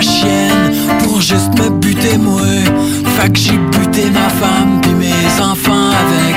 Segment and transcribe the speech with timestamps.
[0.00, 0.72] Chienne
[1.04, 2.40] pour juste me buter moi.
[3.16, 6.36] Fait que j'ai buté ma femme puis mes enfants avec.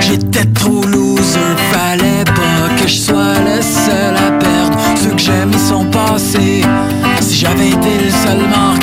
[0.00, 1.38] J'étais trop loser,
[1.72, 4.78] fallait pas que je sois le seul à perdre.
[5.02, 6.62] Ceux que j'aime ils sont passés.
[7.20, 8.76] Si j'avais été le seul mort,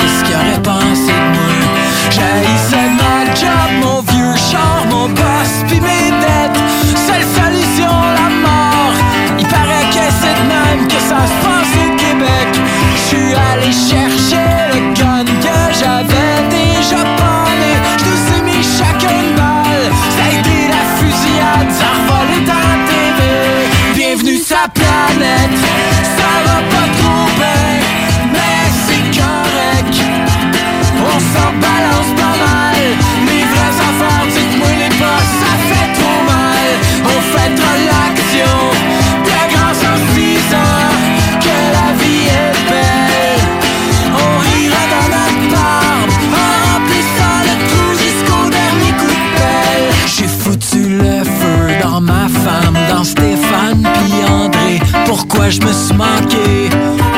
[55.50, 56.70] Je me suis manqué?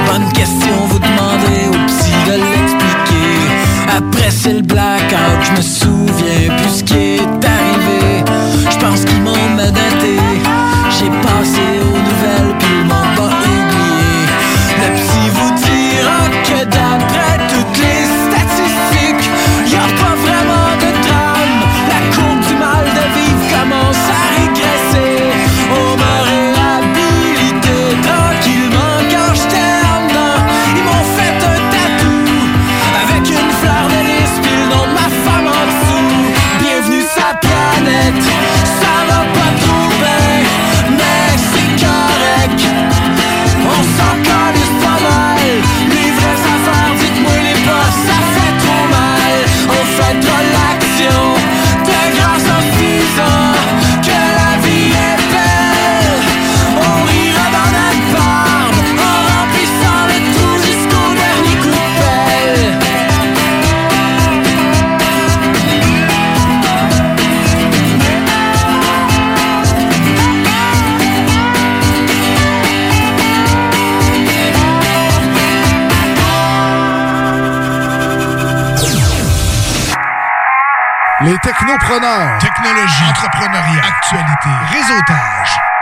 [0.06, 3.96] Bonne question, vous demandez au psy de l'expliquer.
[3.96, 5.95] Après c'est le blackout, je me souviens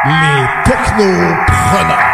[0.07, 2.14] Les technopreneurs.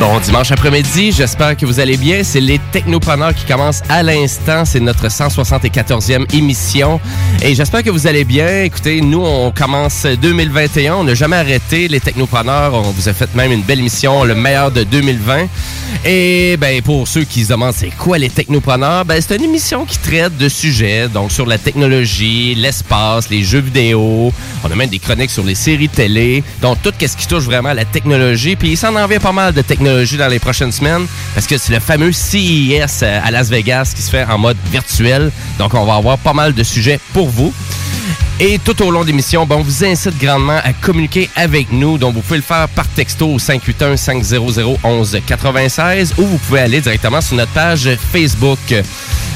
[0.00, 2.24] Bon dimanche après-midi, j'espère que vous allez bien.
[2.24, 4.64] C'est les Technopreneurs qui commencent à l'instant.
[4.64, 6.98] C'est notre 174e émission.
[7.42, 8.62] Et j'espère que vous allez bien.
[8.62, 10.94] Écoutez, nous, on commence 2021.
[10.94, 12.72] On n'a jamais arrêté les Technopreneurs.
[12.72, 15.48] On vous a fait même une belle émission, le meilleur de 2020.
[16.04, 19.84] Et ben pour ceux qui se demandent c'est quoi les Technopreneurs, ben c'est une émission
[19.84, 24.32] qui traite de sujets, donc sur la technologie, l'espace, les jeux vidéo.
[24.64, 26.42] On a même des chroniques sur les séries télé.
[26.62, 28.56] Donc tout ce qui touche vraiment à la technologie.
[28.56, 31.58] Puis il s'en en vient pas mal de technologie dans les prochaines semaines parce que
[31.58, 35.30] c'est le fameux CES à Las Vegas qui se fait en mode virtuel.
[35.58, 37.52] Donc, on va avoir pas mal de sujets pour vous.
[38.42, 41.98] Et tout au long de l'émission, bon, on vous incite grandement à communiquer avec nous.
[41.98, 47.36] Donc, vous pouvez le faire par texto au 581-500-1196 ou vous pouvez aller directement sur
[47.36, 48.58] notre page Facebook.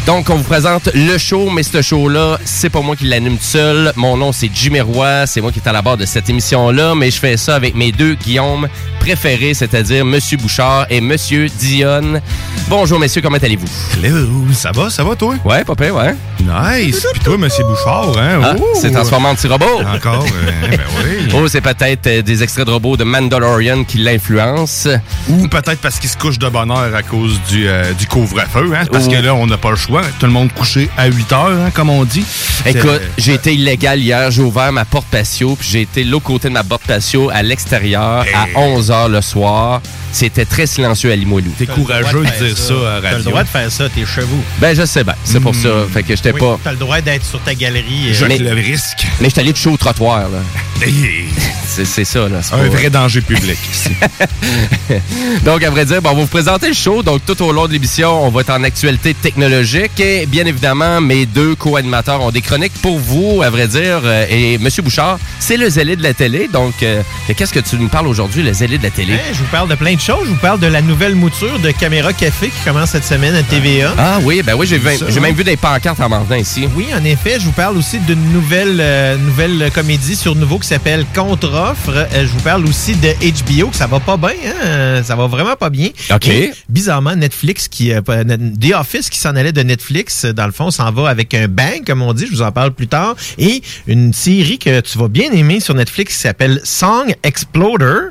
[0.07, 3.45] Donc, on vous présente le show, mais ce show-là, c'est pas moi qui l'anime tout
[3.45, 3.93] seul.
[3.97, 5.27] Mon nom, c'est Jimmy Roy.
[5.27, 7.75] C'est moi qui est à la barre de cette émission-là, mais je fais ça avec
[7.75, 8.69] mes deux Guillaume
[9.01, 12.23] préférés, c'est-à-dire Monsieur Bouchard et Monsieur Dionne.
[12.69, 13.67] Bonjour, messieurs, comment allez-vous?
[14.03, 15.35] Hello, ça va, ça va, toi?
[15.45, 16.15] Ouais, papa, ouais.
[16.41, 17.07] Nice.
[17.13, 18.41] Puis toi, Monsieur Bouchard, hein?
[18.47, 19.81] Ah, c'est transformé en petit robot.
[19.95, 21.29] Encore, euh, ben oui.
[21.35, 24.91] Oh, c'est peut-être euh, des extraits de robots de Mandalorian qui l'influencent.
[25.29, 28.71] Ou peut-être parce qu'il se couche de bonne heure à cause du, euh, du couvre-feu,
[28.75, 28.85] hein?
[28.93, 30.03] Parce Ou- que là, on n'a pas le choix.
[30.21, 32.25] Tout le monde couché à 8 heures, hein, comme on dit.
[32.67, 36.11] Écoute, C'est- j'ai été illégal hier, j'ai ouvert ma porte patio, puis j'ai été de
[36.11, 38.53] l'autre côté de ma porte patio à l'extérieur à Hey.
[38.57, 39.81] 11 h le soir.
[40.13, 41.51] C'était très silencieux à Limoilou.
[41.59, 43.31] T'es courageux de dire ça à T'as le radio.
[43.31, 44.41] droit de faire ça, t'es chez vous.
[44.61, 45.15] Ben, je sais bien.
[45.25, 45.69] C'est pour ça.
[45.93, 46.57] Fait que j'étais Oui, pas.
[46.63, 48.13] T'as le droit d'être sur ta galerie.
[48.15, 49.07] Je Mais- le risque.
[49.21, 50.39] Mais j'étais allé de chaud au trottoir, là.
[51.67, 52.39] C'est ça, là.
[52.53, 53.91] Un pas- vrai danger public ici.
[55.45, 57.03] Donc, à vrai dire, bon, on va vous présenter le show.
[57.03, 59.99] Donc, tout au long de l'émission, on va être en actualité technologique.
[59.99, 64.01] Et bien évidemment, mes deux co-animateurs ont des chroniques pour vous, à vrai dire.
[64.05, 64.69] Euh, Et M.
[64.83, 66.49] Bouchard, c'est le zélé de la télé.
[66.53, 67.03] Donc, euh,
[67.37, 69.15] qu'est-ce que tu nous parles aujourd'hui, le zélé de la télé?
[69.15, 70.25] hein, je vous parle de plein de choses.
[70.27, 73.43] Je vous parle de la nouvelle mouture de Caméra Café qui commence cette semaine à
[73.43, 73.95] TVA.
[73.99, 76.69] Ah oui, ben oui, j'ai même vu des pancartes en m'en venant ici.
[76.77, 80.71] Oui, en effet, je vous parle aussi d'une nouvelle, euh, nouvelle comédie sur Nouveau qui
[80.71, 81.91] s'appelle Contre-offre.
[81.91, 84.31] Euh, je vous parle aussi de HBO, que ça va pas bien,
[84.63, 85.03] hein?
[85.05, 85.91] Ça va vraiment pas bien.
[86.11, 86.27] OK.
[86.29, 90.53] Et, bizarrement, Netflix, qui, euh, The Office qui s'en allait de Netflix, euh, dans le
[90.53, 93.15] fond, s'en va avec un bang, comme on dit, je vous en parle plus tard.
[93.37, 98.09] Et une série que tu vas bien aimer sur Netflix qui s'appelle Song Exploder.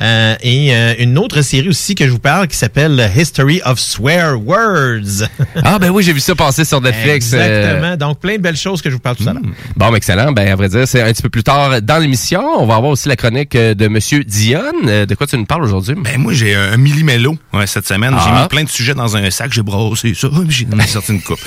[0.00, 3.78] Euh, et euh, une autre série aussi que je vous parle qui s'appelle History of
[3.78, 5.28] Swear Words.
[5.62, 7.32] Ah ben oui, j'ai vu ça passer sur Netflix.
[7.34, 7.96] euh, Exactement.
[7.96, 9.42] Donc, plein de belles choses que je vous parle tout à l'heure.
[9.76, 10.32] Bon, ben, excellent.
[10.32, 12.40] Ben, à vrai dire, c'est un petit peu plus tard dans l'émission.
[12.56, 14.62] On va avoir aussi la chronique euh, de Monsieur Dion.
[14.86, 15.96] Euh, De quoi tu nous parles aujourd'hui?
[15.98, 18.14] Ben moi, j'ai un millimélo ouais, cette semaine.
[18.16, 18.42] J'ai Ah.
[18.42, 21.40] mis plein de sujets dans un sac, j'ai brossé ça, j'ai sorti une coupe.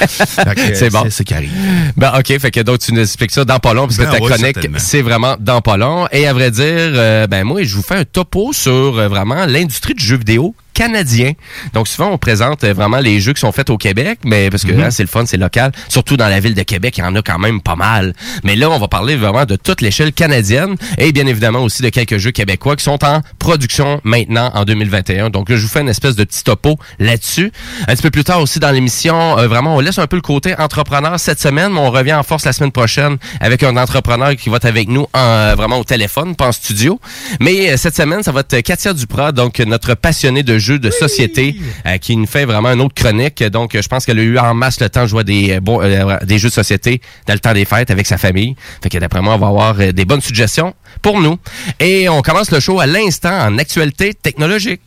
[0.73, 1.05] C'est bon.
[1.09, 1.49] C'est arrive.
[1.95, 2.37] Ben, OK.
[2.39, 4.29] Fait que donc, tu nous expliques ça dans pas long, parce que Ben ta oui,
[4.31, 6.07] chronique, c'est vraiment dans pas long.
[6.11, 9.45] Et à vrai dire, euh, ben, moi, je vous fais un topo sur euh, vraiment
[9.45, 11.33] l'industrie du jeu vidéo canadien.
[11.73, 14.63] Donc souvent on présente euh, vraiment les jeux qui sont faits au Québec, mais parce
[14.63, 14.83] que Mhm.
[14.83, 15.71] hein, c'est le fun, c'est local.
[15.89, 18.13] Surtout dans la ville de Québec, il y en a quand même pas mal.
[18.43, 21.89] Mais là, on va parler vraiment de toute l'échelle canadienne et bien évidemment aussi de
[21.89, 25.29] quelques jeux québécois qui sont en production maintenant en 2021.
[25.29, 27.51] Donc là, je vous fais une espèce de petit topo là-dessus.
[27.87, 30.21] Un petit peu plus tard aussi dans l'émission, euh, vraiment, on laisse un peu le
[30.21, 34.35] côté entrepreneur cette semaine, mais on revient en force la semaine prochaine avec un entrepreneur
[34.35, 36.99] qui va être avec nous en, euh, vraiment au téléphone, pas en studio.
[37.39, 40.89] Mais euh, cette semaine, ça va être Katia Duprat, donc notre passionnée de jeux de
[40.89, 41.55] société,
[41.85, 43.43] euh, qui nous fait vraiment une autre chronique.
[43.43, 45.59] Donc, je pense qu'elle a eu en masse le temps de jouer à des, euh,
[45.67, 48.55] euh, des jeux de société dans le temps des fêtes avec sa famille.
[48.81, 51.37] Fait que d'après moi, on va avoir des bonnes suggestions pour nous.
[51.79, 54.81] Et on commence le show à l'instant en actualité technologique.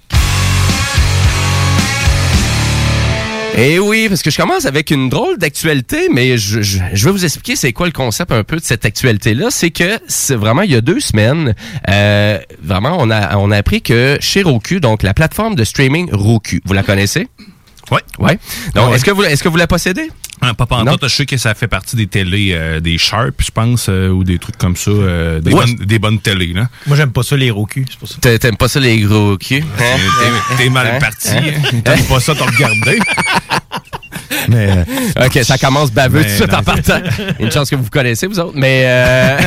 [3.57, 7.11] Et oui, parce que je commence avec une drôle d'actualité, mais je, je, je vais
[7.11, 9.47] vous expliquer c'est quoi le concept un peu de cette actualité-là.
[9.51, 11.55] C'est que c'est vraiment il y a deux semaines,
[11.89, 16.11] euh, vraiment on a on a appris que chez Roku, donc la plateforme de streaming
[16.13, 17.29] Roku, vous la connaissez?
[17.91, 18.01] Ouais.
[18.19, 18.39] Ouais.
[18.75, 18.97] Donc Ouais.
[18.97, 20.11] est-ce que vous est-ce que vous la possédez?
[20.43, 23.51] Hein, pas pantoute, je sais que ça fait partie des télés, euh, des Sharp, je
[23.51, 25.65] pense, euh, ou des trucs comme ça, euh, des, Ouais.
[25.65, 26.69] bonnes, des bonnes télés, là.
[26.87, 27.85] Moi, j'aime pas ça, les Roku.
[27.89, 28.17] C'est pour ça.
[28.21, 29.83] T'a- T'aimes pas ça les gros culs hein?
[30.59, 30.99] T'es- T'es mal Hein?
[31.01, 31.81] parti, hein?
[31.83, 32.99] T'aimes pas ça, t'as regardé?
[34.49, 37.01] Mais, euh, OK, ça commence baveux tout de suite en partant.
[37.41, 38.55] Une chance que vous connaissez, vous autres.
[38.55, 39.39] Mais, euh,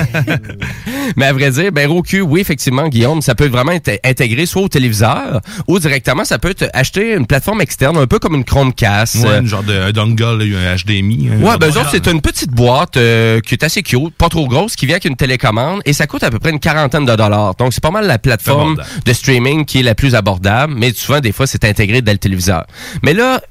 [1.15, 4.61] mais à vrai dire, ben, Roku, oui, effectivement, Guillaume, ça peut vraiment être intégré soit
[4.61, 8.43] au téléviseur ou directement, ça peut être acheter une plateforme externe, un peu comme une
[8.43, 9.15] Chromecast.
[9.15, 11.29] ouais, une genre de un dongle, un HDMI.
[11.29, 14.47] un Ouais, ben autres, c'est une petite boîte euh, qui est assez cute, pas trop
[14.47, 17.15] grosse, qui vient avec une télécommande et ça coûte à peu près une quarantaine de
[17.15, 17.55] dollars.
[17.55, 21.19] Donc, c'est pas mal la plateforme de streaming qui est la plus abordable, mais souvent,
[21.19, 22.65] des fois, c'est intégré dans le téléviseur.
[23.03, 23.41] Mais là,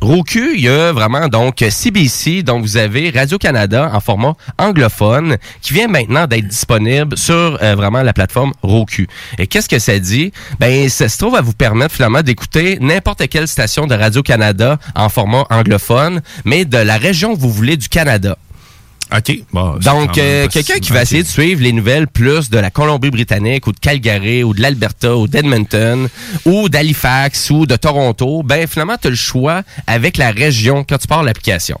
[0.00, 5.72] Roku, il y a vraiment donc CBC, donc vous avez Radio-Canada en format anglophone qui
[5.72, 9.06] vient maintenant d'être disponible sur euh, vraiment la plateforme Roku.
[9.38, 10.32] Et qu'est-ce que ça dit?
[10.58, 15.08] Ben, ça se trouve à vous permettre finalement d'écouter n'importe quelle station de Radio-Canada en
[15.08, 18.36] format anglophone, mais de la région vous voulez du Canada.
[19.12, 19.40] OK.
[19.52, 23.66] Bon, Donc, euh, quelqu'un qui va essayer de suivre les nouvelles plus de la Colombie-Britannique
[23.66, 26.08] ou de Calgary ou de l'Alberta ou d'Edmonton
[26.44, 30.98] ou d'Halifax ou de Toronto, ben finalement, tu as le choix avec la région quand
[30.98, 31.78] tu pars l'application.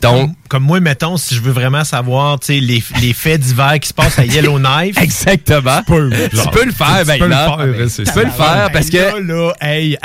[0.00, 3.80] Donc, Comme, moi, mettons, si je veux vraiment savoir tu sais, les, les faits divers
[3.80, 4.96] qui se passent à Yellowknife.
[5.02, 5.80] exactement.
[5.80, 7.58] Tu peux, le faire, Tu peux le faire,
[7.88, 8.12] c'est Tu ça.
[8.12, 8.96] peux le faire parce que...
[8.96, 9.96] Là, là, hey,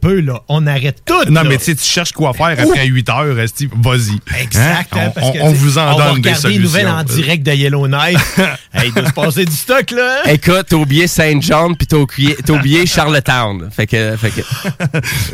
[0.00, 0.42] peu, là.
[0.48, 1.24] On arrête tout.
[1.28, 1.48] Non, là.
[1.48, 4.20] mais tu sais, tu cherches quoi faire après 8 heures, Steve, vas-y.
[4.40, 5.10] Exact, Hein?
[5.16, 6.62] hein, On, que, tu vous en on va donne des regarder les solutions.
[6.62, 8.38] nouvelles en direct de Yellowknife.
[8.74, 10.18] hey, il doit se passer du stock, là.
[10.24, 10.30] hein?
[10.30, 13.68] Écoute, t'as oublié Saint John puis t'as oublié, Charlottetown.
[13.72, 14.40] Fait que, fait que,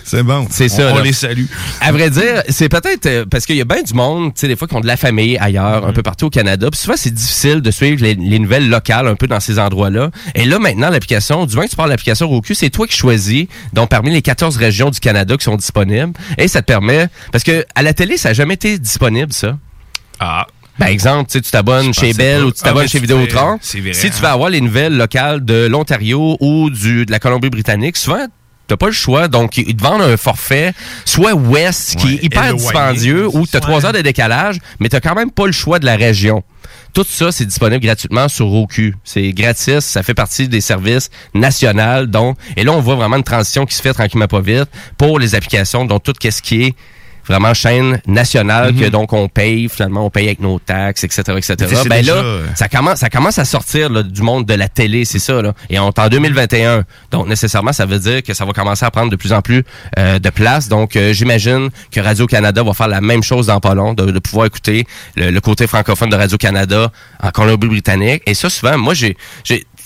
[0.05, 0.47] C'est bon.
[0.51, 1.45] C'est On- ça, On les salue.
[1.83, 4.49] À vrai dire, c'est peut-être euh, parce qu'il y a bien du monde, tu sais,
[4.49, 6.69] des fois, qui ont de la famille ailleurs, un peu partout au Canada.
[6.71, 10.11] Puis souvent, c'est difficile de suivre les, les nouvelles locales un peu dans ces endroits-là.
[10.35, 12.97] Et là, maintenant, l'application, du moins que tu parles de l'application Roku, c'est toi qui
[12.97, 16.13] choisis, donc parmi les 14 régions du Canada qui sont disponibles.
[16.39, 19.59] Et ça te permet, parce que à la télé, ça n'a jamais été disponible, ça.
[20.19, 20.47] Ah.
[20.79, 23.59] Par exemple, tu sais, tu t'abonnes chez Bell ou tu Ah, t'abonnes mais chez Vidéotron.
[23.63, 24.11] Si tu hein.
[24.21, 28.27] veux avoir les nouvelles locales de l'Ontario ou du, de la Colombie-Britannique, souvent,
[28.67, 29.29] t'as pas le choix.
[29.29, 30.73] Donc, ils te vendent un forfait,
[31.05, 33.61] soit West, qui Ouais, est hyper dispendieux, ou tu as Ouais.
[33.61, 36.43] trois heures de décalage, mais t'as quand même pas le choix de la région.
[36.93, 38.95] Tout ça, c'est disponible gratuitement sur Roku.
[39.05, 42.07] C'est gratis, ça fait partie des services nationaux.
[42.07, 45.19] Donc, et là, on voit vraiment une transition qui se fait tranquillement pas vite pour
[45.19, 46.75] les applications, dont tout ce qui est
[47.27, 48.81] vraiment chaîne nationale Mhm.
[48.81, 51.55] que donc on paye finalement on paye avec nos taxes etc etc
[51.89, 54.69] ben déjà, là euh, ça commence ça commence à sortir là, du monde de la
[54.69, 55.53] télé c'est ça là.
[55.71, 58.91] Et on est en 2021 donc nécessairement ça veut dire que ça va commencer à
[58.91, 59.65] prendre de plus en plus
[59.99, 60.69] euh, de place.
[60.69, 64.11] Donc euh, j'imagine que Radio Canada va faire la même chose dans pas long de,
[64.11, 66.91] de pouvoir écouter le, le côté francophone de Radio Canada
[67.23, 68.23] en Colombie-Britannique.
[68.27, 69.17] Et ça souvent moi j'ai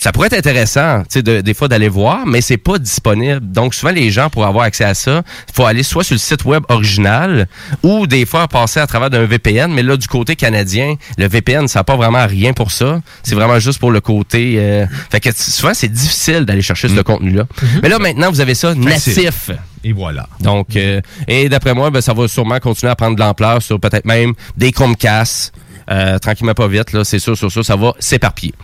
[0.03, 3.41] ça pourrait être intéressant, tu sais, de- des fois d'aller voir, mais c'est pas disponible.
[3.43, 6.19] Donc souvent les gens pour avoir accès à ça, il faut aller soit sur le
[6.19, 7.47] site web original
[7.83, 9.71] ou des fois passer à travers d'un VPN.
[9.73, 13.01] Mais là du côté canadien, le VPN ça n'a pas vraiment rien pour ça.
[13.23, 14.55] C'est vraiment juste pour le côté.
[14.59, 17.45] euh, fait que souvent c'est difficile d'aller chercher ce contenu-là.
[17.83, 19.17] Mais là maintenant vous avez ça Facile.
[19.17, 19.51] natif.
[19.85, 20.27] Et voilà.
[20.41, 23.81] Donc, euh, et d'après moi, ben, ça va sûrement continuer à prendre de l'ampleur sur
[23.81, 25.55] peut-être même des Chromecast.
[25.91, 28.55] Euh, tranquillement pas vite, là, c'est sûr, sûr, sûr, ça va s'éparpiller.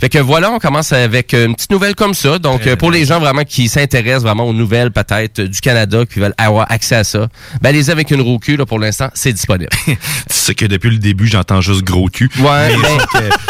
[0.00, 2.38] Fait que voilà, on commence avec une petite nouvelle comme ça.
[2.38, 6.04] Donc, euh, pour les gens vraiment qui s'intéressent vraiment aux nouvelles peut-être euh, du Canada,
[6.04, 7.28] qui veulent avoir accès à ça,
[7.62, 9.70] ben allez-y avec une Roku, là, pour l'instant, c'est disponible.
[9.86, 12.28] Tu sais que depuis le début, j'entends juste gros cul.
[12.38, 12.88] Ouais, mais,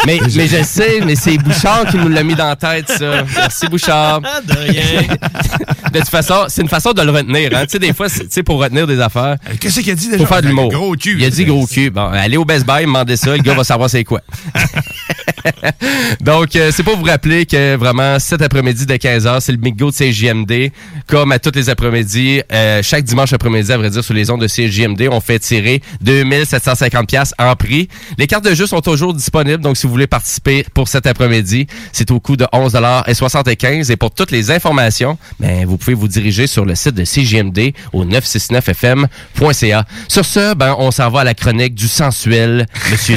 [0.05, 3.23] mais, mais je sais, mais c'est Bouchard qui nous l'a mis dans la tête, ça.
[3.35, 4.21] Merci, Bouchard.
[4.23, 5.01] Ah, de rien.
[5.93, 7.51] De toute façon, c'est une façon de le retenir.
[7.53, 7.63] Hein.
[7.65, 10.07] Tu sais, des fois, c'est- tu sais, pour retenir des affaires, Qu'est-ce qu'il a dit
[10.07, 10.17] déjà?
[10.19, 10.69] faut faire de l'humour.
[10.69, 11.15] Gros cul.
[11.19, 11.89] Il a dit gros cul.
[11.89, 14.21] Bon, allez au Best Buy, demandez ça, le gars va savoir c'est quoi.
[16.21, 19.91] Donc, euh, c'est pour vous rappeler que vraiment, cet après-midi de 15h, c'est le bingo
[19.91, 20.71] de CJMD.
[21.07, 24.41] Comme à tous les après-midi, euh, chaque dimanche après-midi, à vrai dire, sur les ondes
[24.41, 27.89] de CJMD, on fait tirer 2750 pièces en prix.
[28.17, 31.67] Les cartes de jeu sont toujours disponibles, donc si vous voulez participer pour cet après-midi,
[31.91, 36.47] c'est au coût de 11,75 Et pour toutes les informations, ben, vous pouvez vous diriger
[36.47, 39.85] sur le site de CJMD au 969fm.ca.
[40.07, 43.14] Sur ce, ben, on s'en va à la chronique du sensuel, Monsieur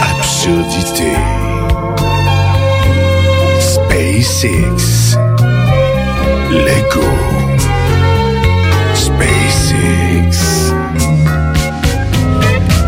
[0.00, 1.12] Absurdité.
[3.60, 5.18] SpaceX.
[6.50, 7.08] Lego.
[8.94, 10.72] SpaceX.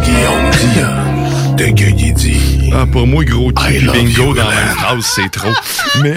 [0.02, 1.56] Guillaume Dion.
[1.56, 2.53] De dit.
[2.76, 5.52] Ah, pour moi, gros cul bingo you, dans la même phrase, c'est trop.
[6.02, 6.14] Mais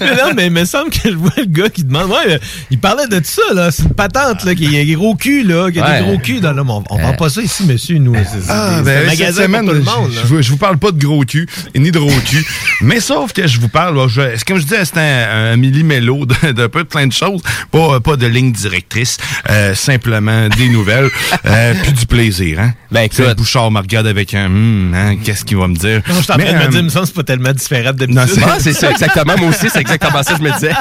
[0.00, 2.10] mais non, mais il me semble que je vois le gars qui demande.
[2.10, 2.38] Ouais, euh,
[2.70, 3.70] il parlait de ça, là.
[3.70, 5.70] C'est une patente, là, qui a des gros culs, là.
[5.70, 5.98] Qui a Ouais.
[6.00, 8.14] des gros culs dans le On, on vend pas ça ici, monsieur, nous.
[8.16, 10.20] C'est c'est- Ah, c'est ben, un magasin semaine, pour tout le monde, là.
[10.28, 11.46] je, je vous, parle pas de gros cul,
[11.76, 12.44] ni de gros cul.
[12.80, 15.56] mais sauf que je vous parle, là, je, c'est comme je disais, c'est un, un
[15.56, 17.42] milli-mélo de, de peu de plein de choses?
[17.70, 19.18] Pas, pas de ligne directrice,
[19.50, 21.10] euh, simplement des nouvelles,
[21.46, 22.58] euh, puis du plaisir.
[22.60, 22.72] Hein?
[22.90, 23.36] Ben, écoute.
[23.36, 26.02] Bouchard me regarde avec un hum, hein, qu'est-ce qu'il va me dire?
[26.08, 27.92] Non, je suis en train de me euh, dire, me semble c'est pas tellement différent
[27.92, 29.34] de Non, c'est- Ah, c'est ça, exactement.
[29.38, 30.72] Moi aussi, c'est exactement ça que je me disais.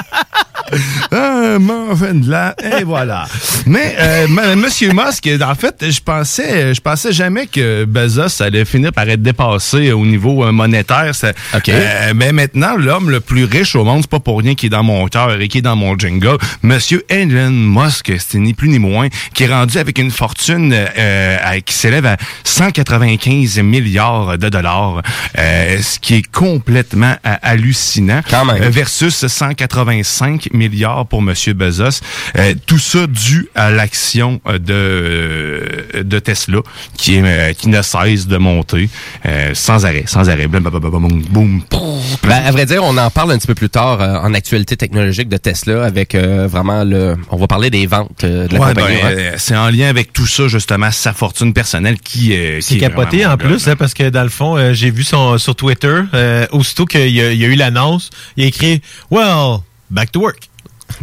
[2.28, 3.28] Là, et voilà.
[3.66, 8.66] Mais euh, m- Monsieur Musk, en fait, je pensais, je pensais jamais que Bezos allait
[8.66, 11.14] finir par être dépassé au niveau euh, monétaire.
[11.14, 11.34] Ça-.
[11.70, 14.70] Euh, mais maintenant, l'homme le plus riche au monde, c'est pas pour rien qui est
[14.70, 16.38] dans mon cœur et qui est dans mon jingle.
[16.64, 21.38] Monsieur Elon Musk, c'est ni plus ni moins, qui est rendu avec une fortune euh,
[21.66, 23.60] qui s'élève à 195
[23.96, 25.02] milliards de dollars,
[25.38, 28.22] euh, ce qui est complètement euh, hallucinant.
[28.30, 28.62] Quand même.
[28.62, 31.34] Euh, versus 185 milliards pour M.
[31.54, 32.02] Bezos.
[32.38, 36.60] Euh, tout ça dû à l'action de, de Tesla
[36.98, 38.90] qui, est, euh, qui ne cesse de monter
[39.25, 40.48] euh, sans arrêt, sans arrêt.
[40.48, 40.92] Boum, boum, boum,
[41.30, 42.00] boum, boum.
[42.24, 44.75] Ben, à vrai dire, on en parle un petit peu plus tard euh, en actualité
[44.75, 47.16] technologique de Tesla avec euh, vraiment le.
[47.30, 48.98] On va parler des ventes euh, de la Ouais, compagnie.
[49.02, 49.36] ben, hein.
[49.38, 52.80] c'est en lien avec tout ça, justement, sa fortune personnelle qui, euh, C'est qui est
[52.80, 53.70] capoté en plus, mondiale.
[53.74, 57.10] hein, parce que dans le fond, euh, j'ai vu son sur Twitter, euh, aussitôt qu'il
[57.10, 59.60] y, a- il y a eu l'annonce, il a écrit Well,
[59.92, 60.50] back to work.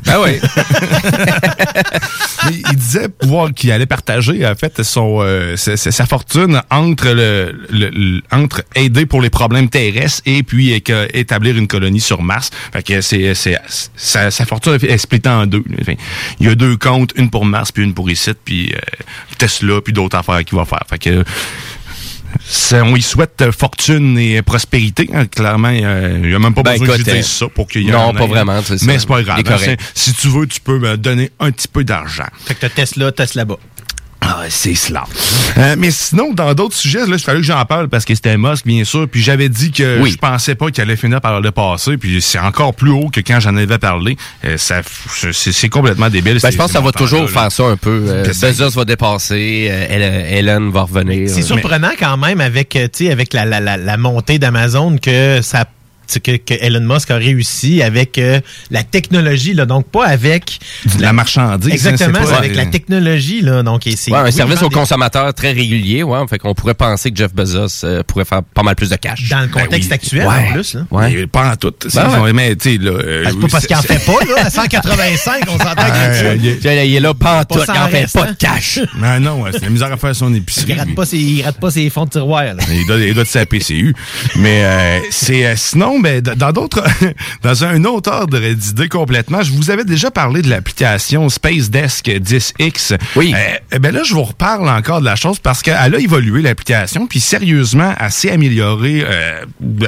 [0.07, 0.39] Ben oui.
[2.71, 7.91] Il disait pouvoir qu'il allait partager en fait son euh, sa, fortune entre le, le-
[7.91, 12.51] le- entre aider pour les problèmes terrestres et puis que- établir une colonie sur Mars.
[12.73, 13.59] Fait que c'est c'est
[13.97, 15.65] sa, sa fortune est splittée en deux.
[15.81, 15.95] Enfin,
[16.41, 18.79] il y a deux comptes, une pour Mars puis une pour ici puis euh,
[19.39, 20.83] Tesla puis d'autres affaires qu'il va faire.
[20.89, 21.25] Fait que
[22.41, 25.09] ça, on y souhaite euh, fortune et prospérité.
[25.13, 25.27] hein.
[25.27, 27.67] Clairement, euh, il n'y a même pas Ben, besoin que écoute, dise euh, ça pour
[27.69, 28.61] qu'il y ait non, un pas vraiment.
[28.85, 29.43] Mais c'est pas grave.
[29.49, 29.77] Hein.
[29.95, 32.27] si tu veux, tu peux me donner un petit peu d'argent.
[32.45, 33.57] Fait que t'as Tesla, Tesla bas.
[34.35, 35.05] Ah, c'est cela.
[35.59, 38.39] Euh, mais sinon, dans d'autres sujets, là, il fallait que j'en parle parce que c'était
[38.39, 39.07] Musk, bien sûr.
[39.07, 40.11] Puis j'avais dit que Oui.
[40.13, 41.99] je pensais pas qu'il allait finir par le passer.
[41.99, 44.17] Puis c'est encore plus haut que quand j'en avais parlé.
[44.47, 44.81] Euh, ça,
[45.33, 46.39] c'est c'est complètement débile.
[46.43, 47.29] Ben, je pense que ça va toujours là.
[47.29, 48.05] faire ça un peu.
[48.09, 51.29] Euh, Bezos va dépasser, euh, Ellen- va revenir.
[51.29, 54.97] C'est surprenant quand même avec, euh, tu sais, avec la, la, la, la montée d'Amazon
[54.99, 55.65] que ça
[56.21, 58.41] que, que Elon Musk a réussi avec euh,
[58.71, 60.59] la technologie, là, donc pas avec...
[60.97, 61.73] De la marchandise.
[61.73, 64.11] Exactement, hein, c'est pas- avec la technologie, là, donc et c'est...
[64.11, 66.19] Ouais, un oui, service aux des- consommateurs très régulier, ouais.
[66.29, 69.29] Fait qu'on pourrait penser que Jeff Bezos euh, pourrait faire pas mal plus de cash.
[69.29, 69.95] Dans le contexte oui.
[69.95, 70.49] actuel, Ouais.
[70.49, 70.81] en plus, là.
[70.91, 71.11] Ouais.
[71.15, 71.73] Mais pas en tout.
[71.95, 72.33] Ben ouais.
[72.33, 72.91] Mais, tu sais, là.
[72.93, 76.35] euh, Ben, c'est pas parce qu'il en fait pas, là, à 185, on s'entend Euh,
[76.35, 78.31] que il est- Tiens, Il est là, pas en tout, il en fait pas hein.
[78.33, 78.79] de cash.
[79.03, 80.73] Ah non, ouais, c'est la misère à faire son épicerie.
[80.73, 82.55] il rate pas ses, il rate pas ses fonds de tiroir, là.
[82.71, 83.95] Il doit, il doit de sa PCU.
[84.37, 86.83] Mais euh, c'est sinon, d- dans d'autres,
[87.43, 92.07] dans un autre ordre d'idée complètement, je vous avais déjà parlé de l'application Space Desk
[92.07, 92.99] 10X.
[93.17, 93.35] Oui.
[93.73, 97.07] Eh ben là, je vous reparle encore de la chose parce qu'elle a évolué l'application,
[97.07, 99.45] puis sérieusement, elle s'est améliorée, euh,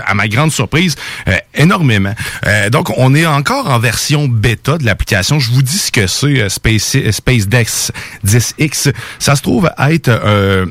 [0.07, 0.97] à ma grande surprise,
[1.29, 2.15] euh, énormément.
[2.47, 5.39] Euh, donc, on est encore en version bêta de l'application.
[5.39, 7.93] Je vous dis ce que c'est euh, Space, Space Desk
[8.27, 8.93] 10X.
[9.19, 10.67] Ça se trouve être euh,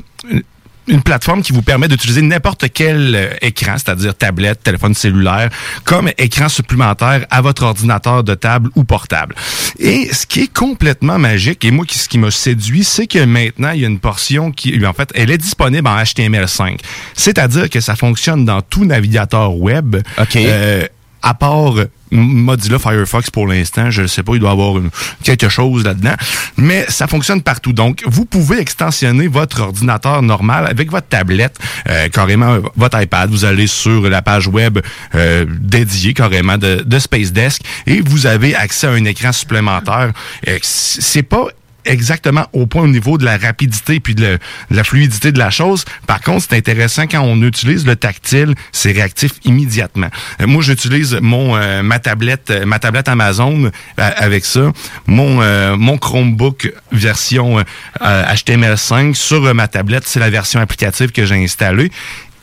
[0.88, 5.50] une plateforme qui vous permet d'utiliser n'importe quel euh, écran, c'est-à-dire tablette, téléphone cellulaire,
[5.84, 9.36] comme écran supplémentaire à votre ordinateur de table ou portable.
[9.80, 13.24] Et ce qui est complètement magique, et moi, qui- ce qui m'a séduit, c'est que
[13.24, 16.80] maintenant, il y a une portion qui, en fait, elle est disponible en HTML5.
[17.14, 19.96] C'est-à-dire que ça fonctionne dans tout navigateur web.
[20.20, 20.36] OK.
[20.36, 20.86] Euh,
[21.24, 21.76] à part
[22.12, 24.82] Mozilla Firefox pour l'instant, je ne sais pas, il doit y avoir
[25.24, 26.14] quelque chose là-dedans,
[26.58, 27.74] mais ça fonctionne partout.
[27.74, 31.58] Donc, vous pouvez extensionner votre ordinateur normal avec votre tablette,
[31.90, 33.30] euh, carrément votre iPad.
[33.32, 34.80] Vous allez sur la page web
[35.16, 40.12] euh, dédiée carrément de, de Space Desk et vous avez accès à un écran supplémentaire.
[40.48, 41.48] Euh, c'est pas
[41.86, 44.38] exactement au point au niveau de la rapidité puis de,
[44.70, 45.86] la fluidité de la chose.
[46.08, 50.10] Par contre, c'est intéressant quand on utilise le tactile, c'est réactif immédiatement.
[50.42, 54.72] Euh, moi, j'utilise mon euh, ma tablette euh, ma tablette Amazon euh, avec ça,
[55.08, 55.44] mon
[55.78, 57.64] mon Chromebook version euh,
[58.02, 61.92] euh, HTML5 sur ma tablette, c'est la version applicative que j'ai installée.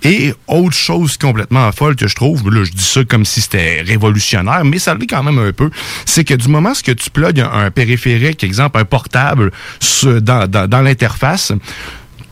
[0.03, 3.83] Et autre chose complètement folle que je trouve, là je dis ça comme si c'était
[3.83, 5.71] révolutionnaire, mais ça l'est quand même un peu,
[6.07, 9.51] c'est que du moment que tu plugues un, un périphérique, exemple un portable,
[10.23, 11.53] dans l'interface,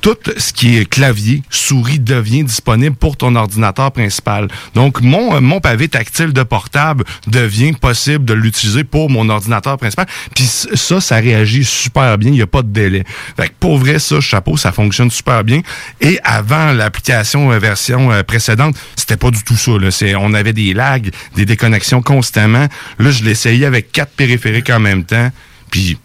[0.01, 4.49] tout ce qui est clavier, souris devient disponible pour ton ordinateur principal.
[4.75, 9.77] Donc, mon, euh, mon pavé tactile de portable devient possible de l'utiliser pour mon ordinateur
[9.77, 10.07] principal.
[10.35, 12.31] Puis ça, ça réagit super bien.
[12.31, 13.05] Il n'y a pas de délai.
[13.37, 15.61] Fait que pour vrai, ça, chapeau, ça fonctionne super bien.
[16.01, 19.73] Et avant l'application euh, version euh, précédente, c'était pas du tout ça.
[20.19, 22.67] On avait des lags, des déconnexions constamment.
[22.99, 25.31] Là, je l'essayais avec quatre périphériques en même temps.
[25.71, 25.99] Puis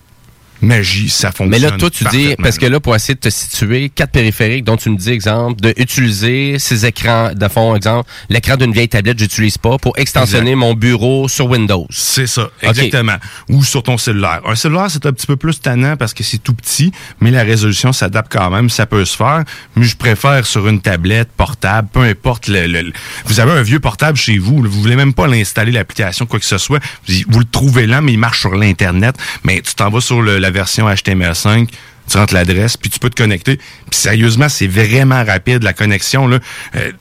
[0.64, 1.50] magie, ça fonctionne.
[1.50, 4.64] Mais là, toi, tu dis, parce que là, pour essayer de te situer, quatre périphériques
[4.64, 8.90] dont tu me dis, exemple, de utiliser ces écrans, de fond, exemple, l'écran d'une vieille
[8.90, 11.86] tablette, j'utilise pas pour extensionner mon bureau sur Windows.
[11.90, 13.18] C'est ça, exactement.
[13.50, 14.42] Ou sur ton cellulaire.
[14.46, 17.44] Un cellulaire, c'est un petit peu plus tannant parce que c'est tout petit, mais la
[17.44, 19.44] résolution s'adapte quand même, ça peut se faire.
[19.76, 22.48] Mais je préfère sur une tablette, portable, peu importe.
[22.48, 22.94] Le, le- le-
[23.26, 26.46] vous avez un vieux portable chez vous, vous voulez même pas l'installer, l'application, quoi que
[26.46, 26.80] ce soit.
[27.08, 29.16] Vous, vous le trouvez là, mais il marche sur l'Internet.
[29.44, 31.68] Mais tu t'en vas sur le- la version HTML5,
[32.10, 33.58] tu rentres l'adresse, puis tu peux te connecter.
[33.58, 36.28] Puis sérieusement, c'est vraiment rapide, la connexion.
[36.28, 36.40] là.
[36.76, 36.92] Euh,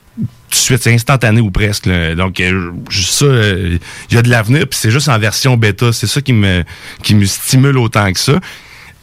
[0.87, 1.89] instantané ou presque.
[2.17, 3.79] Donc, euh, ça, euh,
[4.11, 5.93] il y a de l'avenir, puis c'est juste en version bêta.
[5.93, 6.65] C'est ça qui me,
[7.03, 8.39] qui me stimule autant que ça.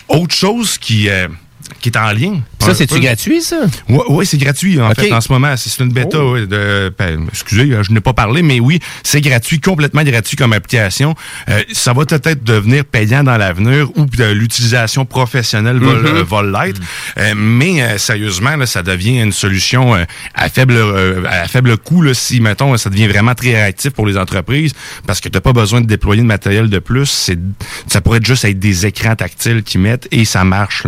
[0.07, 1.27] Autre chose qui, euh,
[1.81, 3.61] qui est en lien Ça, c'est-tu gratuit, ça?
[3.87, 5.55] Oui, ouais, c'est gratuit en fait en ce moment.
[5.57, 6.19] C'est une bêta.
[6.19, 6.33] Oh.
[6.33, 10.35] ouais, de, ben, excusez, euh, je n'ai pas parlé, mais oui, c'est gratuit, complètement gratuit
[10.35, 11.15] comme application.
[11.49, 16.81] Euh, ça va peut-être devenir payant dans l'avenir ou de l'utilisation professionnelle va, va l'être.
[17.17, 20.03] Euh, mais euh, sérieusement, là, ça devient une solution euh,
[20.35, 24.05] à faible euh, à faible coût là, si mettons ça devient vraiment très réactif pour
[24.05, 24.73] les entreprises
[25.07, 27.31] parce que tu n'as pas besoin de déployer de matériel de plus.
[27.87, 30.83] Ça pourrait juste être des écrans tactiles qui mettent et ça marche.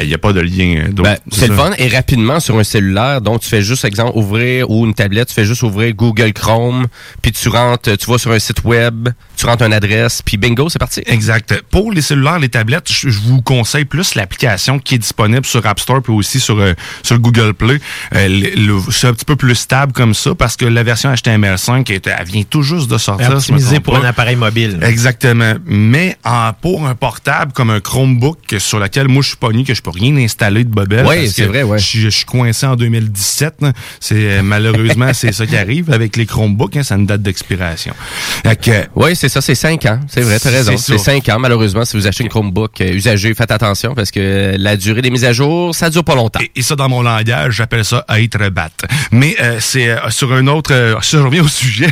[0.00, 0.86] Il n'y a pas de lien.
[1.02, 3.20] Ben, c'est le fun et rapidement sur un cellulaire.
[3.20, 6.86] Donc, tu fais juste, exemple, ouvrir ou une tablette, tu fais juste ouvrir Google Chrome,
[7.22, 10.68] puis tu rentres, tu vas sur un site web, tu rentres une adresse, puis bingo,
[10.68, 11.02] c'est parti.
[11.06, 11.62] Exact.
[11.70, 15.64] Pour les cellulaires, les tablettes, je je vous conseille plus l'application qui est disponible sur
[15.66, 17.80] App Store puis aussi sur, euh, sur Google Play.
[18.14, 22.00] Euh, c'est un petit peu plus stable comme ça parce que la version HTML5, elle,
[22.18, 23.40] elle vient tout juste de sortir.
[23.40, 24.00] si je me Optimisé trompe pour pas.
[24.00, 24.78] un appareil mobile.
[24.82, 25.54] Exactement.
[25.66, 29.74] Mais en, pour un portable comme un Chromebook sur lequel moi je suis pogné, que
[29.74, 30.70] je peux rien installer de
[31.06, 31.78] Oui, c'est vrai, ouais.
[31.78, 33.54] Je, suis- je suis coincé en 2017.
[33.60, 33.72] là.
[34.00, 36.76] C'est euh, malheureusement c'est ça qui arrive avec les Chromebooks.
[36.76, 37.94] hein, ça a une date d'expiration.
[38.62, 40.00] Que, Oui, c'est ça, c'est 5 ans.
[40.08, 40.76] C'est vrai, t'as raison.
[40.76, 44.54] C'est 5 ans, malheureusement, si vous achetez une Chromebook euh, usagée, faites attention parce que
[44.58, 46.40] la durée des mises à jour, ça dure pas longtemps.
[46.40, 48.70] Et, et ça, dans mon langage, j'appelle ça être bat.
[49.10, 50.72] Mais euh, c'est euh, sur un autre...
[50.72, 51.90] Euh, je reviens au sujet,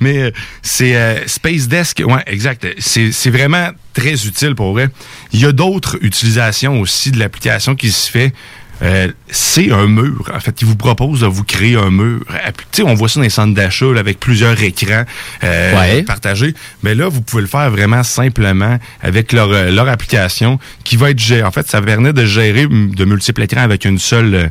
[0.00, 0.30] mais euh,
[0.62, 2.02] c'est euh, Space Desk.
[2.06, 2.66] Ouais, exact.
[2.78, 4.88] C'est vraiment très utile pour vrai.
[5.32, 8.32] Il y a d'autres utilisations aussi de l'application qui se fait.
[8.82, 10.28] Euh, c'est un mur.
[10.34, 12.20] En fait, ils vous proposent de vous créer un mur.
[12.26, 15.04] Tu sais, on voit ça dans les centres d'achat avec plusieurs écrans
[15.44, 16.02] euh, Ouais.
[16.02, 16.54] partagés.
[16.82, 21.10] Mais là, vous pouvez le faire vraiment simplement avec leur, euh, leur application qui va
[21.10, 21.44] être gérée.
[21.44, 24.48] En fait, ça permet de gérer de multiples écrans avec une seule euh,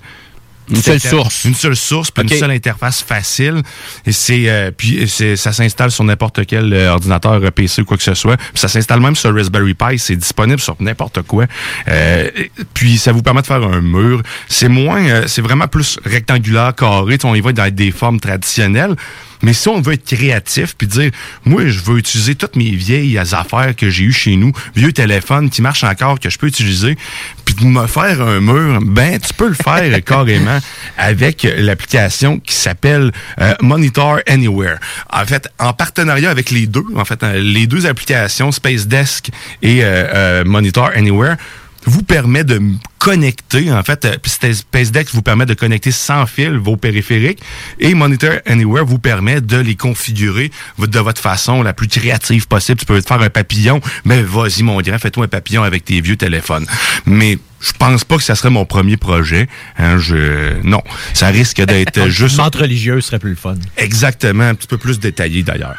[0.73, 1.45] Une seule source.
[1.45, 3.61] Une seule source, puis une seule interface facile.
[4.05, 7.85] Et c'est euh, puis c'est ça s'installe sur n'importe quel euh, ordinateur euh, PC ou
[7.85, 8.37] quoi que ce soit.
[8.37, 11.45] Puis ça s'installe même sur Raspberry Pi, c'est disponible sur n'importe quoi.
[11.87, 12.29] Euh,
[12.73, 14.21] puis ça vous permet de faire un mur.
[14.47, 18.95] C'est moins euh, c'est vraiment plus rectangulaire, carré, on y va dans des formes traditionnelles.
[19.43, 21.11] Mais si on veut être créatif puis dire
[21.45, 25.49] moi je veux utiliser toutes mes vieilles affaires que j'ai eues chez nous, vieux téléphones
[25.49, 26.97] qui marchent encore que je peux utiliser
[27.45, 30.59] puis de me faire un mur, ben tu peux le faire carrément
[30.97, 34.77] avec l'application qui s'appelle euh, Monitor Anywhere.
[35.11, 39.29] En fait, en partenariat avec les deux, en fait, euh, les deux applications Space Desk
[39.61, 41.35] et euh, euh, Monitor Anywhere
[41.85, 42.61] vous permet de
[42.99, 46.77] connecter, en fait, euh, puis Space Space Deck vous permet de connecter sans fil vos
[46.77, 47.41] périphériques
[47.79, 52.79] et Monitor Anywhere vous permet de les configurer de votre façon la plus créative possible.
[52.79, 55.99] Tu peux te faire un papillon, mais vas-y mon grand, fais-toi un papillon avec tes
[55.99, 56.65] vieux téléphones.
[57.05, 59.47] Mais je pense pas que ça serait mon premier projet.
[59.77, 60.81] Hein, je non,
[61.13, 63.55] ça risque d'être juste Une montre religieuse serait plus le fun.
[63.77, 65.75] Exactement, un petit peu plus détaillé d'ailleurs.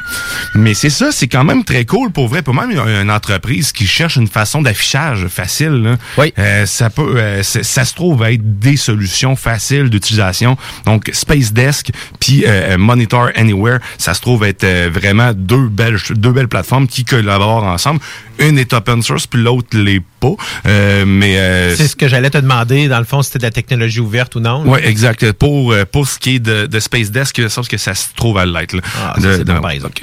[0.54, 2.42] Mais c'est ça, c'est quand même très cool pour vrai.
[2.42, 6.32] Pour même une, entreprise qui cherche une façon d'affichage facile, là, Oui.
[6.38, 10.56] euh, ça peut, euh, ça se trouve être des solutions faciles d'utilisation.
[10.86, 15.98] Donc Space Desk puis euh, Monitor Anywhere, ça se trouve être euh, vraiment deux belles,
[16.10, 18.00] deux belles plateformes qui collaborent ensemble.
[18.38, 20.32] Une est open source puis l'autre l'est pas.
[20.66, 23.44] Euh, mais euh, C'est ce que j'allais te demander, dans le fond, si c'était de
[23.44, 24.62] la technologie ouverte ou non.
[24.66, 25.32] oui, exact.
[25.32, 28.38] Pour, euh, pour ce qui est de, de Space Desk, sauf que ça se trouve
[28.38, 28.74] à l'être.
[28.74, 28.82] là.
[29.00, 30.02] Ah, De- c'est de- bon, par exemple.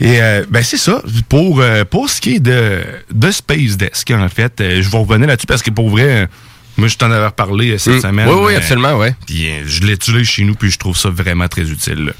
[0.00, 1.02] Et euh, ben c'est ça.
[1.28, 2.80] Pour, euh, pour ce qui est de,
[3.12, 6.28] de Space Desk, en fait, euh, je vais revenir là-dessus parce que pour vrai,
[6.76, 8.00] moi je t'en avais reparlé euh, cette Mm.
[8.00, 8.28] semaine.
[8.28, 9.14] Oui, oui, absolument, ouais.
[9.26, 12.06] Puis euh, je l'utilise chez nous, puis je trouve ça vraiment très utile.
[12.06, 12.12] là.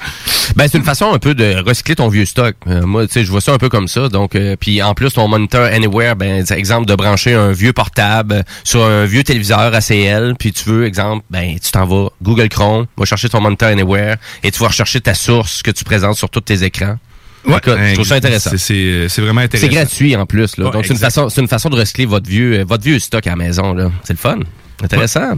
[0.57, 2.55] Ben, c'est une façon un peu de recycler ton vieux stock.
[2.67, 4.09] Euh, moi, tu sais, je vois ça un peu comme ça.
[4.09, 8.45] Donc, euh, puis en plus, ton moniteur Anywhere, ben, exemple de brancher un vieux portable
[8.65, 12.87] sur un vieux téléviseur ACL, puis tu veux, exemple, ben, tu t'en vas Google Chrome,
[12.97, 16.29] va chercher ton moniteur Anywhere, et tu vas rechercher ta source que tu présentes sur
[16.31, 16.99] tous tes écrans.
[17.47, 18.51] Écoute, je trouve ça intéressant.
[18.51, 19.69] C'est- C'est c'est vraiment intéressant.
[19.69, 20.67] C'est gratuit en plus, là.
[20.67, 22.99] Ouais, Donc, c'est une façon, c'est une façon de recycler votre vieux, euh, votre vieux
[22.99, 23.91] stock à la maison, là.
[24.05, 24.39] C'est le fun.
[24.83, 25.35] Intéressant.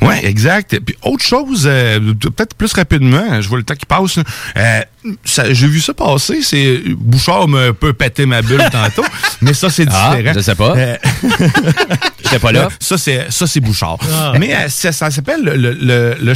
[0.00, 0.78] Oui, exact.
[0.80, 4.18] Puis autre chose, euh, peut-être plus rapidement, hein, je vois le temps qui passe.
[4.56, 4.80] Euh,
[5.50, 9.04] J'ai vu ça passer, c'est Bouchard m'a un peu pété ma bulle tantôt,
[9.42, 10.32] mais ça c'est Ah, différent.
[10.34, 10.74] je sais pas.
[10.76, 10.96] Euh,
[12.24, 12.68] J'étais pas là.
[12.80, 13.98] ça c'est ça c'est Bouchard.
[14.10, 14.32] Ah.
[14.38, 16.34] Mais euh, ça, ça s'appelle le, le, le, le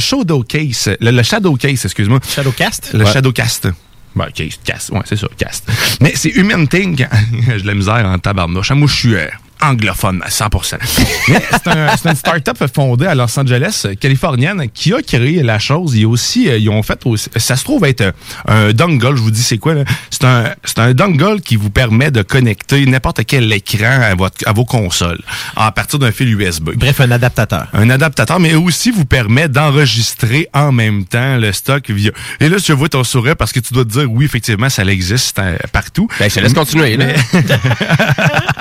[1.11, 2.19] le Shadowcase, excuse-moi.
[2.27, 2.91] Shadowcast?
[2.93, 3.11] Le Ouais.
[3.11, 3.69] Shadowcast.
[4.15, 5.69] Ben, case, cast, ouais, c'est ça, cast.
[5.99, 7.05] Mais c'est Human Thing.
[7.47, 8.71] J'ai de la misère en tabarnouche.
[8.71, 9.27] Moi, je suis euh,
[9.61, 10.77] anglophone à 100%.
[11.29, 15.43] Mais c'est un, c'est une start-up fondée à Los Angeles, euh, californienne, qui a créé
[15.43, 15.95] la chose.
[15.95, 18.11] A aussi, euh, ils ont fait aussi, ça se trouve être euh,
[18.47, 19.83] un dongle, je vous dis c'est quoi, là?
[20.09, 24.47] C'est un, c'est un dongle qui vous permet de connecter n'importe quel écran à, votre,
[24.47, 25.21] à vos consoles
[25.55, 27.67] à partir d'un fil USB Bref, un adaptateur.
[27.73, 32.11] un adaptateur, mais aussi vous permet d'enregistrer en même temps le stock via.
[32.39, 34.83] Et là, je vois ton sourire parce que tu dois te dire oui, effectivement, ça
[34.83, 35.41] existe
[35.71, 36.07] partout.
[36.19, 37.07] Ben, je te laisse continuer, là.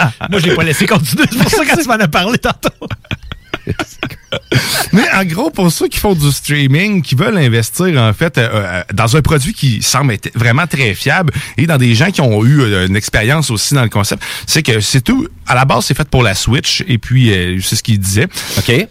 [0.30, 1.24] Moi, je l'ai pas laissé continuer.
[1.30, 2.70] C'est pour ça que tu m'en as parlé tantôt.
[4.92, 8.48] Mais en gros, pour ceux qui font du streaming, qui veulent investir en fait euh,
[8.52, 12.20] euh, dans un produit qui semble être vraiment très fiable et dans des gens qui
[12.20, 15.28] ont eu euh, une expérience aussi dans le concept, c'est que c'est tout.
[15.46, 18.28] À la base, c'est fait pour la Switch et puis euh, c'est ce qu'il disait.
[18.58, 18.88] OK.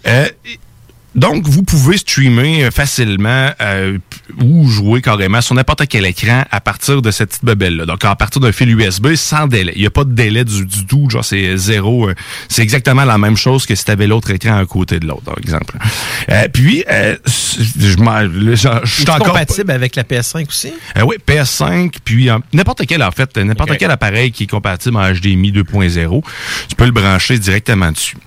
[1.15, 3.97] Donc, vous pouvez streamer euh, facilement euh,
[4.41, 7.85] ou jouer carrément sur n'importe quel écran à partir de cette petite bebelle-là.
[7.85, 9.73] Donc, à partir d'un fil USB sans délai.
[9.75, 12.09] Il n'y a pas de délai du, du tout, genre c'est zéro.
[12.09, 12.15] euh,
[12.49, 15.23] c'est exactement la même chose que si tu avais l'autre écran à côté de l'autre,
[15.23, 15.77] par exemple.
[16.29, 19.27] Euh, puis, euh, je suis C'est encore...
[19.27, 20.73] compatible avec la PS5 aussi?
[20.97, 24.97] Euh, oui, PS5, puis euh, n'importe quel, en fait, n'importe quel appareil qui est compatible
[24.97, 26.23] en HDMI 2.0,
[26.69, 28.17] tu peux le brancher directement dessus.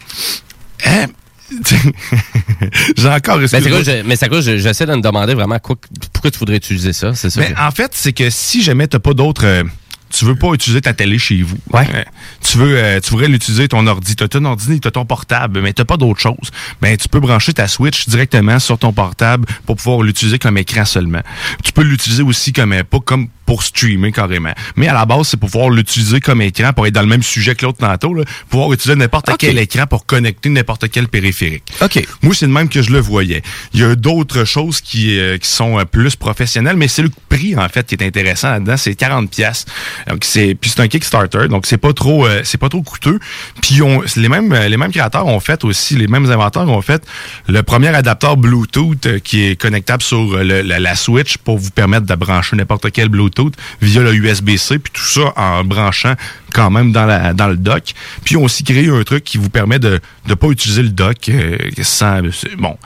[2.96, 3.37] J'ai encore...
[3.46, 3.82] C'est excuse-moi.
[3.82, 5.76] quoi, je- mais c'est quoi, je- j'essaie de me demander vraiment quoi,
[6.12, 7.44] pourquoi tu voudrais utiliser ça, c'est ça?
[7.44, 9.44] Que- en fait, c'est que si jamais t'as pas d'autres.
[9.46, 9.64] euh,
[10.09, 11.56] tu veux pas utiliser ta télé chez vous.
[11.72, 11.87] Ouais.
[11.92, 12.02] Euh,
[12.40, 14.14] tu veux, euh, tu voudrais l'utiliser ton ordi.
[14.14, 16.50] T'as ton ordi, t'as ton portable, mais t'as pas d'autre chose.
[16.80, 20.85] Ben, tu peux brancher ta Switch directement sur ton portable pour pouvoir l'utiliser comme écran
[20.85, 21.22] seulement.
[21.64, 24.52] Tu peux l'utiliser aussi comme euh, pas comme pour streamer carrément.
[24.76, 27.22] Mais à la base, c'est pour pouvoir l'utiliser comme écran pour être dans le même
[27.22, 31.62] sujet que l'autre tantôt, là, pouvoir utiliser n'importe quel écran pour connecter n'importe quel périphérique.
[31.80, 32.04] OK.
[32.22, 33.42] Moi, c'est de même que je le voyais.
[33.72, 37.11] Il y a d'autres choses qui, euh, qui sont euh, plus professionnelles, mais c'est le
[37.28, 38.76] prix, en fait, qui est intéressant là-dedans.
[38.76, 39.64] C'est 40 pièces.
[40.09, 43.18] Donc, c'est, puis c'est un Kickstarter, donc c'est pas trop, euh, c'est pas trop coûteux.
[43.62, 47.04] Puis on, les mêmes, les mêmes créateurs ont fait aussi, les mêmes inventeurs ont fait
[47.48, 51.59] le premier adapteur Bluetooth euh, qui est connectable sur euh, le- la, la Switch pour
[51.59, 53.36] vous permettre de brancher n'importe quel Bluetooth
[53.81, 56.14] via le USB-C, puis tout ça en branchant
[56.57, 57.92] quand même dans, la, dans le dock.
[58.25, 60.88] Puis ils ont aussi créé un truc qui vous permet de ne pas utiliser le
[60.88, 62.21] dock euh, sans...
[62.59, 62.77] Bon,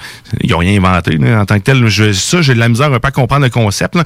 [0.43, 1.87] ils n'ont rien inventé là, en tant que tel.
[1.87, 3.95] Je, ça, j'ai de la misère un peu à comprendre le concept.
[3.95, 4.05] Ben,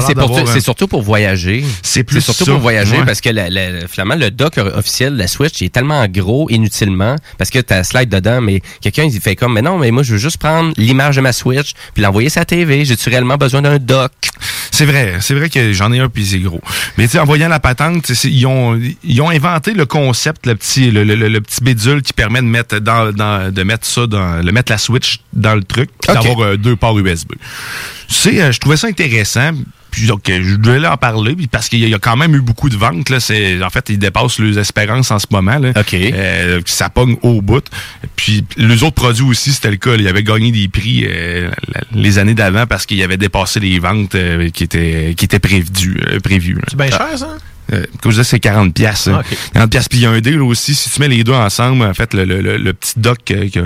[0.00, 1.62] c'est, un- surtout pour voyager.
[1.82, 2.52] C'est plus surtout ça.
[2.52, 3.04] pour voyager Ouais.
[3.04, 6.48] parce que la- la- finalement, le dock officiel de la Switch il est tellement gros
[6.50, 9.90] inutilement parce que tu as slide dedans, mais quelqu'un il fait comme, mais non, mais
[9.90, 12.84] moi je veux juste prendre l'image de ma Switch puis l'envoyer sur la TV.
[12.84, 14.12] J'ai-tu réellement besoin d'un dock?
[14.70, 16.60] C'est vrai, c'est vrai que j'en ai un puis c'est gros.
[16.96, 20.54] Mais tu sais, en voyant la patente, ils ont ils ont inventé le concept, le
[20.54, 23.86] petit le, le- le- le petit bidule qui permet de mettre dans, dans de mettre
[23.86, 26.22] ça dans le mettre la switch dans le truc, puis Ok.
[26.22, 27.32] d'avoir euh, deux ports USB.
[28.08, 29.50] C'est euh, je trouvais ça intéressant.
[29.90, 32.40] Puis donc, euh, je devais en parler puis parce qu'il y a- quand même eu
[32.40, 33.20] beaucoup de ventes là.
[33.20, 35.72] C'est en fait ils dépassent leurs espérances en ce moment là.
[35.76, 35.92] OK.
[35.92, 37.62] Euh, ça pogne au bout.
[38.16, 39.90] Puis les autres produits aussi c'était le cas.
[39.90, 39.96] là.
[39.98, 41.50] Ils avaient gagné des prix euh,
[41.92, 46.00] les années d'avant parce qu'ils avaient dépassé les ventes euh, qui étaient qui étaient prévues
[46.10, 46.56] euh, prévues.
[46.68, 47.36] C'est bien cher, ça?
[47.72, 49.08] Euh, comme je disais, c'est 40 pièces.
[49.12, 49.36] Ah, ok.
[49.54, 49.88] 40 pièces.
[49.88, 50.74] Puis il y a un deal aussi.
[50.74, 53.48] Si tu mets les deux ensemble, en fait, le, le, le, le petit dock euh,
[53.48, 53.60] que-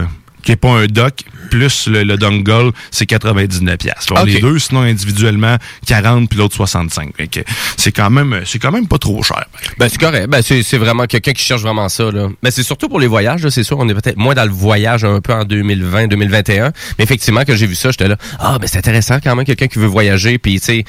[0.46, 4.06] qui est pas un dock, plus le, le dongle, c'est 99 pièces.
[4.10, 4.24] Ok.
[4.26, 5.56] Les deux, sinon individuellement,
[5.86, 7.16] 40 puis l'autre 65.
[7.16, 7.40] Fait que
[7.76, 9.44] C'est quand même c'est quand même pas trop cher.
[9.76, 10.28] Ben c'est correct.
[10.28, 12.28] Ben c'est, c'est vraiment quelqu'un qui cherche vraiment ça là.
[12.42, 13.76] Ben c'est surtout pour les voyages, là, c'est sûr.
[13.78, 16.72] On est peut-être moins dans le voyage un peu en 2020, 2021.
[16.98, 18.16] Mais effectivement, quand j'ai vu ça, j'étais là.
[18.38, 20.84] Ah ben c'est intéressant quand même quelqu'un qui veut voyager, puis tu sais,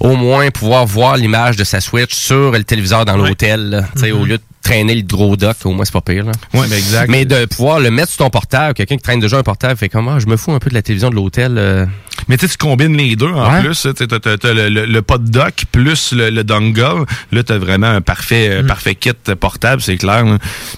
[0.00, 4.10] au moins pouvoir voir l'image de sa Switch sur le téléviseur dans l'hôtel, tu sais,
[4.12, 6.32] au lieu de traîner le gros dock, au moins c'est pas pire là.
[6.54, 7.10] Ouais, ben exact.
[7.10, 9.88] Mais de pouvoir le mettre sur ton portable, quelqu'un qui traîne déjà un portable, fait
[9.88, 11.56] comme ah, je me fous un peu de la télévision de l'hôtel.
[11.58, 11.86] euh.
[12.28, 13.60] Mais tu sais, tu combines les deux en Ouais.
[13.62, 13.80] plus.
[13.96, 17.04] Tu as, t'as le, le, le pot de dock plus le, le dongle.
[17.32, 18.64] Là, tu as vraiment un parfait, Mm.
[18.64, 20.24] euh, parfait kit portable, c'est clair.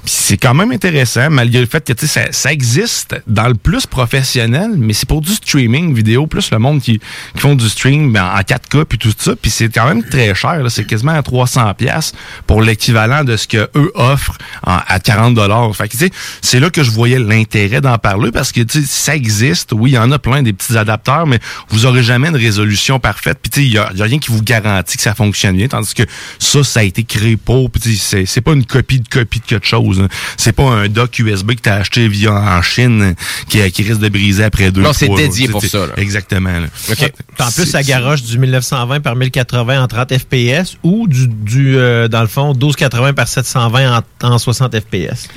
[0.05, 3.55] c'est quand même intéressant, malgré le fait que tu sais, ça, ça existe dans le
[3.55, 6.99] plus professionnel, mais c'est pour du streaming vidéo, plus le monde qui,
[7.35, 9.33] qui font du stream ben, en 4K puis tout ça.
[9.41, 10.63] Puis c'est quand même très cher.
[10.63, 10.71] là.
[10.71, 15.73] C'est quasiment à 300$ piastres pour l'équivalent de ce que eux offrent en- à 40$.
[15.75, 18.81] Fait que tu sais, c'est là que je voyais l'intérêt d'en parler parce que tu
[18.83, 19.73] sais, ça existe.
[19.73, 21.34] Oui, il y en a plein des petits adapteurs, mais
[21.69, 23.39] vous aurez jamais une résolution parfaite.
[23.43, 25.15] Puis tu sais, il y a, il y a rien qui vous garantit que ça
[25.15, 26.03] fonctionne bien, tandis que
[26.39, 27.71] ça, ça a été créé pour.
[27.71, 30.01] Puis c'est c'est pas une copie de copie de quelque chose.
[30.01, 30.09] hein.
[30.37, 33.15] C'est pas un dock USB que t'as acheté via en Chine
[33.49, 34.83] qui, qui risque de briser après deux.
[34.83, 35.93] Non, c'est dédié pour ça, là.
[35.97, 36.61] Exactement.
[36.61, 36.67] là.
[36.91, 36.99] OK.
[37.01, 37.13] Ouais.
[37.41, 42.09] En plus, ça garoche du 1920 par 1080 en 30 FPS ou du, du euh,
[42.09, 45.29] dans le fond, 1280 par 720 en, en 60 FPS.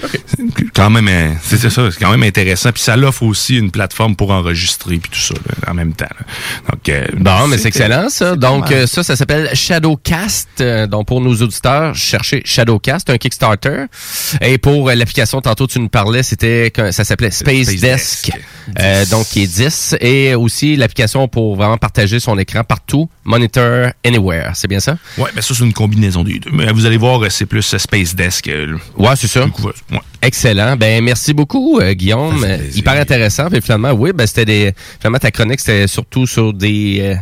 [0.74, 3.72] quand même euh, c'est c'est ça c'est quand même intéressant puis ça l'offre aussi une
[3.72, 6.26] plateforme pour enregistrer puis tout ça là, en même temps là.
[6.72, 8.36] donc euh, Bon, mais c'est excellent ça.
[8.36, 10.50] Donc euh, ça, ça s'appelle Shadowcast.
[10.62, 13.86] Euh, donc pour nos auditeurs, cherchez Shadowcast, un Kickstarter.
[14.42, 19.04] Et pour l'application, tantôt tu nous parlais, c'était ça s'appelait Space, Space Desk, Desk.
[19.04, 19.10] 10.
[19.10, 19.96] donc qui est 10.
[20.02, 24.52] Et aussi l'application pour vraiment partager son écran partout, Monitor Anywhere.
[24.56, 24.98] C'est bien ça?
[25.18, 28.16] ouais mais ça c'est une combinaison des deux mais vous allez voir c'est plus Space
[28.16, 28.50] Desk
[28.98, 29.46] Ouais, c'est ça.
[29.46, 30.00] ouais.
[30.22, 30.76] Excellent.
[30.76, 32.46] Ben merci beaucoup, Guillaume.
[32.74, 33.50] Hyper intéressant.
[33.50, 34.74] Puis finalement, oui, ben c'était des.
[35.00, 37.16] Finalement, ta chronique, c'était surtout sur des.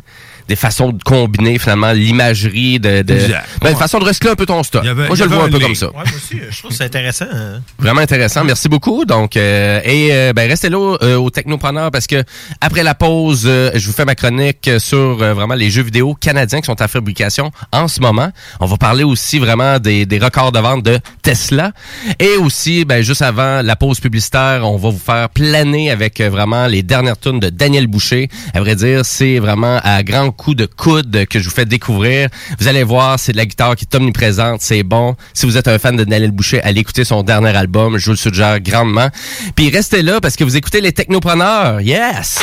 [0.47, 3.15] Des façons de combiner finalement l'imagerie de, de
[3.61, 4.85] ben, une façon de recycler un peu ton stock.
[4.85, 5.87] Avait- Moi, je le vois un un peu comme ça.
[5.87, 7.25] Ouais, moi aussi, je trouve que c'est intéressant.
[7.33, 7.61] hein.
[7.79, 8.43] Vraiment intéressant.
[8.43, 9.05] Merci beaucoup.
[9.05, 12.23] Donc, euh, et euh, ben restez là euh, au Technopreneur parce que
[12.61, 16.13] après la pause, euh, je vous fais ma chronique sur euh, vraiment les jeux vidéo
[16.13, 18.29] canadiens qui sont en fabrication en ce moment.
[18.59, 21.71] On va parler aussi vraiment des, des records de vente de Tesla
[22.19, 26.29] et aussi, ben juste avant la pause publicitaire, on va vous faire planer avec euh,
[26.29, 28.29] vraiment les dernières tunes de Daniel Boucher.
[28.53, 32.29] À vrai dire, c'est vraiment à grands coups de coude que je vous fais découvrir.
[32.59, 35.15] Vous allez voir, c'est de la guitare qui est omniprésente, c'est bon.
[35.33, 38.11] Si vous êtes un fan de Daniel Boucher, allez écouter son dernier album, je vous
[38.11, 39.09] le suggère grandement.
[39.55, 41.81] Puis restez là parce que vous écoutez les Technopreneurs.
[41.81, 42.39] Yes!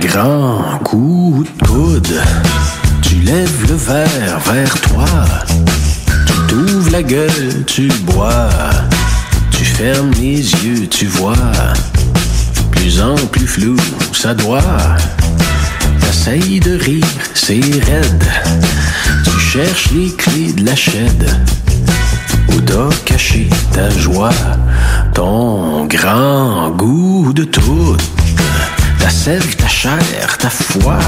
[0.00, 2.22] Grand coup de coude,
[3.02, 5.04] tu lèves le verre vers toi.
[6.26, 8.48] Tu t'ouvres la gueule, tu bois.
[9.50, 11.34] Tu fermes les yeux, tu vois.
[12.70, 13.76] Plus en plus flou,
[14.12, 14.96] ça doit.
[16.00, 18.24] T'essayes de rire, c'est raide.
[19.24, 21.26] Tu cherches les clés de la chaîne.
[22.48, 24.30] Où t'as caché ta joie,
[25.14, 27.96] ton grand goût de tout.
[29.00, 30.98] Ta sève, ta chair, ta foi,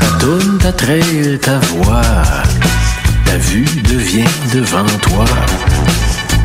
[0.00, 2.02] ta toune, ta traîne, ta voix.
[3.26, 5.26] Ta vue devient devant toi,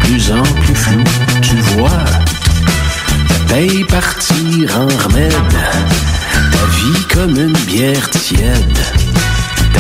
[0.01, 1.03] plus en plus flou,
[1.41, 2.03] tu vois.
[3.29, 5.33] Ta paye partir en remède,
[6.51, 8.79] ta vie comme une bière tiède.
[9.73, 9.79] Ta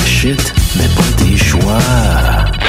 [0.77, 2.62] mais pas tes choix.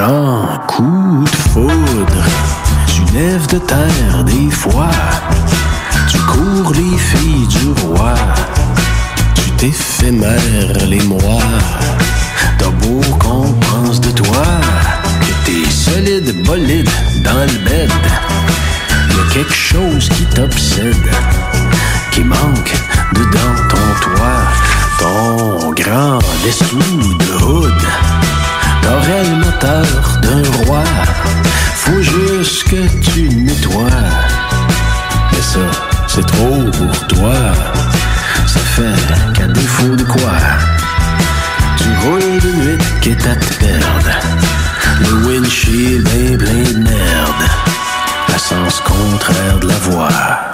[0.00, 2.24] Grand coup de foudre,
[2.86, 4.96] tu lèves de terre des fois.
[6.08, 8.14] Tu cours les filles du roi.
[9.34, 11.52] Tu t'éphémères les mois.
[12.58, 14.46] T'as beau qu'on pense de toi.
[15.20, 16.90] Que t'es solide, bolide
[17.22, 17.92] dans le bed.
[19.10, 21.10] Y'a quelque chose qui t'obsède.
[22.12, 22.74] Qui manque
[23.12, 24.44] dedans ton toit.
[24.98, 28.09] Ton grand dessous de hood.
[28.82, 30.84] T'aurais moteur d'un roi.
[31.74, 33.90] Faut juste que tu nettoies.
[35.32, 35.60] Mais ça,
[36.06, 37.34] c'est trop pour toi.
[38.46, 40.38] Ça fait qu'à défaut de quoi,
[41.76, 43.64] tu roules de nuit quitte à te.
[45.00, 47.44] Le windshield est plein de merde.
[48.34, 50.49] À sens contraire de la voie.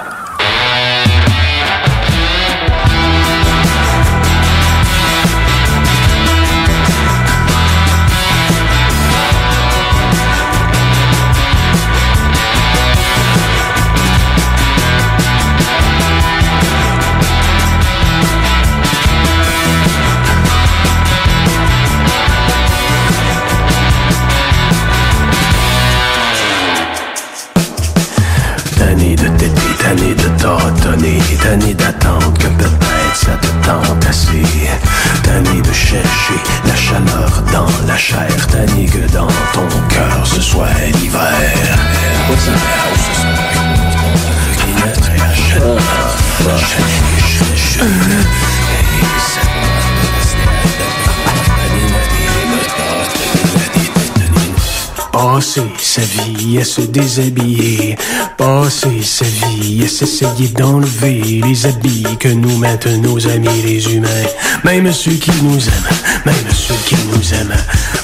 [55.87, 57.95] Sa vie à se déshabiller,
[58.37, 64.27] passer sa vie à s'essayer d'enlever les habits que nous mettent nos amis les humains,
[64.65, 67.55] même ceux qui nous aiment, même ceux qui nous aiment,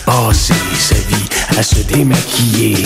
[0.06, 2.78] passer sa vie à se démaquiller,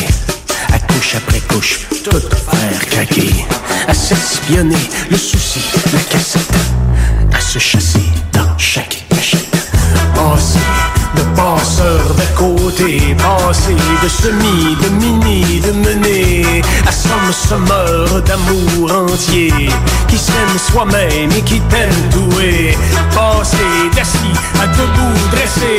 [0.73, 3.45] à couche après couche, tout faire craquer,
[3.87, 5.59] à s'espionner le souci,
[5.93, 6.57] la cassette,
[7.31, 8.06] à se chasser
[14.07, 19.51] de semi, de mini, de mener à somme sommeur d'amour entier,
[20.07, 22.77] qui s'aime soi-même et qui t'aime doué,
[23.13, 25.75] passer d'assis à debout dressé,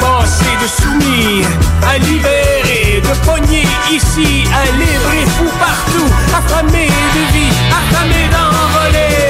[0.00, 1.44] passer de soumis
[1.86, 9.29] à libérer, de pogné ici, un libre et fou partout, affamé de vie, affamé d'envoler.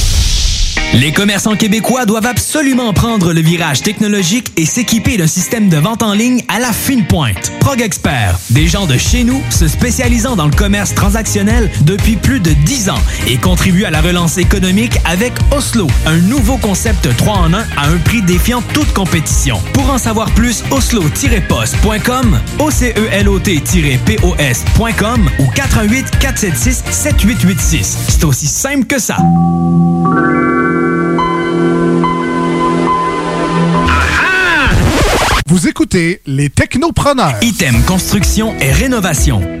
[0.93, 6.03] Les commerçants québécois doivent absolument prendre le virage technologique et s'équiper d'un système de vente
[6.03, 7.50] en ligne à la fine pointe.
[7.61, 12.41] Prog Expert, des gens de chez nous se spécialisant dans le commerce transactionnel depuis plus
[12.41, 17.33] de 10 ans et contribuent à la relance économique avec Oslo, un nouveau concept 3
[17.33, 19.57] en 1 à un prix défiant toute compétition.
[19.73, 27.97] Pour en savoir plus, oslo-post.com, OCELOT-POS.com ou 418 476 7886.
[28.09, 29.15] C'est aussi simple que ça.
[35.51, 37.35] Vous écoutez les technopreneurs.
[37.41, 39.60] Item Construction et Rénovation.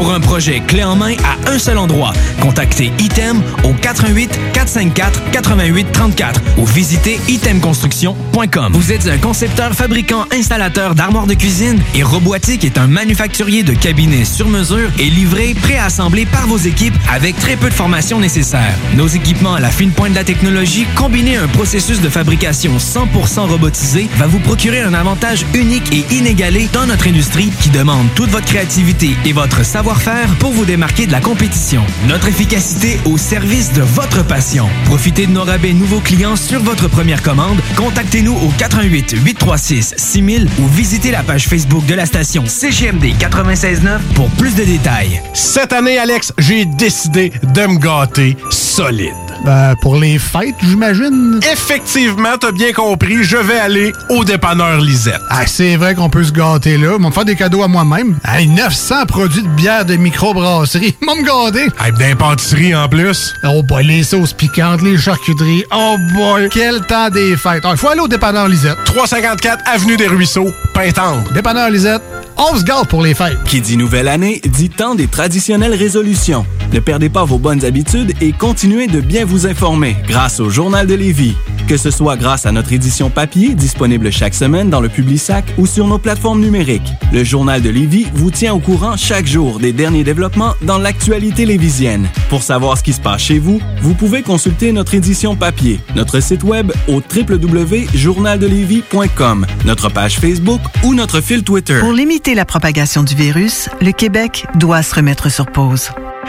[0.00, 5.30] Pour un projet clé en main à un seul endroit, contactez Item au 88 454
[5.30, 8.72] 88 34 ou visitez itemconstruction.com.
[8.72, 13.74] Vous êtes un concepteur, fabricant, installateur d'armoires de cuisine et Robotique est un manufacturier de
[13.74, 18.74] cabinets sur mesure et livré, préassemblé par vos équipes avec très peu de formation nécessaire.
[18.96, 22.78] Nos équipements à la fine pointe de la technologie, combinés à un processus de fabrication
[22.78, 28.06] 100% robotisé, va vous procurer un avantage unique et inégalé dans notre industrie qui demande
[28.14, 29.62] toute votre créativité et votre
[30.38, 31.82] pour vous démarquer de la compétition.
[32.06, 34.68] Notre efficacité au service de votre passion.
[34.84, 37.58] Profitez de nos rabais nouveaux clients sur votre première commande.
[37.76, 44.00] Contactez-nous au 88 836 6000 ou visitez la page Facebook de la station CGMD 969
[44.14, 45.20] pour plus de détails.
[45.34, 49.29] Cette année, Alex, j'ai décidé de me gâter solide.
[49.44, 51.40] Ben, pour les fêtes, j'imagine?
[51.50, 55.20] Effectivement, t'as bien compris, je vais aller au dépanneur Lisette.
[55.30, 56.92] Ah, c'est vrai qu'on peut se gâter là.
[56.98, 58.18] Ils vont me faire des cadeaux à moi-même.
[58.26, 60.94] Hey, 900 produits de bière de microbrasserie.
[61.02, 61.68] Ils vont me gâter.
[61.82, 63.32] Hey, d'impantisserie en plus.
[63.44, 65.64] Oh boy, les sauces piquantes, les charcuteries.
[65.74, 67.64] Oh boy, quel temps des fêtes.
[67.70, 68.76] Il faut aller au dépanneur Lisette.
[68.84, 71.22] 354 Avenue des Ruisseaux, Pintendre.
[71.32, 72.02] Dépanneur Lisette,
[72.36, 73.42] on se gâte pour les fêtes.
[73.44, 76.44] Qui dit nouvelle année, dit temps des traditionnelles résolutions.
[76.72, 80.86] Ne perdez pas vos bonnes habitudes et continuez de bien vous informer grâce au Journal
[80.86, 81.34] de Lévis.
[81.68, 85.66] Que ce soit grâce à notre édition papier, disponible chaque semaine dans le Publisac ou
[85.66, 86.90] sur nos plateformes numériques.
[87.12, 91.44] Le Journal de Lévis vous tient au courant chaque jour des derniers développements dans l'actualité
[91.46, 92.08] lévisienne.
[92.28, 96.18] Pour savoir ce qui se passe chez vous, vous pouvez consulter notre édition papier, notre
[96.20, 101.78] site web au www.journaldelévis.com, notre page Facebook ou notre fil Twitter.
[101.80, 105.90] Pour limiter la propagation du virus, le Québec doit se remettre sur pause.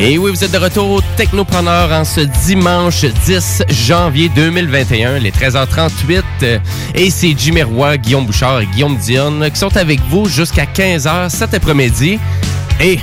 [0.00, 5.32] Et oui, vous êtes de retour au Technopreneur en ce dimanche 10 janvier 2021, les
[5.32, 6.22] 13h38.
[6.44, 6.58] Euh,
[6.94, 11.30] Et c'est Jimmy Roy, Guillaume Bouchard et Guillaume Dionne qui sont avec vous jusqu'à 15h
[11.30, 12.20] cet après-midi.
[12.80, 13.00] Et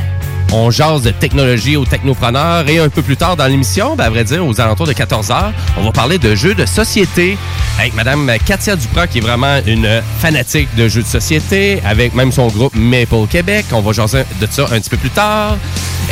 [0.56, 2.68] on jase de technologie au Technopreneur.
[2.70, 5.52] Et un peu plus tard dans l'émission, ben, à vrai dire, aux alentours de 14h,
[5.78, 7.38] on va parler de jeux de société
[7.78, 12.32] avec Madame Katia Duprat, qui est vraiment une fanatique de jeux de société, avec même
[12.32, 13.66] son groupe Maple Québec.
[13.74, 15.58] On va jaser de ça un petit peu plus tard.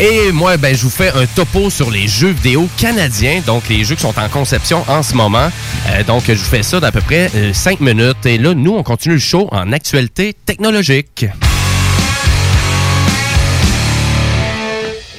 [0.02, 3.86] Et moi, ben, je vous fais un topo sur les jeux vidéo canadiens, donc les
[3.86, 5.50] jeux qui sont en conception en ce moment.
[5.90, 8.26] Euh, donc, je vous fais ça d'à peu près 5 minutes.
[8.26, 11.28] Et là, nous, on continue le show en actualité technologique.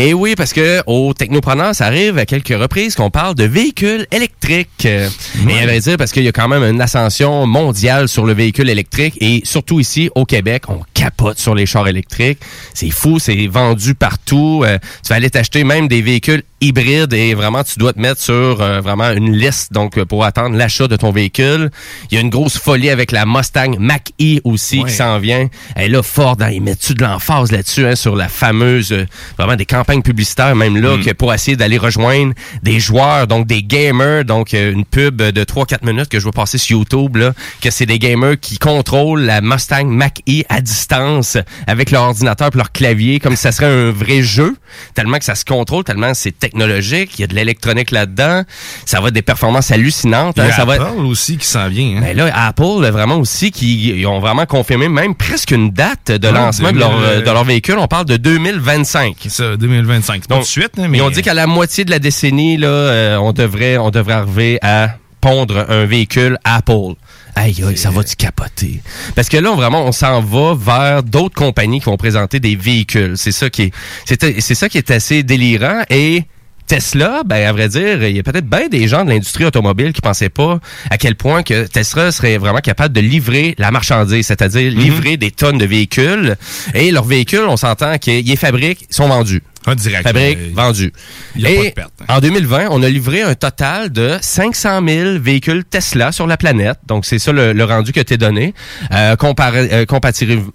[0.07, 4.07] Et oui, parce que au Technopreneur, ça arrive à quelques reprises qu'on parle de véhicules
[4.13, 4.85] électriques.
[4.85, 5.09] Euh,
[5.49, 8.35] Et à vrai dire, parce qu'il y a quand même une ascension mondiale sur le
[8.35, 12.39] véhicule électrique et surtout ici au Québec, on capote sur les chars électriques.
[12.75, 14.63] C'est fou, c'est vendu partout.
[14.67, 18.21] Euh, tu vas aller t'acheter même des véhicules hybrides et vraiment tu dois te mettre
[18.21, 21.71] sur euh, vraiment une liste donc euh, pour attendre l'achat de ton véhicule.
[22.11, 24.89] Il y a une grosse folie avec la Mustang Mach-E aussi Ouais.
[24.91, 25.49] qui s'en vient.
[25.77, 29.07] Elle est là Ford, hein, ils mettent-tu de l'emphase là-dessus hein, sur la fameuse euh,
[29.39, 33.63] vraiment des campagnes publicitaires même là que pour essayer d'aller rejoindre des joueurs donc des
[33.63, 37.17] gamers donc euh, une pub de 3 4 minutes que je vais passer sur YouTube
[37.17, 41.37] là que c'est des gamers qui contrôlent la Mustang Mach-E à distance
[41.67, 44.57] avec leur ordinateur et leur clavier comme si ça serait un vrai jeu
[44.95, 48.45] tellement que ça se contrôle tellement c'est technologique, il y a de l'électronique là-dedans,
[48.87, 51.97] ça va être des performances hallucinantes, hein, ça va Apple aussi qui s'en vient.
[51.97, 52.01] Hein?
[52.01, 56.29] ben là, Apple, vraiment aussi, qui ils ont vraiment confirmé même presque une date de
[56.29, 57.77] Ah, lancement de, 2000, leur, de leur véhicule.
[57.79, 59.17] On parle de 2025.
[59.21, 60.15] C'est ça, 2025.
[60.23, 61.99] C'est pas Donc, de suite, hein, mais Ils ont dit qu'à la moitié de la
[61.99, 64.91] décennie, là, euh, on devrait on devrait arriver à
[65.21, 66.95] pondre un véhicule Apple.
[67.35, 68.81] Aïe, aïe, ça va-tu capoter?
[69.17, 72.55] Parce que là, on, vraiment, on s'en va vers d'autres compagnies qui vont présenter des
[72.55, 73.15] véhicules.
[73.17, 76.25] C'est ça qui est, c'est ça qui est assez délirant et
[76.67, 79.93] Tesla, ben, à vrai dire, il y a peut-être bien des gens de l'industrie automobile
[79.93, 80.61] qui pensaient pas
[80.91, 85.31] à quel point que Tesla serait vraiment capable de livrer la marchandise, c'est-à-dire livrer des
[85.31, 86.37] tonnes de véhicules.
[86.75, 89.43] Et leurs véhicules, on s'entend qu'ils les fabriquent, ils sont vendus.
[89.67, 90.03] Ah, direct.
[90.07, 90.93] Fabrique, Euh, vendu.
[91.37, 92.05] il y a pas de perte, hein.
[92.17, 96.79] en 2020, on a livré un total de 500 000 véhicules Tesla sur la planète.
[96.87, 98.53] Donc, c'est ça le, le rendu que t'es donné.
[98.93, 99.87] Euh, comparé- euh,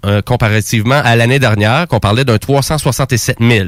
[0.06, 3.68] euh, comparativement à l'année dernière, qu'on parlait d'un 367 000.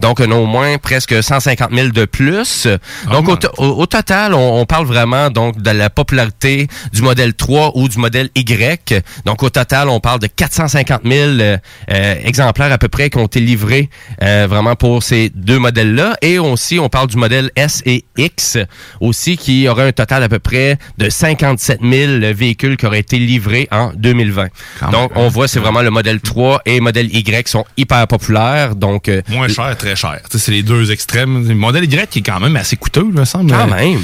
[0.00, 2.68] Donc, un au moins presque 150 000 de plus.
[3.10, 7.00] Donc, au, to- au- au total, on, on parle vraiment donc de la popularité du
[7.02, 9.02] modèle 3 ou du modèle Y.
[9.24, 11.56] Donc, au total, on parle de 450 000 euh,
[11.90, 13.88] euh, exemplaires à peu près qui ont été livrés
[14.22, 16.16] euh, vraiment pour ces deux modèles-là.
[16.22, 18.58] Et aussi, on parle du modèle S et X
[19.00, 23.18] aussi, qui aurait un total à peu près de 57 000 véhicules qui auraient été
[23.18, 24.48] livrés en 2020.
[24.92, 28.74] Donc, on voit, c'est vraiment le modèle 3 et modèle Y qui sont hyper populaires.
[28.74, 30.20] Donc, euh, Moins cher, très cher.
[30.30, 31.46] C'est les deux extrêmes.
[31.48, 33.50] Le modèle Y qui est quand même assez coûteux, il me semble.
[33.52, 34.00] Quand Euh, même,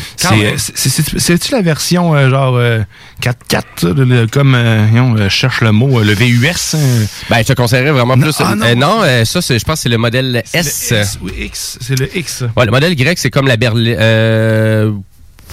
[0.58, 2.80] c'est- C'est-tu la version euh, genre euh,
[3.20, 6.74] 4-4, ça, le- le- comme, euh, euh, je cherche le mot, euh, le VUS?
[6.74, 8.36] euh, ben, je te conseillerais vraiment Non, plus.
[8.40, 8.66] ah, non.
[8.66, 10.59] euh, non, euh, ça, je pense que c'est le modèle S.
[10.62, 12.44] c'est le X, oui, X, c'est le X.
[12.56, 13.96] Ouais, le modèle grec, c'est comme la berline.
[13.98, 14.92] Euh,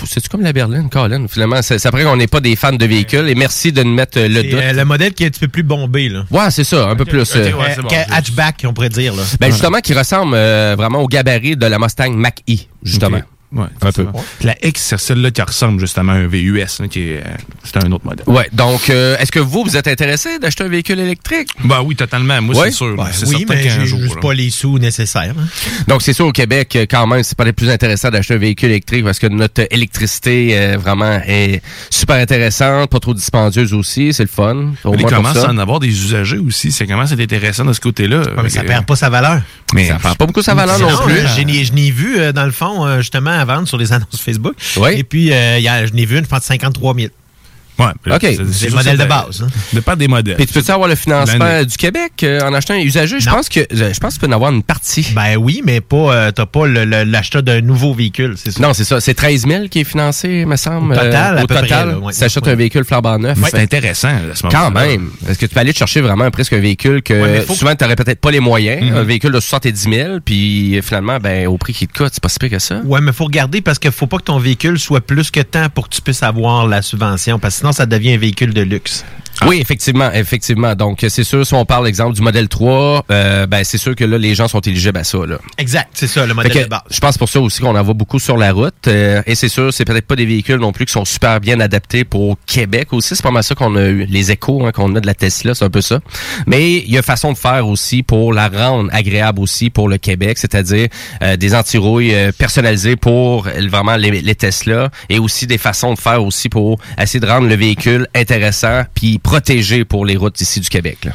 [0.06, 1.26] c'est-tu comme la berline, Colin?
[1.28, 3.28] Finalement, c'est après qu'on n'est pas des fans de véhicules.
[3.30, 4.54] Et merci de nous mettre euh, le doute.
[4.54, 6.24] euh, le modèle qui est un petit peu plus bombé, là.
[6.30, 7.36] Ouais, c'est ça, un peu plus.
[7.36, 7.52] Euh,
[8.12, 9.24] hatchback, on pourrait dire, là.
[9.40, 13.22] ben justement, qui ressemble euh, vraiment au gabarit de la Mustang Mach-E, justement.
[13.54, 14.06] Ouais, Un peu.
[14.42, 17.30] La X, c'est celle-là qui ressemble justement à un VUS, qui est, euh,
[17.64, 18.26] c'est un autre modèle.
[18.28, 21.48] Ouais, donc, euh, est-ce que vous, vous êtes intéressé d'acheter un véhicule électrique?
[21.64, 22.42] Ben oui, totalement.
[22.42, 22.72] Moi, Ouais.
[22.72, 22.96] c'est sûr.
[23.14, 24.22] C'est oui, certain mais j'ai juste là.
[24.22, 25.34] pas les sous nécessaires.
[25.40, 25.48] hein.
[25.88, 28.38] Donc, c'est sûr, au Québec, euh, quand même, c'est pas les plus intéressant d'acheter un
[28.38, 34.14] véhicule électrique parce que notre électricité, euh, vraiment, est super intéressante, pas trop dispendieuse aussi,
[34.14, 34.74] c'est le fun.
[34.84, 35.48] Au Mais il commence ça.
[35.48, 36.74] à en avoir des usagers aussi.
[36.74, 38.20] C'est comment c'est intéressant de ce côté-là?
[38.24, 39.42] Ouais, mais ça Euh, perd pas sa valeur.
[39.74, 41.16] Mais Ça perd pas beaucoup sa valeur non, Non, plus.
[41.38, 43.92] Je n'ai je n'ai vu, euh, dans le fond, euh, justement, à vendre sur les
[43.94, 44.56] annonces Facebook.
[44.78, 44.92] Oui.
[44.98, 47.08] Et puis, euh, il y a- je n'ai vu une, je pense, 53 000.
[47.80, 48.28] Ouais, OK.
[48.52, 49.44] C'est le modèle de base.
[49.44, 49.48] hein.
[49.74, 50.36] Dépend des modèles.
[50.36, 53.20] Puis tu peux-tu avoir le financement du Québec euh, en achetant un usager?
[53.20, 55.08] Je pense que euh, je pense que tu peux en avoir une partie.
[55.16, 58.62] Ben oui, mais pas, euh, t'as pas l'achat d'un nouveau véhicule, c'est ça.
[58.62, 59.00] Non, c'est ça.
[59.00, 60.94] C'est 13 000 qui est financé, me semble.
[60.94, 62.14] Au total, euh, à au peu près, total, ouais.
[62.14, 62.52] si t'achètes Ouais.
[62.54, 63.38] un véhicule flambant neuf.
[63.52, 64.88] C'est intéressant à ce Quand moment-là.
[64.88, 65.10] même.
[65.28, 67.84] Est-ce que tu peux aller te chercher vraiment presque un véhicule que faut- souvent tu
[67.84, 68.96] n'aurais peut-être pas les moyens, Mhm.
[68.98, 72.30] un véhicule de 70 000, puis finalement, ben, au prix qui te coûte, c'est pas
[72.30, 72.80] si pire que ça.
[72.86, 75.70] Ouais, mais faut regarder parce qu'il faut pas que ton véhicule soit plus que tant
[75.70, 79.06] pour que tu puisses avoir la subvention, parce que ça devient un véhicule de luxe.
[79.46, 80.76] Oui, effectivement, effectivement.
[80.76, 84.04] Donc, c'est sûr, si on parle, exemple, du modèle 3, euh, ben, c'est sûr que
[84.04, 85.38] là, les gens sont éligibles à ça, là.
[85.58, 86.82] Exact, c'est ça, le modèle que de base.
[86.90, 88.88] Je pense pour ça aussi qu'on en voit beaucoup sur la route.
[88.88, 91.60] euh, et c'est sûr, c'est peut-être pas des véhicules non plus qui sont super bien
[91.60, 93.16] adaptés pour Québec aussi.
[93.16, 95.56] C'est pas mal ça qu'on a eu, les échos hein, qu'on a de la Tesla,
[95.56, 96.00] c'est un peu ça.
[96.46, 99.98] Mais il y a façon de faire aussi pour la rendre agréable aussi pour le
[99.98, 100.88] Québec, c'est-à-dire
[101.22, 105.94] euh, des anti-rouilles euh, personnalisées pour euh, vraiment les, les Tesla et aussi des façons
[105.94, 110.40] de faire aussi pour essayer de rendre le véhicule intéressant puis protégé pour les routes
[110.40, 111.00] ici du Québec.
[111.04, 111.12] là.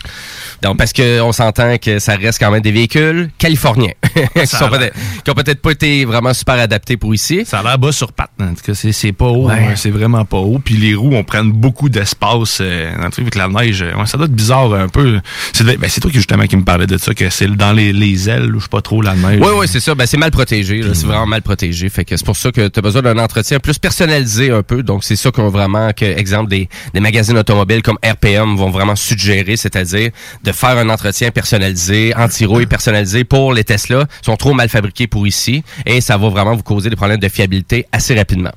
[0.61, 3.93] Donc, parce que on s'entend que ça reste quand même des véhicules californiens
[4.37, 4.95] qui, sont peut-être-
[5.25, 7.45] qui ont peut-être pas été vraiment super adaptés pour ici.
[7.47, 8.31] Ça a l'air bas sur pattes.
[8.39, 9.49] En tout cas, c'est, pas haut.
[9.49, 9.55] Ouais.
[9.55, 10.61] hein, C'est vraiment pas haut.
[10.63, 13.81] Puis les roues, on prend beaucoup d'espace euh, dans le truc avec la neige.
[13.83, 15.19] Ouais, ça doit être bizarre un peu.
[15.55, 17.93] C'est, ben, c'est toi qui justement qui me parlais de ça, que c'est dans les,
[17.95, 19.41] les ailes, je sais pas trop la neige.
[19.41, 19.95] Oui, oui, c'est ça.
[19.95, 20.83] Ben, c'est mal protégé.
[20.83, 20.91] là.
[20.93, 21.89] C'est vraiment mal protégé.
[21.89, 24.83] Fait que c'est pour ça que tu as besoin d'un entretien plus personnalisé un peu.
[24.83, 28.97] Donc, c'est ça qu'on vraiment, que, exemple, des, des magazines automobiles comme RPM vont vraiment
[28.97, 30.11] suggérer, c'est-à-dire
[30.43, 34.07] de faire un entretien personnalisé, anti-rouille personnalisé pour les Tesla.
[34.23, 37.21] Ils sont trop mal fabriqués pour ici et ça va vraiment vous causer des problèmes
[37.21, 38.53] de fiabilité assez rapidement.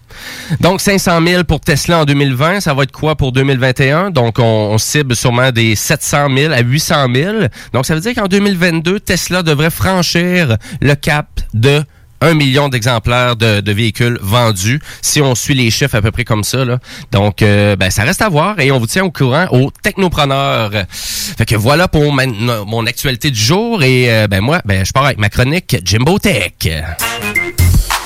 [0.59, 2.59] Donc, 500 000 pour Tesla en 2020.
[2.59, 4.11] Ça va être quoi pour 2021?
[4.11, 7.35] Donc, on, on cible sûrement des 700 000 à 800 000.
[7.73, 11.83] Donc, ça veut dire qu'en 2022, Tesla devrait franchir le cap de
[12.21, 16.23] 1 million d'exemplaires de, de véhicules vendus si on suit les chiffres à peu près
[16.23, 16.63] comme ça.
[16.65, 16.79] Là.
[17.11, 20.71] Donc, euh, ben, ça reste à voir et on vous tient au courant aux technopreneurs.
[20.91, 24.91] Fait que voilà pour ma- mon actualité du jour et euh, ben moi, ben, je
[24.91, 26.53] pars avec ma chronique Jimbo Tech.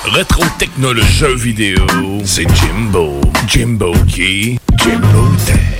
[0.04, 1.86] Rétro technologie vidéo,
[2.24, 3.20] c'est Jimbo.
[3.46, 4.58] Jimbo qui?
[4.78, 5.79] Jimbo Tech.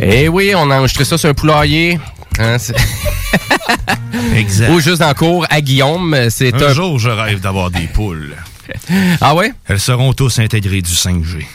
[0.00, 1.98] Et oui, on a enregistré ça sur un poulailler.
[2.38, 2.56] Hein,
[4.36, 4.70] Exact.
[4.70, 6.16] Ou juste en cours à Guillaume.
[6.30, 6.74] C'est Un un...
[6.74, 8.34] jour, je rêve d'avoir des poules.
[9.20, 9.52] Ah ouais?
[9.66, 11.46] Elles seront tous intégrées du 5G.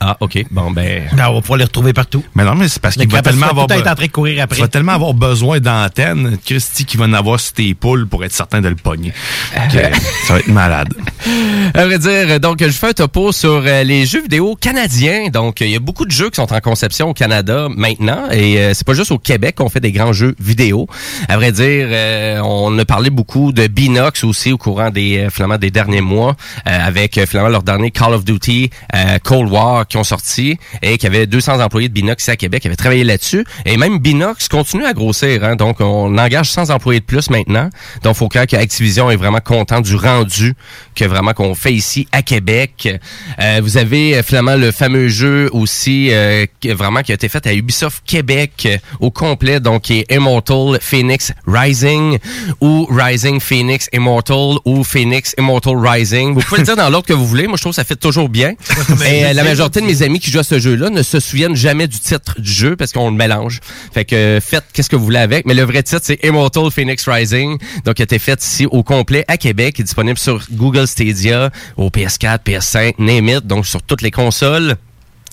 [0.00, 0.44] Ah, OK.
[0.50, 1.02] Bon, ben...
[1.12, 2.22] Ben, on va pouvoir les retrouver partout.
[2.34, 3.66] Mais non, mais c'est parce qu'il va tellement avoir...
[3.66, 4.56] tout est be- en train de courir après.
[4.56, 8.24] Tu vas tellement avoir besoin d'antennes, Christy, qui va en avoir sur tes poules pour
[8.24, 9.12] être certain de le pogner.
[9.56, 9.78] Ok,
[10.24, 10.94] ça va être malade.
[11.74, 15.28] À vrai dire, donc, je fais un topo sur euh, les jeux vidéo canadiens.
[15.28, 18.30] Donc, il y a beaucoup de jeux qui sont en conception au Canada maintenant.
[18.30, 20.86] Et euh, c'est pas juste au Québec qu'on fait des grands jeux vidéo.
[21.28, 25.30] À vrai dire, euh, on a parlé beaucoup de Binox aussi au courant des, euh,
[25.30, 26.36] finalement, des derniers mois,
[26.66, 30.58] euh, avec euh, finalement leur dernier Call of Duty euh, Cold War qui ont sorti
[30.82, 33.44] et qui avait 200 employés de Binox ici à Québec qui avaient travaillé là-dessus.
[33.64, 35.44] Et même Binox continue à grossir.
[35.44, 37.70] Hein, donc, on engage 100 employés de plus maintenant.
[38.02, 40.54] Donc, faut croire que Activision est vraiment content du rendu
[40.94, 42.88] que vraiment qu'on fait ici à Québec.
[43.40, 47.46] Euh, vous avez euh, finalement le fameux jeu aussi euh, vraiment qui a été fait
[47.46, 52.18] à Ubisoft Québec euh, au complet, donc qui est Immortal Phoenix Rising
[52.60, 56.34] ou Rising Phoenix Immortal ou Phoenix Immortal Rising.
[56.34, 57.46] Vous pouvez le dire dans l'ordre que vous voulez.
[57.46, 58.54] Moi, je trouve que ça fait toujours bien.
[59.06, 61.56] Et euh, la majorité de mes amis qui jouent à ce jeu-là ne se souviennent
[61.56, 63.60] jamais du titre du jeu parce qu'on le mélange.
[63.92, 65.46] Fait que faites qu'est-ce que vous voulez avec?
[65.46, 67.58] Mais le vrai titre, c'est Immortal Phoenix Rising.
[67.84, 69.76] Donc, qui a été fait ici au complet à Québec.
[69.78, 73.46] Il est disponible sur Google Stadia, au PS4, PS5, name it.
[73.46, 74.76] Donc, sur toutes les consoles.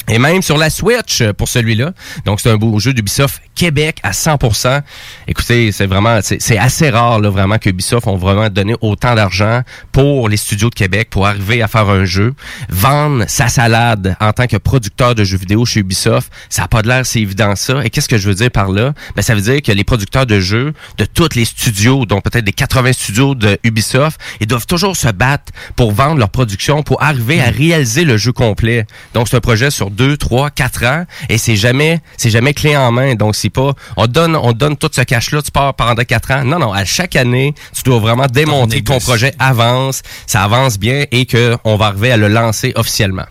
[0.07, 1.91] Et même sur la Switch euh, pour celui-là.
[2.25, 4.81] Donc, c'est un beau jeu d'Ubisoft Québec à 100%.
[5.27, 9.15] Écoutez, c'est vraiment, c'est c'est assez rare, là, vraiment, que Ubisoft ont vraiment donné autant
[9.15, 12.33] d'argent pour les studios de Québec pour arriver à faire un jeu.
[12.69, 16.81] Vendre sa salade en tant que producteur de jeux vidéo chez Ubisoft, ça n'a pas
[16.81, 17.83] de l'air si évident ça.
[17.83, 18.93] Et qu'est-ce que je veux dire par là?
[19.15, 22.45] Ben, ça veut dire que les producteurs de jeux de tous les studios, dont peut-être
[22.45, 27.01] des 80 studios de Ubisoft, ils doivent toujours se battre pour vendre leur production, pour
[27.01, 28.85] arriver à réaliser le jeu complet.
[29.13, 32.75] Donc, c'est un projet sur deux, trois, quatre ans, et c'est jamais, c'est jamais clé
[32.77, 33.15] en main.
[33.15, 36.43] Donc, c'est pas, on donne, on donne tout ce cash-là, tu pars pendant quatre ans.
[36.43, 40.77] Non, non, à chaque année, tu dois vraiment démontrer que ton projet avance, ça avance
[40.77, 43.25] bien, et que on va arriver à le lancer officiellement.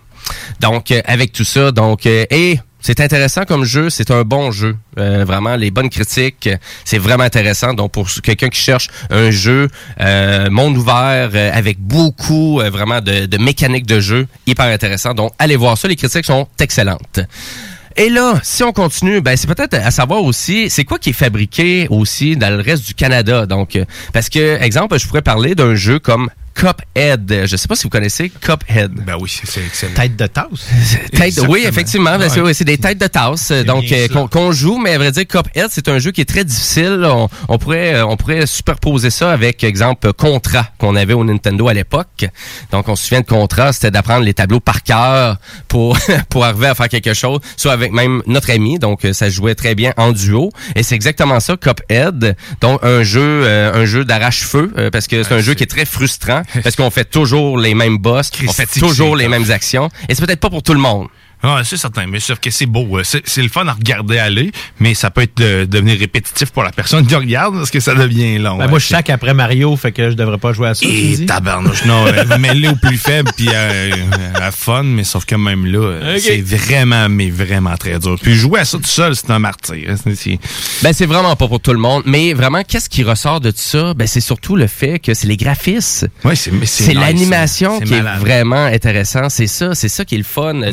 [0.59, 4.51] Donc, euh, avec tout ça, donc, euh, et c'est intéressant comme jeu, c'est un bon
[4.51, 4.77] jeu.
[4.99, 6.47] Euh, vraiment, les bonnes critiques,
[6.83, 7.73] c'est vraiment intéressant.
[7.73, 9.69] Donc, pour quelqu'un qui cherche un jeu
[10.01, 15.15] euh, monde ouvert euh, avec beaucoup euh, vraiment de, de mécanique de jeu, hyper intéressant.
[15.15, 15.87] Donc, allez voir ça.
[15.87, 17.21] Les critiques sont excellentes.
[17.95, 21.13] Et là, si on continue, ben c'est peut-être à savoir aussi, c'est quoi qui est
[21.13, 23.47] fabriqué aussi dans le reste du Canada?
[23.47, 23.79] Donc,
[24.13, 27.43] parce que, exemple, je pourrais parler d'un jeu comme Cuphead.
[27.45, 28.91] Je sais pas si vous connaissez Cuphead.
[29.05, 29.93] Ben oui, c'est excellent.
[29.93, 30.67] Tête de tasse.
[31.11, 32.17] Tête, oui, effectivement.
[32.17, 32.41] ben, Ouais.
[32.41, 35.27] oui, c'est des têtes de tasse, donc euh, qu'on qu'on joue, mais à vrai dire,
[35.27, 37.01] Cuphead, c'est un jeu qui est très difficile.
[37.05, 41.67] On, on pourrait, euh, on pourrait superposer ça avec, exemple, Contra qu'on avait au Nintendo
[41.67, 42.25] à l'époque.
[42.71, 45.37] Donc, on se souvient de Contra, c'était d'apprendre les tableaux par cœur
[45.67, 45.97] pour
[46.29, 48.79] pour arriver à faire quelque chose, soit avec même notre ami.
[48.79, 50.51] Donc, euh, ça jouait très bien en duo.
[50.75, 52.35] Et c'est exactement ça, Cuphead.
[52.61, 55.67] Donc, un jeu, euh, un jeu d'arrache-feu, euh, parce que c'est un jeu qui est
[55.67, 59.89] très frustrant, parce qu'on fait toujours les mêmes boss, on fait toujours les mêmes actions.
[60.09, 61.07] Et c'est peut-être pas pour tout le monde.
[61.45, 62.97] Ouais, c'est certain, mais sauf que c'est beau.
[62.97, 66.49] euh, C'est c'est le fun à regarder aller, mais ça peut être euh, devenir répétitif
[66.51, 68.57] pour la personne qui regarde parce que ça devient long.
[68.57, 68.69] Ben, ouais.
[68.71, 70.85] moi, je sac après Mario, fait que je devrais pas jouer à ça.
[70.85, 71.25] Et dis?
[71.25, 76.17] tabarnouche, non, euh, mets-le au plus faible puis à fun, mais sauf que même là,
[76.19, 78.17] c'est vraiment, mais vraiment très dur.
[78.21, 79.75] Puis jouer à ça tout seul, c'est un martyr.
[79.89, 80.39] hein, c'est- c'est-
[80.83, 83.57] Ben c'est vraiment pas pour tout le monde, mais vraiment qu'est-ce qui ressort de tout
[83.59, 83.93] ça?
[83.93, 86.07] Ben c'est surtout le fait que c'est les graphismes.
[86.23, 88.17] Ouais, c'est mais c'est c'est nice, l'animation c'est qui malade.
[88.17, 90.71] est vraiment intéressant, c'est ça, c'est ça qui est le fun de.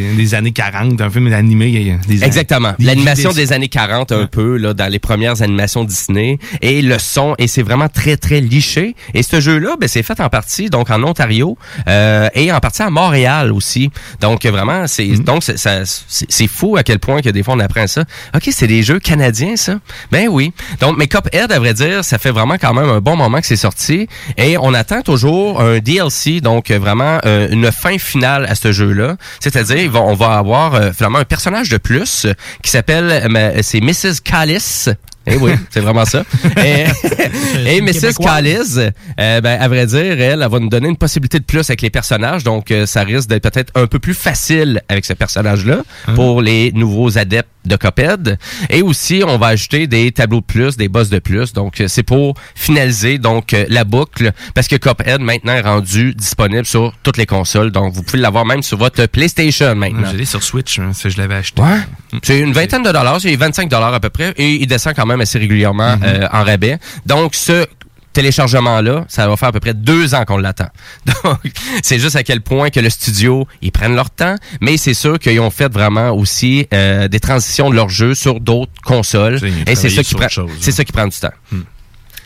[0.00, 2.72] Des, des années 40, un film animé des Exactement.
[2.78, 7.34] L'animation des- années 40 un peu là dans les premières animations Disney et le son
[7.38, 10.70] et c'est vraiment très très liché et ce jeu là ben c'est fait en partie
[10.70, 13.90] donc en Ontario euh, et en partie à Montréal aussi.
[14.20, 15.18] Donc vraiment c'est Mm.
[15.24, 18.04] donc c'est ça- c'est c'est fou à quel point que des fois on apprend ça.
[18.34, 19.80] OK, c'est des jeux canadiens ça?
[20.10, 20.52] Ben oui.
[20.80, 23.46] Donc mais Cuphead à vrai dire, ça fait vraiment quand même un bon moment que
[23.46, 24.06] c'est sorti
[24.38, 28.92] et on attend toujours un DLC donc vraiment euh, une fin finale à ce jeu
[28.92, 29.16] là.
[29.40, 33.80] C'est-à-dire on va avoir euh, finalement un personnage de plus euh, qui s'appelle euh, c'est
[33.80, 34.20] Mrs.
[34.24, 34.88] Callis.
[35.26, 36.24] Eh oui, c'est vraiment ça.
[36.64, 38.14] Et, Mrs.
[38.20, 38.78] Callis,
[39.20, 41.82] euh, ben, à vrai dire, elle, elle va nous donner une possibilité de plus avec
[41.82, 42.44] les personnages.
[42.44, 45.82] Donc, euh, ça risque d'être peut-être un peu plus facile avec ce personnage-là
[46.14, 48.38] pour les nouveaux adeptes de Coped.
[48.70, 51.52] Et aussi, on va ajouter des tableaux de plus, des boss de plus.
[51.52, 56.14] Donc, euh, c'est pour finaliser donc euh, la boucle parce que Cuphead maintenant est rendu
[56.14, 57.70] disponible sur toutes les consoles.
[57.70, 60.08] Donc, vous pouvez l'avoir même sur votre PlayStation maintenant.
[60.10, 61.62] Je l'ai sur Switch, hein, ça, je l'avais acheté.
[61.62, 61.78] Ouais.
[62.22, 65.06] C'est une vingtaine de dollars, c'est 25 dollars à peu près, et il descend quand
[65.06, 66.78] même assez régulièrement euh, en rabais.
[67.06, 67.66] Donc, ce
[68.12, 70.68] téléchargement-là, ça va faire à peu près deux ans qu'on l'attend.
[71.24, 71.40] Donc,
[71.82, 75.18] c'est juste à quel point que le studio, ils prennent leur temps, mais c'est sûr
[75.18, 79.74] qu'ils ont fait vraiment aussi euh, des transitions de leur jeu sur d'autres consoles, et
[79.74, 80.26] c'est ça qui prend,
[80.60, 81.32] c'est ça qui prend du temps.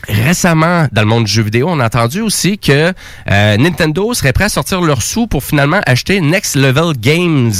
[0.09, 2.93] Récemment, dans le monde du jeu vidéo, on a entendu aussi que
[3.29, 7.51] euh, Nintendo serait prêt à sortir leurs sous pour finalement acheter Next Level Games,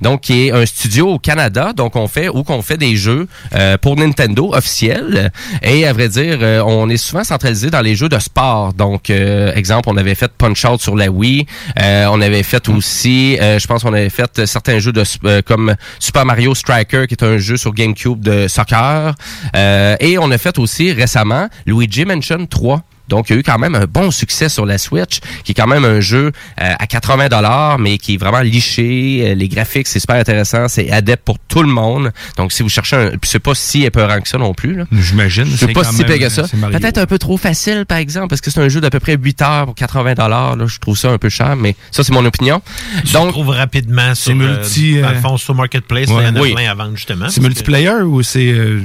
[0.00, 3.26] donc qui est un studio au Canada, donc on fait où qu'on fait des jeux
[3.54, 5.32] euh, pour Nintendo officiels.
[5.62, 8.72] Et à vrai dire, euh, on est souvent centralisé dans les jeux de sport.
[8.72, 11.44] Donc, euh, exemple, on avait fait Punch Out sur la Wii,
[11.80, 15.02] euh, on avait fait aussi, euh, je pense, qu'on avait fait certains jeux de
[15.42, 19.14] comme Super Mario Striker, qui est un jeu sur GameCube de soccer,
[19.54, 22.82] et on a fait aussi récemment Luigi Mansion 3.
[23.08, 25.54] Donc, il y a eu quand même un bon succès sur la Switch, qui est
[25.54, 29.30] quand même un jeu euh, à 80 dollars, mais qui est vraiment liché.
[29.30, 30.68] Euh, les graphiques, c'est super intéressant.
[30.68, 32.12] C'est adepte pour tout le monde.
[32.36, 33.10] Donc, si vous cherchez un...
[33.10, 34.74] puis c'est pas si épeurant que ça non plus.
[34.76, 34.84] là.
[34.92, 35.46] J'imagine.
[35.56, 36.44] C'est pas quand si pire que ça.
[36.56, 36.78] Mario.
[36.78, 39.16] Peut-être un peu trop facile, par exemple, parce que c'est un jeu d'à peu près
[39.20, 40.66] 8 heures pour 80 dollars.
[40.68, 42.60] Je trouve ça un peu cher, mais ça, c'est mon opinion.
[43.04, 46.08] Tu Donc, le trouves rapidement sur, c'est multi, euh, dans euh, le fond, sur Marketplace.
[46.08, 46.16] ouais.
[46.22, 46.54] il y en a Oui.
[46.54, 47.28] plein à vendre, justement.
[47.28, 48.46] C'est que- multiplayer ou c'est.
[48.48, 48.80] euh,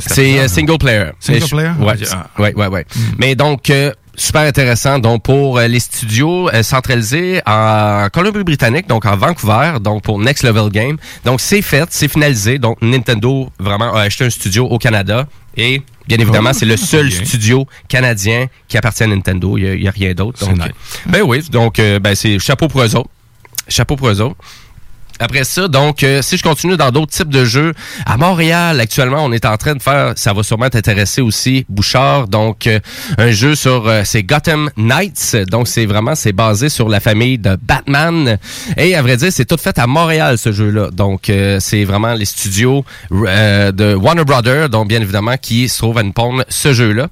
[0.00, 1.10] c'est euh, single player.
[1.20, 1.70] Single player?
[1.80, 1.94] Ouais,
[2.38, 2.86] ouais, ouais, ouais.
[3.18, 4.98] Mais donc, euh, super intéressant.
[4.98, 10.44] Donc, pour euh, les studios euh, centralisés en Colombie-Britannique, donc en Vancouver, donc pour Next
[10.44, 10.96] Level Game.
[11.24, 12.58] Donc, c'est fait, c'est finalisé.
[12.58, 17.12] Donc, Nintendo vraiment a acheté un studio au Canada et Bien évidemment, c'est le seul
[17.12, 19.58] studio canadien qui appartient à Nintendo.
[19.58, 20.40] Il n'y a, rien d'autre.
[20.40, 20.72] Donc, nice.
[21.04, 23.10] ben oui, donc ben c'est chapeau pour eux autres.
[23.68, 24.36] Chapeau pour eux autres.
[25.20, 27.74] Après ça, donc, euh, si je continue dans d'autres types de jeux,
[28.06, 32.28] à Montréal, actuellement, on est en train de faire, ça va sûrement t'intéresser aussi, Bouchard,
[32.28, 32.78] donc, euh,
[33.18, 37.38] un jeu sur, euh, c'est Gotham Knights, donc c'est vraiment, c'est basé sur la famille
[37.38, 38.38] de Batman,
[38.76, 42.14] et à vrai dire, c'est tout fait à Montréal, ce jeu-là, donc, euh, c'est vraiment
[42.14, 46.44] les studios euh, de Warner Brothers, donc, bien évidemment, qui se trouvent à nous pondre
[46.48, 47.08] ce jeu-là.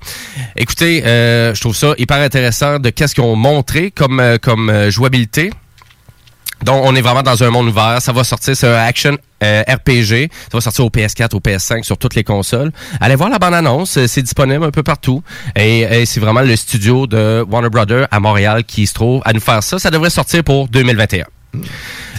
[0.56, 5.50] Écoutez, euh, je trouve ça hyper intéressant de qu'est-ce qu'ils ont montré comme, comme jouabilité.
[6.64, 7.98] Donc, on est vraiment dans un monde ouvert.
[8.00, 10.30] Ça va sortir, c'est un action euh, RPG.
[10.50, 12.72] Ça va sortir au PS4, au PS5, sur toutes les consoles.
[13.00, 13.98] Allez voir la bande-annonce.
[13.98, 15.22] euh, C'est disponible un peu partout.
[15.54, 19.32] Et, et c'est vraiment le studio de Warner Brothers à Montréal qui se trouve à
[19.32, 19.78] nous faire ça.
[19.78, 21.26] Ça devrait sortir pour 2021.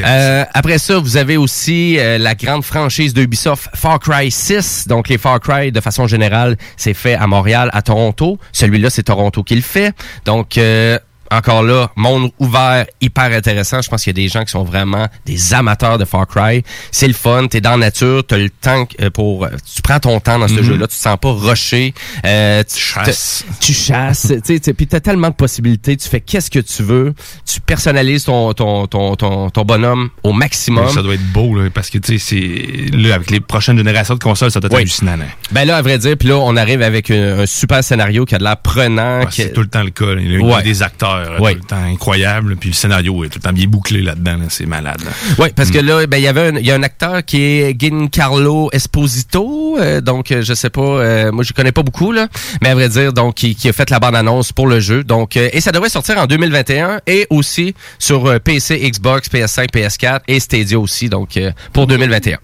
[0.04, 4.88] Euh, après ça, vous avez aussi euh, la grande franchise d'Ubisoft Far Cry 6.
[4.88, 8.40] Donc, les Far Cry, de façon générale, c'est fait à Montréal, à Toronto.
[8.52, 9.94] Celui-là, c'est Toronto qui le fait.
[10.26, 10.98] Donc, euh,
[11.32, 13.82] encore là, monde ouvert, hyper intéressant.
[13.82, 16.64] Je pense qu'il y a des gens qui sont vraiment des amateurs de Far Cry.
[16.92, 19.46] C'est le fun, t'es dans la nature, t'as le temps euh, pour...
[19.46, 20.64] euh, Tu prends ton temps dans ce Mhm.
[20.64, 21.94] jeu-là, tu te sens pas rushé.
[22.26, 23.46] Euh, tu chasses.
[23.60, 25.96] Tu chasses, tu sais, puis t'as tellement de possibilités.
[25.98, 27.14] Tu fais qu'est-ce que tu veux.
[27.46, 30.90] Tu personnalises ton, ton, ton, ton, ton bonhomme au maximum.
[30.90, 32.26] Ça doit être beau, là, parce que, tu sais,
[32.92, 32.96] c'est.
[32.98, 34.82] Là, avec les prochaines générations de consoles, ça doit être Oui.
[34.82, 35.18] hallucinant.
[35.18, 35.26] là.
[35.52, 38.36] Ben là, à vrai dire, puis là, on arrive avec un, un super scénario qui
[38.36, 39.26] a de l'air prenant.
[39.26, 40.06] Qui- C'est tout le temps le cas.
[40.16, 40.22] là.
[40.22, 40.64] Il y a Ouais.
[40.64, 41.54] des acteurs là, Ouais.
[41.54, 44.38] tout le temps incroyables, puis le scénario est tout le temps bien bouclé là-dedans.
[44.38, 44.46] là.
[44.50, 45.02] C'est malade.
[45.04, 45.12] là.
[45.40, 47.42] Oui, parce que là, ben, il y avait un, il y a un acteur qui
[47.42, 52.12] est Giancarlo Esposito, euh, donc euh, je sais pas, euh, moi je connais pas beaucoup
[52.12, 52.28] là,
[52.62, 55.04] mais à vrai dire, donc qui, qui a fait la bande annonce pour le jeu,
[55.04, 60.20] donc euh, et ça devrait sortir en 2021 et aussi sur PC, Xbox, PS5, PS4
[60.28, 61.40] et Stadia aussi, donc
[61.74, 62.38] pour 2021.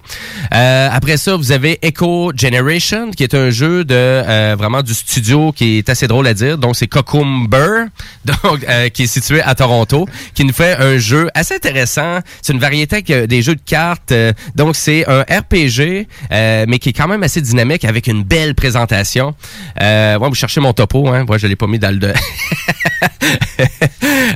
[0.53, 5.51] Euh, après ça, vous avez Echo Generation, qui est un jeu de vraiment du studio
[5.51, 7.85] qui est assez drôle à dire, donc c'est Cocumber,
[8.25, 12.19] donc euh, qui est situé à Toronto, qui nous fait un jeu assez intéressant.
[12.41, 14.11] C'est une variété avec, euh, des jeux de cartes.
[14.11, 18.55] euh, donc, c'est un RPG, mais qui est quand même assez dynamique avec une belle
[18.55, 19.35] présentation.
[19.79, 21.25] Ouais, vous cherchez mon topo, hein.
[21.27, 22.13] Moi, je l'ai pas mis dans le...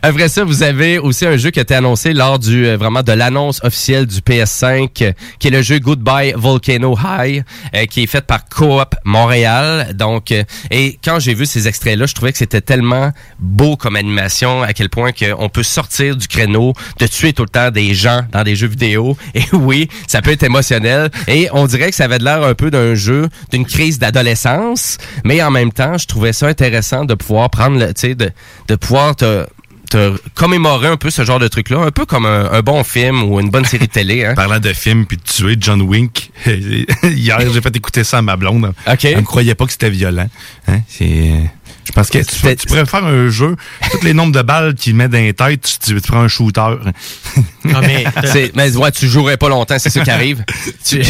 [0.01, 3.11] Après ça, vous avez aussi un jeu qui a été annoncé lors du vraiment de
[3.11, 7.43] l'annonce officielle du PS5, euh, qui est le jeu Goodbye Volcano High,
[7.89, 9.93] qui est fait par Coop Montréal.
[9.95, 10.33] Donc,
[10.71, 14.73] et quand j'ai vu ces extraits-là, je trouvais que c'était tellement beau comme animation, à
[14.73, 18.43] quel point qu'on peut sortir du créneau, de tuer tout le temps des gens dans
[18.43, 19.17] des jeux vidéo.
[19.35, 21.09] Et oui, ça peut être émotionnel.
[21.27, 24.97] Et on dirait que ça avait de l'air un peu d'un jeu, d'une crise d'adolescence,
[25.23, 28.31] mais en même temps, je trouvais ça intéressant de pouvoir prendre, le, tu sais, de,
[28.67, 29.45] de pouvoir te
[29.87, 33.23] te commémorer un peu ce genre de truc-là, un peu comme un, un bon film
[33.23, 34.25] ou une bonne série de télé.
[34.25, 34.33] Hein?
[34.35, 38.35] Parlant de film puis de tuer John Wick, hier j'ai fait écouter ça à ma
[38.35, 38.73] blonde.
[38.85, 39.05] OK.
[39.05, 40.27] Elle ne croyait pas que c'était violent.
[40.67, 40.81] Hein?
[40.87, 41.31] C'est.
[41.87, 43.55] Je pense que tu, tu pourrais faire un jeu,
[43.91, 46.27] tous les nombres de balles qu'il met dans les têtes, tu, tu, tu prends un
[46.27, 46.61] shooter.
[47.73, 48.05] Ah, mais,
[48.55, 50.43] mais ouais, tu jouerais pas longtemps, c'est ça qui arrive.
[50.85, 51.01] Tu-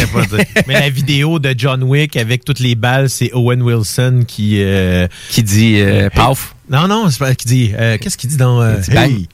[0.68, 5.08] mais la vidéo de John Wick avec toutes les balles, c'est Owen Wilson qui euh,
[5.30, 6.56] qui dit euh, paf.
[6.70, 7.72] Non non, c'est pas qui dit.
[7.78, 8.92] euh, Qu'est-ce qu'il dit dans euh, dit.
[8.98, 9.28] Hey.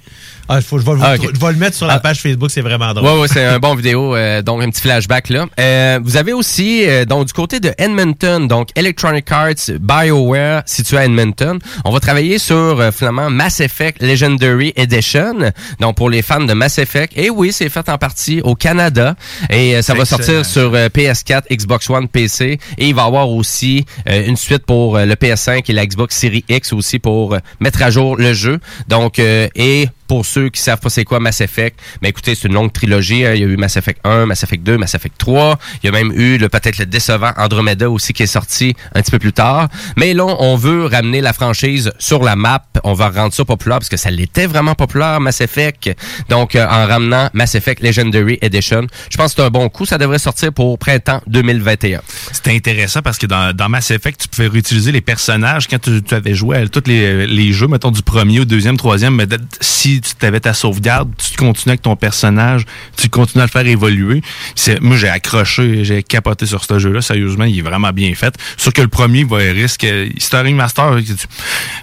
[0.50, 2.00] Ah, faut, je, vais, Ah, je vais le mettre sur la Ah.
[2.02, 3.08] page Facebook, c'est vraiment drôle.
[3.10, 5.46] Ouais, ouais, c'est un bon vidéo, euh, donc un petit flashback là.
[5.58, 10.98] Euh, vous avez aussi, euh, donc du côté de Edmonton, donc Electronic Arts, BioWare, situé
[10.98, 15.34] à Edmonton, on va travailler sur finalement Mass Effect Legendary Edition,
[15.80, 17.14] donc pour les fans de Mass Effect.
[17.16, 19.16] Et oui, c'est fait en partie au Canada
[19.50, 23.30] et ça va sortir sur euh, PS4, Xbox One, PC et il va y avoir
[23.30, 27.82] aussi une suite pour le PS5 et la Xbox Series X aussi pour euh, mettre
[27.82, 28.60] à jour le jeu.
[28.88, 32.48] Donc euh, et pour ceux qui savent pas c'est quoi Mass Effect, mais écoutez, c'est
[32.48, 33.26] une longue trilogie.
[33.26, 33.34] hein.
[33.34, 35.58] Il y a eu Mass Effect 1, Mass Effect 2, Mass Effect 3.
[35.82, 39.02] Il y a même eu le peut-être le décevant Andromeda aussi qui est sorti un
[39.02, 39.70] petit peu plus tard.
[39.98, 42.64] Mais là, on veut ramener la franchise sur la map.
[42.84, 45.90] On va rendre ça populaire parce que ça l'était vraiment populaire, Mass Effect.
[46.30, 49.88] Donc, euh, en ramenant Mass Effect Legendary Edition, je pense que c'est un bon coup.
[49.88, 52.02] Ça devrait sortir pour printemps 2021.
[52.32, 56.04] C'était intéressant parce que dans, dans Mass Effect, tu pouvais réutiliser les personnages quand tu,
[56.14, 59.26] avais joué à tous les, les jeux, mettons du premier au deuxième, troisième, mais
[59.60, 62.66] si tu avais ta sauvegarde, tu continues avec ton personnage,
[62.98, 64.22] tu continues à le faire évoluer.
[64.82, 67.02] Moi, j'ai accroché, j'ai capoté sur ce jeu-là.
[67.02, 68.34] Sérieusement, il est vraiment bien fait.
[68.58, 69.84] Sûr que le premier va risque.
[69.86, 70.98] Un remaster.
[71.06, 71.14] tu-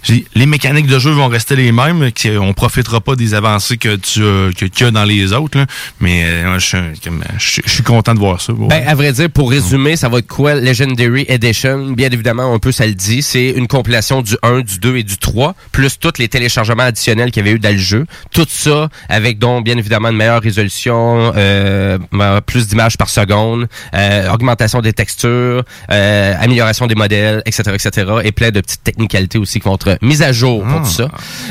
[0.03, 2.11] j'ai- Les mécaniques de jeu vont rester les mêmes.
[2.13, 5.65] qui- On profitera pas des avancées que tu que, qu'il dans les autres.
[6.01, 8.53] Mais euh, je suis content de voir ça.
[8.57, 10.55] Ben, à vrai dire, pour résumer, ça va être quoi?
[10.55, 11.93] Legendary Edition?
[11.93, 13.23] Bien évidemment, un peu ça le dit.
[13.23, 17.31] C'est une compilation du 1, du 2 et du 3, plus tous les téléchargements additionnels
[17.31, 18.00] qu'il y avait eu dans le jeu.
[18.33, 21.99] Tout ça avec donc, bien évidemment, une meilleure résolution, euh,
[22.47, 28.07] plus d'images par seconde, euh, augmentation des textures, euh, amélioration des modèles, etc., etc.
[28.25, 30.85] Et plein de petites technicalités aussi qui vont être mises à jour pour Ah.
[30.85, 31.09] tout ça.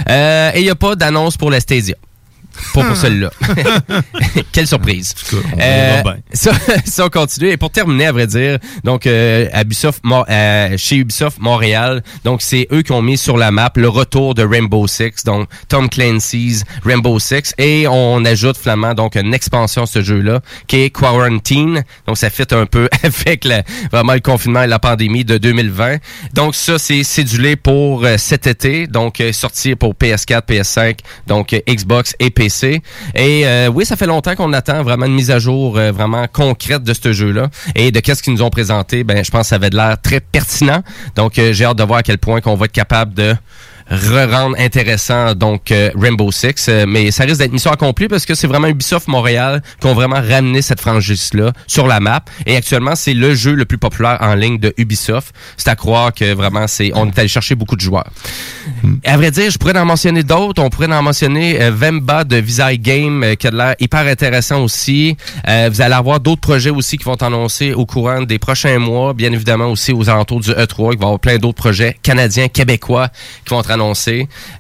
[0.10, 1.96] Euh, et il n'y a pas d'annonce pour la Stadia.
[2.74, 3.32] Pas pour celle-là.
[4.52, 5.14] Quelle surprise.
[5.34, 6.16] on Euh, bien.
[6.34, 6.52] ça,
[6.86, 7.50] ça, on continue.
[7.50, 12.04] Et pour terminer, à vrai dire, donc euh, à Ubisoft, Mo- euh, chez Ubisoft Montréal,
[12.24, 15.48] donc c'est eux qui ont mis sur la map le retour de Rainbow Six, donc
[15.68, 20.78] Tom Clancy's Rainbow Six, et on ajoute finalement donc une expansion à ce jeu-là qui
[20.84, 21.84] est Quarantine.
[22.08, 25.98] Donc ça fit un peu avec la- vraiment le confinement et la pandémie de 2020.
[26.34, 30.98] Donc ça c'est cédulé pour cet été, donc sorti pour PS4, PS5,
[31.28, 32.49] donc Xbox et PC.
[33.16, 36.28] Et euh, oui, ça fait longtemps qu'on attend vraiment une mise à jour euh, vraiment
[36.28, 39.04] concrète de ce jeu-là et de qu'est-ce qu'ils nous ont présenté.
[39.04, 40.84] Ben, je pense que ça avait de l'air très pertinent.
[41.16, 43.36] Donc, euh, j'ai hâte de voir à quel point qu'on va être capable de
[43.90, 46.68] re-rendre intéressant donc euh, Rainbow Six.
[46.70, 49.94] Euh, mais ça risque d'être mission accomplie parce que c'est vraiment Ubisoft Montréal qui ont
[49.94, 52.24] vraiment ramené cette franchise-là sur la map.
[52.46, 55.34] Et actuellement, c'est le jeu le plus populaire en ligne de Ubisoft.
[55.58, 58.10] C'est à croire que vraiment, c'est on est allé chercher beaucoup de joueurs.
[59.06, 60.62] À vrai dire, je pourrais en mentionner d'autres.
[60.62, 64.64] On pourrait en mentionner euh, Vemba de Visai Game euh, qui a l'air hyper intéressant
[64.64, 65.18] aussi.
[65.48, 69.14] Euh, vous allez avoir d'autres projets aussi qui vont annoncer au courant des prochains mois.
[69.14, 70.94] Bien évidemment aussi aux alentours du E3.
[70.94, 73.10] Il va y avoir plein d'autres projets canadiens, québécois
[73.46, 73.72] qui vont être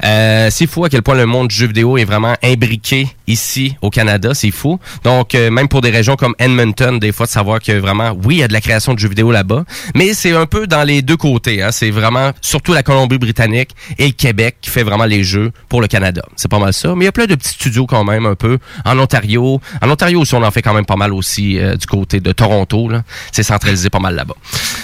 [0.03, 3.75] Euh, c'est fou à quel point le monde du jeu vidéo est vraiment imbriqué ici
[3.81, 4.33] au Canada.
[4.33, 4.79] C'est fou.
[5.03, 8.35] Donc, euh, même pour des régions comme Edmonton, des fois, de savoir que vraiment, oui,
[8.35, 9.63] il y a de la création de jeux vidéo là-bas.
[9.95, 11.61] Mais c'est un peu dans les deux côtés.
[11.61, 11.71] Hein.
[11.71, 15.87] C'est vraiment surtout la Colombie-Britannique et le Québec qui fait vraiment les jeux pour le
[15.87, 16.21] Canada.
[16.35, 16.93] C'est pas mal ça.
[16.95, 19.61] Mais il y a plein de petits studios quand même un peu en Ontario.
[19.81, 22.31] En Ontario aussi, on en fait quand même pas mal aussi euh, du côté de
[22.31, 22.89] Toronto.
[22.89, 23.03] là.
[23.31, 24.35] C'est centralisé pas mal là-bas.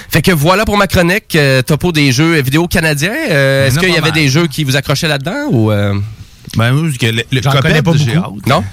[0.09, 3.13] Fait que voilà pour ma chronique euh, topo des jeux vidéo canadiens.
[3.29, 4.13] Euh, Est-ce qu'il y avait mal.
[4.25, 5.93] Des jeux qui vous accrochaient là-dedans ou euh,
[6.57, 8.41] Ben, que le, le Cuphead, connais pas beaucoup.
[8.47, 8.63] Non?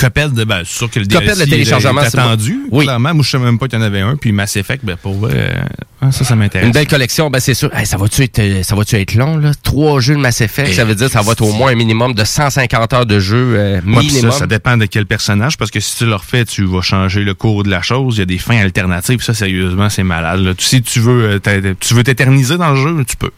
[0.00, 2.60] Cuphead, ben, c'est sûr que le Cuphead, DLC le téléchargement, est attendu.
[2.70, 2.84] Oui.
[2.84, 4.16] Clairement, moi, je savais même pas qu'il y en avait un.
[4.16, 5.62] Puis Mass Effect, ben, pour vrai, euh,
[6.02, 6.66] ah, ça, ça m'intéresse.
[6.66, 7.70] Une belle collection, ben c'est sûr.
[7.74, 9.52] Hey, ça va-tu être, euh, ça va-tu être long là?
[9.62, 11.74] Trois jeux de Mass Effect, ça veut dire que ça va être au moins un
[11.74, 14.30] minimum de 150 heures de jeu euh, Ouais, minimum.
[14.32, 17.20] ça, ça dépend de quel personnage, parce que si tu le refais, tu vas changer
[17.22, 18.16] le cours de la chose.
[18.16, 19.22] Il y a des fins alternatives.
[19.22, 20.40] Ça, sérieusement, c'est malade.
[20.40, 20.54] là.
[20.54, 23.30] Tu- Si tu veux euh, tu veux t'éterniser dans le jeu, tu peux.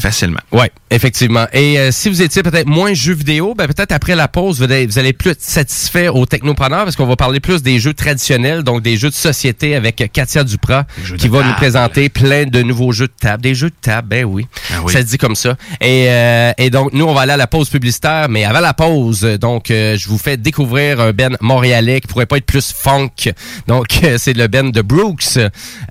[0.00, 0.40] Facilement.
[0.52, 1.46] Ouais, effectivement.
[1.52, 4.64] Et euh, si vous étiez peut-être moins jeux vidéo, ben peut-être après la pause, vous
[4.64, 5.81] allez, vous allez plus être satisfait
[6.12, 9.74] au technopreneur parce qu'on va parler plus des jeux traditionnels, donc des jeux de société
[9.74, 10.86] avec Katia Duprat
[11.18, 13.42] qui va nous présenter plein de nouveaux jeux de table.
[13.42, 14.46] Des jeux de table, ben oui.
[14.70, 14.92] Ah oui.
[14.92, 15.56] Ça se dit comme ça.
[15.80, 18.74] Et, euh, et donc, nous, on va aller à la pause publicitaire, mais avant la
[18.74, 22.72] pause, donc, euh, je vous fais découvrir un Ben montréalais qui pourrait pas être plus
[22.72, 23.32] funk.
[23.66, 25.38] Donc, euh, c'est le Ben de Brooks.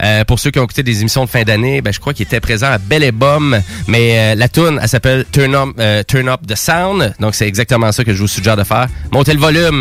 [0.04, 2.24] Euh, pour ceux qui ont écouté des émissions de fin d'année, ben, je crois qu'il
[2.26, 6.04] était présent à Belle et Bum, mais euh, la tune elle s'appelle Turn Up, euh,
[6.08, 7.14] Turn Up the Sound.
[7.20, 8.88] Donc, c'est exactement ça que je vous suggère de faire.
[9.12, 9.81] Montez le volume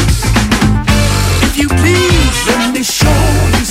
[2.83, 3.07] show
[3.59, 3.70] you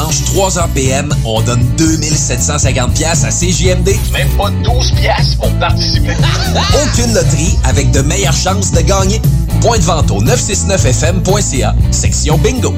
[0.00, 3.90] Tous les dimanches, 3h PM, on donne 2750 pièces à CJMD.
[4.12, 6.16] Même pas 12 pièces pour participer.
[6.82, 9.20] Aucune loterie avec de meilleures chances de gagner.
[9.60, 12.74] Point de vente au 969fm.ca, section bingo.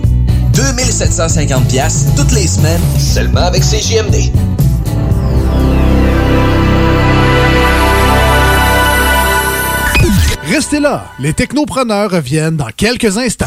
[0.55, 4.33] 2750 pièces toutes les semaines, seulement avec CJMD.
[10.45, 13.47] Restez là, les technopreneurs reviennent dans quelques instants.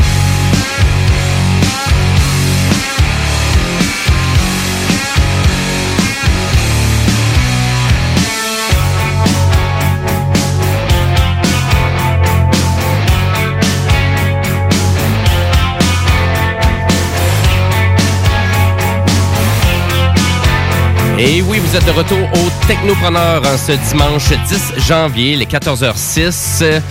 [21.23, 26.81] Et oui, vous êtes de retour au Technopreneur en ce dimanche 10 janvier, les 14h06.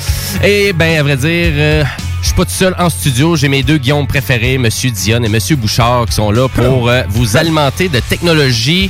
[0.44, 1.84] Et ben, à vrai dire, euh,
[2.20, 3.34] je suis pas tout seul en studio.
[3.34, 7.02] J'ai mes deux Guillaume préférés, Monsieur Dion et Monsieur Bouchard, qui sont là pour euh,
[7.08, 8.88] vous alimenter de technologie.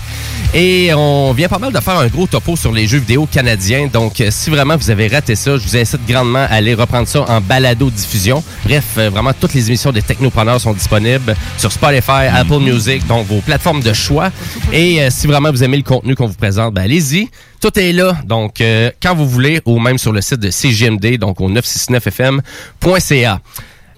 [0.53, 3.87] Et on vient pas mal de faire un gros topo sur les jeux vidéo canadiens.
[3.87, 7.07] Donc, euh, si vraiment vous avez raté ça, je vous incite grandement à aller reprendre
[7.07, 8.43] ça en balado-diffusion.
[8.65, 13.29] Bref, euh, vraiment, toutes les émissions des Technopreneurs sont disponibles sur Spotify, Apple Music, donc
[13.29, 14.31] vos plateformes de choix.
[14.73, 17.29] Et euh, si vraiment vous aimez le contenu qu'on vous présente, ben allez-y.
[17.61, 18.63] Tout est là, donc
[19.03, 23.41] quand vous voulez, ou même sur le site de CGMD, donc au 969fm.ca.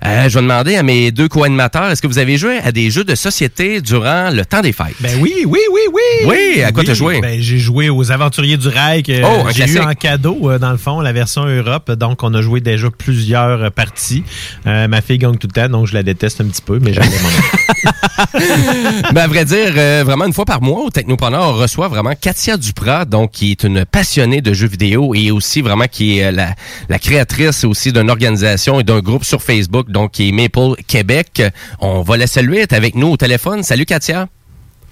[0.04, 2.90] Euh, je vais demander à mes deux co-animateurs, est-ce que vous avez joué à des
[2.90, 4.96] jeux de société durant le temps des fêtes?
[5.00, 6.26] Ben oui, oui, oui, oui.
[6.26, 7.20] Oui, à quoi t'as joué?
[7.20, 10.72] Ben, j'ai joué aux Aventuriers du Rail que Oh, j'ai eu en cadeau, euh, dans
[10.72, 11.90] le fond, la version Europe.
[11.92, 14.24] Donc, on a joué déjà plusieurs euh, parties.
[14.66, 16.92] Euh, ma fille gagne tout le temps, donc je la déteste un petit peu, mais
[16.92, 17.04] j'aime
[19.12, 19.72] ben, à vrai dire,
[20.04, 23.64] vraiment une fois par mois au Technopreneur, on reçoit vraiment Katia Duprat, donc qui est
[23.64, 26.54] une passionnée de jeux vidéo et aussi vraiment qui est la,
[26.88, 31.42] la créatrice aussi d'une organisation et d'un groupe sur Facebook, donc qui est Maple Québec.
[31.80, 33.62] On va la saluer, avec nous au téléphone.
[33.62, 34.28] Salut Katia.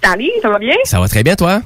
[0.02, 0.74] Salut, ça va bien?
[0.84, 1.62] Ça va très bien toi?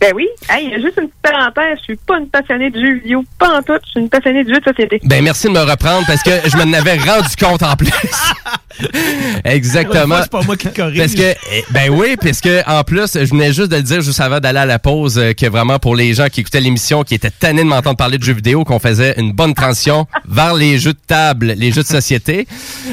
[0.00, 0.28] Ben oui.
[0.50, 3.62] Hey, juste une petite parenthèse, je suis pas une passionnée de jeux vidéo, pas en
[3.62, 5.00] tout, je suis une passionnée de jeux de société.
[5.04, 7.90] Ben merci de me reprendre parce que je m'en avais rendu compte en plus.
[9.44, 10.18] Exactement.
[10.22, 10.98] C'est pas moi qui te corrige.
[10.98, 14.02] Parce que, eh, ben oui, parce que en plus, je venais juste de le dire
[14.02, 17.02] juste avant d'aller à la pause euh, que vraiment pour les gens qui écoutaient l'émission,
[17.02, 20.52] qui étaient tannés de m'entendre parler de jeux vidéo, qu'on faisait une bonne transition vers
[20.52, 22.46] les jeux de table, les jeux de société.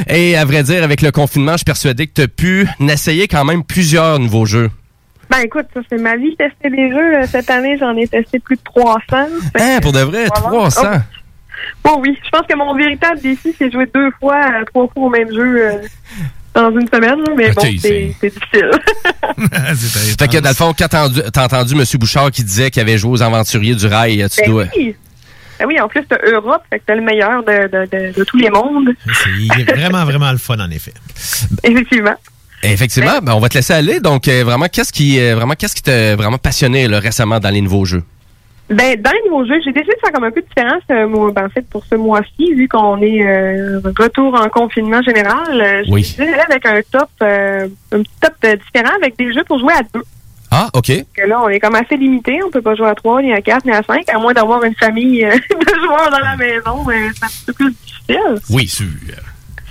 [0.07, 3.27] Et à vrai dire, avec le confinement, je suis persuadé que tu as pu essayer
[3.27, 4.69] quand même plusieurs nouveaux jeux.
[5.35, 7.11] Ben écoute, ça c'est ma vie de tester des jeux.
[7.11, 7.27] là.
[7.27, 8.99] Cette année, j'en ai testé plus de 300.
[9.09, 10.47] Fait Hein, pour de vrai, voilà.
[10.69, 10.81] 300.
[10.85, 10.97] Oh.
[11.83, 15.03] Bon oui, je pense que mon véritable défi, c'est jouer deux fois, euh, trois fois
[15.05, 15.71] au même jeu euh,
[16.53, 17.19] dans une semaine.
[17.37, 18.21] Mais bon, c'est- difficile.
[20.19, 21.83] Fait que dans le fond, quand t'as entendu, t'as entendu M.
[21.99, 24.65] Bouchard qui disait qu'il avait joué aux aventuriers du rail, tu Ben dois...
[24.75, 24.95] oui.
[25.59, 28.23] Ben oui, en plus, t'as Europe, fait que t'as le meilleur de, de, de, de
[28.23, 28.89] tous les mondes.
[29.23, 30.93] C'est vraiment, vraiment le fun, en effet.
[31.63, 32.15] Effectivement.
[32.63, 33.99] Effectivement, ben, on va te laisser aller.
[33.99, 37.49] Donc, euh, vraiment, qu'est-ce qui, euh, vraiment, qu'est-ce qui t'a vraiment passionné là, récemment dans
[37.49, 38.03] les nouveaux jeux?
[38.69, 41.31] Ben, dans les nouveaux jeux, j'ai décidé de faire comme un peu de différence euh,
[41.31, 45.83] ben, en fait, pour ce mois-ci, vu qu'on est euh, retour en confinement général.
[45.89, 46.03] Oui.
[46.17, 49.73] J'ai décidé avec un top, euh, un petit top différent avec des jeux pour jouer
[49.73, 50.03] à deux.
[50.49, 50.87] Ah, OK.
[50.87, 52.39] Parce que là, on est comme assez limité.
[52.45, 54.63] On peut pas jouer à trois, ni à quatre, ni à cinq, à moins d'avoir
[54.63, 56.85] une famille de joueurs dans la maison.
[56.87, 58.35] c'est un petit peu plus difficile.
[58.49, 58.87] Oui, sûr.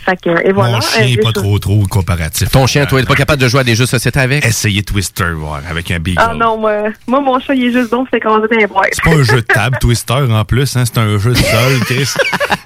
[0.05, 0.74] Fait que, et voilà.
[0.74, 2.51] Mon chien euh, n'est des pas trop, trop comparatif.
[2.51, 4.45] Ton chien, toi, t'es pas capable de jouer à des jeux de société avec?
[4.45, 6.20] Essayez Twister, voir, avec un Beagle.
[6.20, 8.89] Ah non, moi, moi, mon chat, il est juste donc, c'est quand les boîtes.
[8.93, 10.77] C'est pas un jeu de table, Twister, en plus.
[10.77, 12.09] Hein, c'est un jeu de sol, Chris.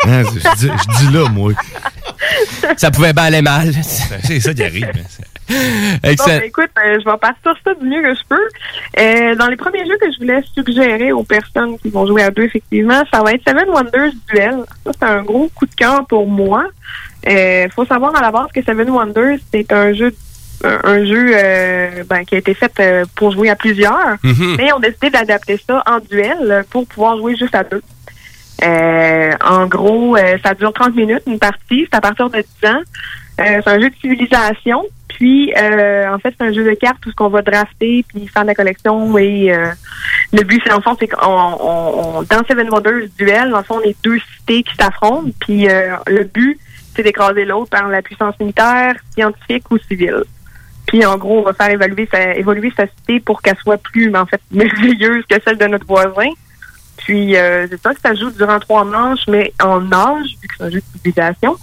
[0.09, 1.51] Hein, je, dis, je dis là, moi.
[2.77, 3.73] Ça pouvait bien aller mal.
[4.23, 4.85] C'est ça qui arrive.
[4.85, 5.03] hein.
[5.49, 5.55] Bon,
[6.11, 6.39] Excellent.
[6.39, 8.49] ben, écoute, euh, je vais partir ça du mieux que je peux.
[9.01, 12.31] Euh, dans les premiers jeux que je voulais suggérer aux personnes qui vont jouer à
[12.31, 14.57] deux, effectivement, ça va être Seven Wonders Duel.
[14.85, 16.65] Ça, c'est un gros coup de cœur pour moi.
[17.27, 20.15] Il faut savoir à la base que Seven Wonders, c'est un jeu
[20.65, 24.55] un, un jeu euh, ben, qui a été fait euh, pour jouer à plusieurs, Mhm.
[24.57, 27.83] mais on a décidé d'adapter ça en duel euh, pour pouvoir jouer juste à deux.
[28.65, 31.87] Euh, en gros, euh, ça dure 30 minutes, une partie.
[31.91, 32.81] C'est à partir de 10 ans.
[33.39, 34.83] Euh, c'est un jeu de civilisation.
[35.09, 38.27] Puis, euh, en fait, c'est un jeu de cartes où ce qu'on va drafter puis
[38.29, 39.17] faire de la collection.
[39.19, 39.67] Et euh,
[40.33, 43.63] le but, c'est en fond, c'est qu'on on, on- dans Seven Wonders Duel, dans le
[43.65, 45.29] fond, on est deux cités qui s'affrontent.
[45.41, 46.59] Puis, euh, le but,
[46.97, 50.25] c'est d'écraser l'autre par la puissance militaire, scientifique ou civile.
[50.87, 54.41] Puis, en gros, on va faire évoluer sa cité pour qu'elle soit plus, en fait,
[54.51, 56.31] merveilleuse que celle de notre voisin.
[56.97, 60.55] Puis, euh, c'est ça que ça joue durant trois manches, mais en âge, vu que
[60.57, 61.57] c'est un jeu de civilisation.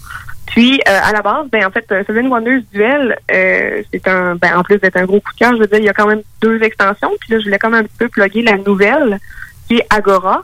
[0.46, 4.58] Puis, euh, à la base, ben, en fait, euh, Seven Wonders Duel, c'est un, ben,
[4.58, 6.08] en plus d'être un gros coup de cœur, je veux dire, il y a quand
[6.08, 7.12] même deux extensions.
[7.20, 9.20] Puis là, je voulais quand même un peu plugger la nouvelle,
[9.68, 10.44] qui est Agora.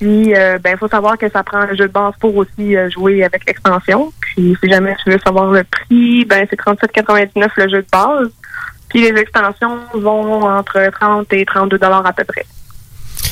[0.00, 2.88] Puis, euh, ben, faut savoir que ça prend un jeu de base pour aussi euh,
[2.88, 4.10] jouer avec l'extension.
[4.18, 8.30] Puis, si jamais tu veux savoir le prix, ben, c'est 37,99 le jeu de base.
[8.88, 12.46] Puis, les extensions vont entre 30 et 32 dollars à peu près.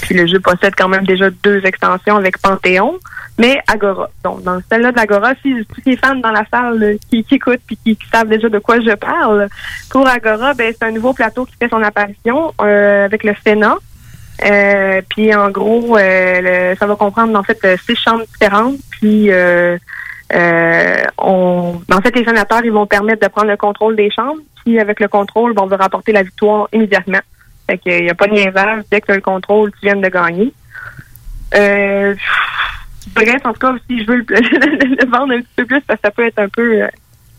[0.02, 2.98] Puis le jeu possède quand même déjà deux extensions avec Panthéon,
[3.36, 4.08] mais Agora.
[4.24, 7.60] Donc, dans celle-là de l'Agora, si tous les fans dans la salle euh, qui, écoutent
[7.66, 9.48] puis qui, qui savent déjà de quoi je parle,
[9.90, 13.76] pour Agora, ben, c'est un nouveau plateau qui fait son apparition euh, avec le Sénat.
[14.44, 16.40] Euh, puis en gros, euh,
[16.72, 18.76] le- ça va comprendre en fait euh, six chambres différentes.
[18.90, 19.76] Puis euh,
[20.34, 24.40] euh, on, en fait, les sénateurs, ils vont permettre de prendre le contrôle des chambres.
[24.64, 27.20] Puis avec le contrôle, ben, on va rapporter la victoire immédiatement.
[27.68, 28.84] Fait qu'il n'y a pas de niaisage.
[28.90, 30.52] Dès que tu as le contrôle, tu viens de gagner.
[31.54, 32.14] Euh,
[33.14, 36.00] bref, en tout cas, si je veux le, le vendre un petit peu plus, parce
[36.00, 36.82] que ça peut être un peu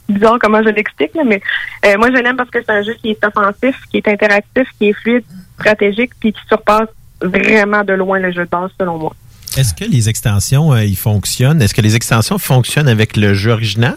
[0.08, 1.42] bizarre comment je l'explique, mais
[1.86, 4.68] euh, moi, je l'aime parce que c'est un jeu qui est offensif, qui est interactif,
[4.80, 5.24] qui est fluide,
[5.60, 6.90] stratégique, puis qui surpasse
[7.22, 9.16] vraiment de loin le jeu de base, selon moi.
[9.58, 11.62] Est-ce que les extensions, euh, fonctionnent?
[11.62, 13.96] Est-ce que les extensions fonctionnent avec le jeu original?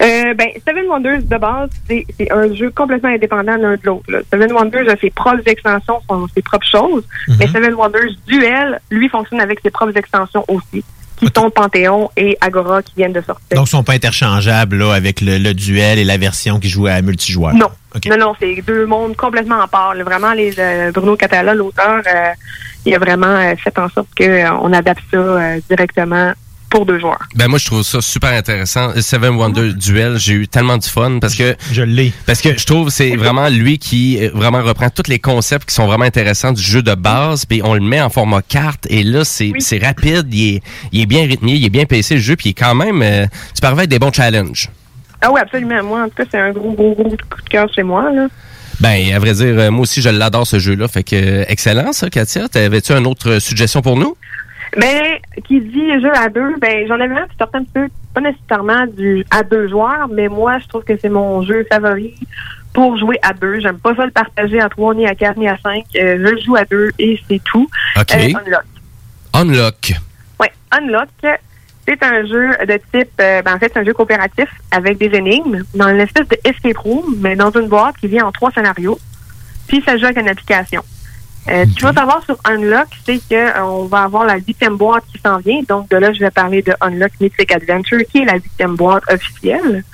[0.00, 4.04] Euh, ben, Seven Wonders de base, c'est un jeu complètement indépendant l'un de l'autre.
[4.32, 6.00] Seven Wonders a ses propres extensions,
[6.34, 7.04] ses propres choses,
[7.38, 10.84] mais Seven Wonders Duel, lui, fonctionne avec ses propres extensions aussi,
[11.30, 13.56] Panthéon et Agora qui viennent de sortir.
[13.56, 16.86] Donc, ils sont pas interchangeables là, avec le, le duel et la version qui joue
[16.86, 17.54] à multijoueur.
[17.54, 17.68] Non.
[18.06, 19.94] Non, non, c'est deux mondes complètement à part.
[19.94, 22.30] Vraiment, les, euh, Bruno Catala, l'auteur, euh,
[22.84, 26.32] il a vraiment euh, fait en sorte qu'on adapte ça directement
[26.74, 27.20] pour deux joueurs.
[27.36, 28.90] Ben moi je trouve ça super intéressant.
[29.00, 32.12] Seven Wonder Duel, j'ai eu tellement du fun parce que je l'ai.
[32.26, 35.74] Parce que je trouve c'est vraiment lui qui euh, vraiment reprend tous les concepts qui
[35.74, 39.04] sont vraiment intéressants du jeu de base, puis on le met en format carte et
[39.04, 42.20] là c'est c'est rapide, il est, il est bien rythmé, il est bien pacé le
[42.20, 43.26] jeu, puis il est quand même euh,
[43.56, 44.68] tu arriver avec des bons challenges.
[45.20, 45.82] Ah oui, absolument.
[45.84, 48.10] Moi, en tout cas, c'est un gros, gros, gros coup de cœur chez moi.
[48.12, 48.26] Là.
[48.80, 51.92] Ben à vrai dire euh, moi aussi je l'adore ce jeu là, fait que excellent
[51.92, 52.48] ça Katia.
[52.48, 54.16] T'avais-tu une autre suggestion pour nous?
[54.76, 57.88] Ben, qui dit jeu à deux, ben j'en avais un qui sortait un petit peu,
[58.12, 62.14] pas nécessairement du à deux joueurs, mais moi je trouve que c'est mon jeu favori
[62.72, 63.60] pour jouer à deux.
[63.60, 65.84] J'aime pas ça le partager à trois, ni à quatre, ni à cinq.
[65.96, 67.68] Euh, je le joue à deux et c'est tout.
[67.96, 68.14] OK.
[68.14, 68.64] Euh, Unlock.
[69.32, 69.92] Unlock.
[70.40, 71.08] Oui, Unlock,
[71.86, 75.14] c'est un jeu de type, euh, ben, en fait, c'est un jeu coopératif avec des
[75.16, 78.50] énigmes dans une espèce de escape room, mais dans une boîte qui vient en trois
[78.50, 78.98] scénarios.
[79.68, 80.82] Puis ça joue avec une application.
[81.48, 84.76] Euh, Ce qu'il faut savoir sur Unlock, c'est que euh, on va avoir la huitième
[84.76, 85.60] boîte qui s'en vient.
[85.68, 89.02] Donc de là, je vais parler de Unlock Mythic Adventure, qui est la huitième boîte
[89.12, 89.84] officielle.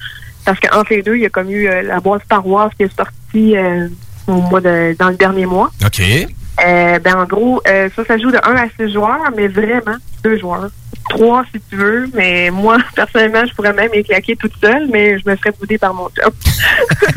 [0.45, 2.85] Parce qu'entre les deux, il y a comme eu euh, la boîte Star Wars qui
[2.85, 3.89] est sortie euh,
[4.27, 5.71] au mois de, dans le dernier mois.
[5.85, 6.01] OK.
[6.01, 9.97] Euh, ben en gros, euh, ça, ça joue de 1 à 6 joueurs, mais vraiment
[10.23, 10.69] deux joueurs.
[11.09, 15.29] Trois si tu veux, mais moi, personnellement, je pourrais même éclaquer toute seule, mais je
[15.29, 16.33] me ferais bouder par mon job.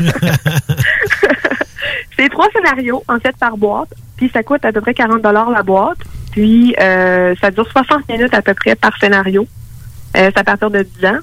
[2.16, 5.62] C'est trois scénarios, en fait, par boîte, puis ça coûte à peu près 40 la
[5.62, 5.98] boîte,
[6.32, 9.46] puis euh, ça dure 60 minutes à peu près par scénario.
[10.16, 11.18] Euh, c'est à partir de 10 ans.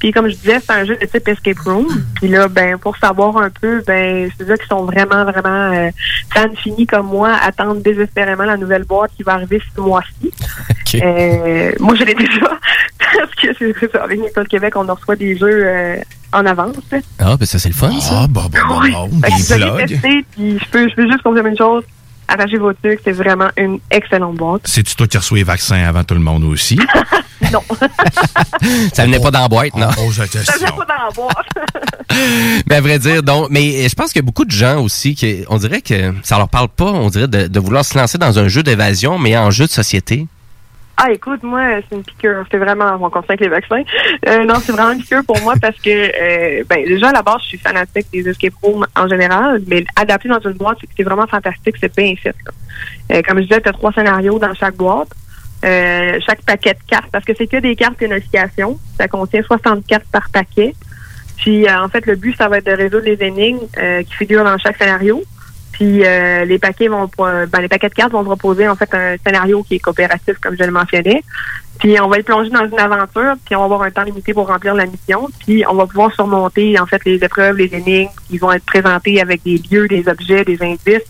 [0.00, 1.86] Puis comme je disais, c'est un jeu de type escape room.
[2.14, 5.90] Puis là, ben pour savoir un peu, ben c'est là qui sont vraiment vraiment euh,
[6.34, 10.32] fans finis comme moi, attendent désespérément la nouvelle boîte qui va arriver ce mois-ci.
[10.92, 12.58] Euh, moi, je l'ai déjà
[13.18, 14.04] parce que c'est ça.
[14.04, 15.96] Avec Nicole Québec, on en reçoit des jeux euh,
[16.32, 16.76] en avance.
[17.18, 18.22] Ah, ben ça, c'est le fun, ça.
[18.22, 18.92] Ah, bon, bon, bon, Oui.
[18.92, 19.08] bon.
[19.22, 21.84] Fait que Des testé, puis je peux, je peux juste confirmer une chose.
[22.28, 24.62] Arrachez vos trucs, c'est vraiment une excellente boîte.
[24.64, 26.78] C'est-tu toi qui reçois les vaccins avant tout le monde aussi?
[27.52, 27.62] Non.
[28.92, 29.88] Ça venait pas dans la boîte, non?
[29.98, 31.46] On pose la Ça vient pas dans la boîte.
[32.68, 35.14] Mais à vrai dire, donc, mais je pense qu'il y a beaucoup de gens aussi
[35.14, 38.18] qui, on dirait que ça leur parle pas, on dirait, de, de vouloir se lancer
[38.18, 40.26] dans un jeu d'évasion, mais en jeu de société.
[41.02, 42.44] Ah, écoute, moi, c'est une piqûre.
[42.50, 43.82] C'est vraiment, on conseille les vaccins.
[44.28, 47.22] Euh, non, c'est vraiment une piqûre pour moi parce que, euh, ben, déjà, à la
[47.22, 51.02] base, je suis fanatique des escape rooms en général, mais adapté dans une boîte, c'est-
[51.02, 52.34] vraiment fantastique, c'est bien fait.
[53.12, 55.08] Euh, comme je disais, tu as trois scénarios dans chaque boîte.
[55.64, 58.78] Euh, chaque paquet de cartes, parce que c'est que des cartes planification.
[58.98, 60.74] Ça contient 60 cartes par paquet.
[61.38, 63.60] Puis, en fait, le but, ça va être de résoudre les énigmes
[64.06, 65.22] qui figurent dans chaque scénario.
[65.80, 69.16] Puis euh, les paquets vont ben, les paquets de cartes vont proposer en fait un
[69.24, 71.22] scénario qui est coopératif comme je le mentionnais.
[71.78, 74.34] Puis on va être plongé dans une aventure, puis on va avoir un temps limité
[74.34, 78.10] pour remplir la mission, puis on va pouvoir surmonter en fait les épreuves, les énigmes
[78.28, 81.08] qui vont être présentées avec des lieux, des objets, des indices.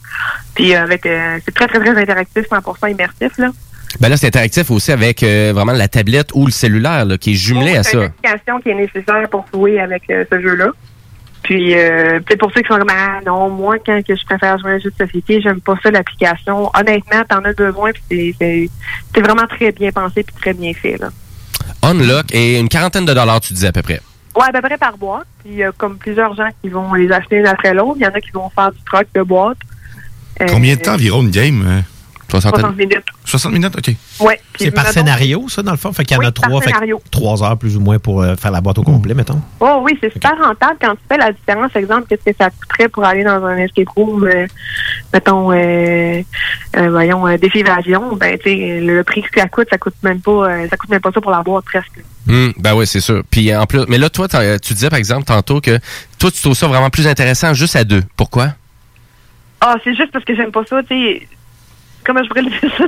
[0.55, 3.51] Puis euh, avec euh, c'est très très très interactif, 100% immersif là.
[3.99, 7.33] Ben là, c'est interactif aussi avec euh, vraiment la tablette ou le cellulaire là, qui
[7.33, 7.99] est jumelé à C'est ça.
[7.99, 10.69] une application qui est nécessaire pour jouer avec euh, ce jeu-là.
[11.43, 14.59] Puis, euh, peut-être pour ceux qui sont comme, ah non, moi, quand que je préfère
[14.59, 16.71] jouer à un jeu de société, j'aime pas ça, l'application.
[16.79, 18.71] Honnêtement, t'en as besoin, puis c'est- c'est
[19.15, 21.09] c'est vraiment très bien pensé, puis très bien fait, là.
[21.83, 24.01] Unlock et une quarantaine de dollars, tu disais à peu près.
[24.37, 25.27] Ouais, à peu près par boîte.
[25.43, 27.97] Puis, il y a comme plusieurs gens qui vont les acheter une après l'autre.
[27.97, 29.59] Il y en a qui vont faire du troc de boîte.
[30.43, 31.65] Euh, Combien de temps environ une game?
[31.67, 31.83] hein?
[32.31, 33.05] 60 minutes.
[33.25, 33.95] 60 minutes, OK.
[34.27, 34.41] Ouais.
[34.59, 35.93] C'est par scénario, ça, dans le fond?
[35.93, 36.61] Fait qu'il y en Oui, a par trois.
[36.63, 36.73] Fait
[37.11, 39.41] trois heures plus ou moins pour euh, faire la boîte au complet, mettons?
[39.61, 41.75] Oh oui, c'est super rentable quand tu fais la différence.
[41.75, 44.47] Exemple, qu'est-ce que ça coûterait pour aller dans un escape room, euh,
[45.13, 46.23] mettons, euh,
[46.77, 49.95] euh, voyons, euh, défi évasion, ben tu sais, le prix que ça coûte, ça coûte
[50.03, 52.03] même pas, euh, ça coûte même pas ça pour la boîte presque.
[52.29, 53.23] Hum, ben oui, c'est sûr.
[53.31, 55.79] Puis en plus, mais là, toi, tu disais par exemple tantôt que
[56.19, 58.03] toi, tu trouves ça vraiment plus intéressant juste à deux.
[58.17, 58.49] Pourquoi?
[59.61, 61.29] Ah, c'est juste parce que j'aime pas ça, tu sais.
[62.05, 62.87] Comment je pourrais le dire ça?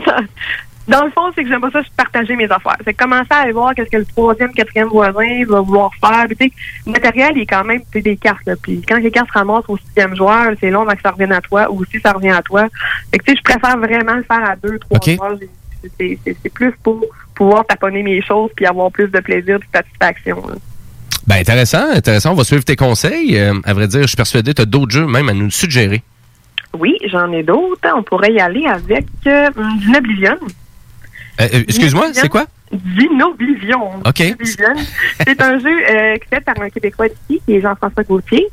[0.88, 2.76] Dans, dans le fond, c'est que j'aime pas ça, partager mes affaires.
[2.84, 6.26] C'est commencer à aller voir qu'est-ce que le troisième, quatrième voisin va vouloir faire.
[6.36, 6.52] Puis,
[6.86, 8.44] le matériel, il est quand même des cartes.
[8.46, 8.54] Là.
[8.60, 11.32] Puis quand les cartes se ramassent au sixième joueur, c'est long avant que ça revienne
[11.32, 12.66] à toi, ou si ça revient à toi.
[13.12, 15.10] Fait que, tu sais, je préfère vraiment le faire à deux, trois OK.
[15.14, 15.38] joueurs.
[15.98, 16.18] C'est-
[16.54, 20.36] plus pour pouvoir taponner mes choses puis avoir plus de plaisir et de satisfaction.
[20.48, 20.54] là.
[21.26, 22.32] Ben intéressant, intéressant.
[22.32, 23.38] On va suivre tes conseils.
[23.38, 25.50] Euh, à vrai dire, je suis persuadé que tu as d'autres jeux même à nous
[25.50, 26.02] suggérer.
[26.78, 27.88] Oui, j'en ai d'autres.
[27.94, 29.50] On pourrait y aller avec euh,
[29.80, 30.36] Dinoblivion.
[31.40, 32.46] Euh, euh, Excuse-moi, c'est quoi?
[32.72, 34.00] Dinoblivion.
[34.04, 34.22] OK.
[35.26, 38.48] C'est un jeu euh, qui est fait par un Québécois d'ici, qui est Jean-François Gauthier.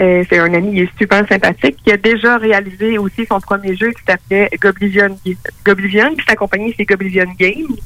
[0.00, 3.76] Euh, c'est un ami, il est super sympathique, qui a déjà réalisé aussi son premier
[3.76, 5.18] jeu qui s'appelait Goblivion.
[5.64, 7.76] Goblivion, puis sa compagnie, c'est Goblivion Games.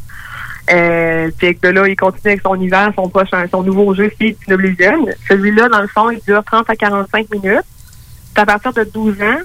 [0.73, 5.07] Euh, de là, il continue avec son univers, son prochain, son nouveau jeu, c'est Dinoblivion.
[5.29, 7.61] Celui-là, dans le fond, il dure 30 à 45 minutes.
[8.35, 9.39] C'est à partir de 12 ans.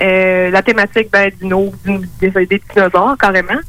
[0.00, 1.72] Euh, la thématique, ben, dino,
[2.20, 3.60] des, des dinosaures, carrément.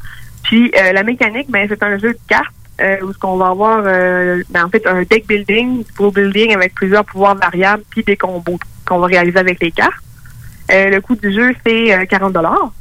[0.44, 3.48] Puis euh, la mécanique, ben, c'est un jeu de cartes euh, où ce qu'on va
[3.48, 8.04] avoir, ben, en fait, un deck building, du pro building avec plusieurs pouvoirs variables, puis
[8.04, 10.04] des combos qu'on va réaliser avec les cartes.
[10.70, 12.72] Le coût du jeu, c'est euh, 40 dollars.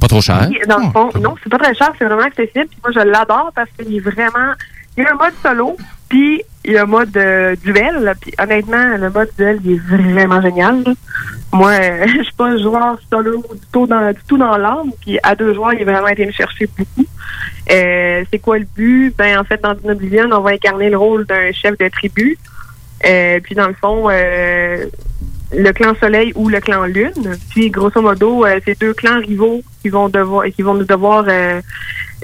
[0.00, 0.48] Pas trop cher.
[0.48, 2.66] Puis, Dans le fond, non, c'est pas très cher, c'est vraiment accessible.
[2.66, 4.54] Puis moi, je l'adore parce qu'il est vraiment.
[4.96, 5.76] Il y a un mode solo,
[6.08, 8.02] puis il y a un mode euh, duel.
[8.02, 8.14] là.
[8.14, 10.82] Puis honnêtement, le mode duel, il est vraiment génial.
[10.84, 10.92] là.
[11.52, 14.90] Moi, euh, je suis pas un joueur solo du tout dans, du tout dans l'âme.
[15.00, 17.06] Puis à deux joueurs, il a vraiment été me chercher beaucoup.
[17.70, 19.14] Euh, c'est quoi le but?
[19.16, 22.38] Ben, en fait, dans Oblivion, on va incarner le rôle d'un chef de tribu.
[23.00, 27.36] Puis dans le fond, le clan Soleil ou le clan Lune.
[27.50, 31.26] Puis grosso modo, c'est deux clans rivaux qui vont devoir qui vont nous devoir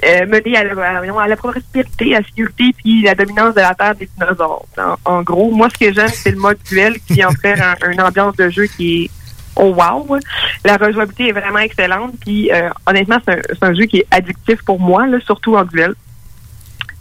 [0.05, 4.09] euh, mener à la, prospérité, à la sécurité, puis la dominance de la Terre des
[4.17, 4.65] dinosaures.
[5.05, 8.01] En, gros, moi ce que j'aime, c'est le mode duel qui en fait un- une
[8.01, 9.09] ambiance de jeu qui est
[9.55, 10.17] oh wow.
[10.63, 12.13] La rejouabilité est vraiment excellente.
[12.19, 15.93] Puis euh, honnêtement, c'est un, jeu qui est addictif pour moi, surtout en duel.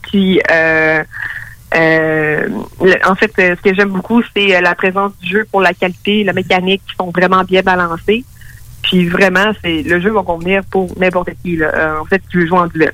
[0.02, 1.02] Puis euh,
[1.74, 2.48] euh,
[3.04, 6.32] en fait, ce que j'aime beaucoup, c'est la présence du jeu pour la qualité, la
[6.32, 8.24] mécanique qui sont vraiment bien balancées.
[8.84, 11.56] Puis vraiment, c'est le jeu va convenir pour n'importe qui.
[11.56, 11.70] Là.
[11.74, 12.92] Euh, en fait, tu veux jouer en duel.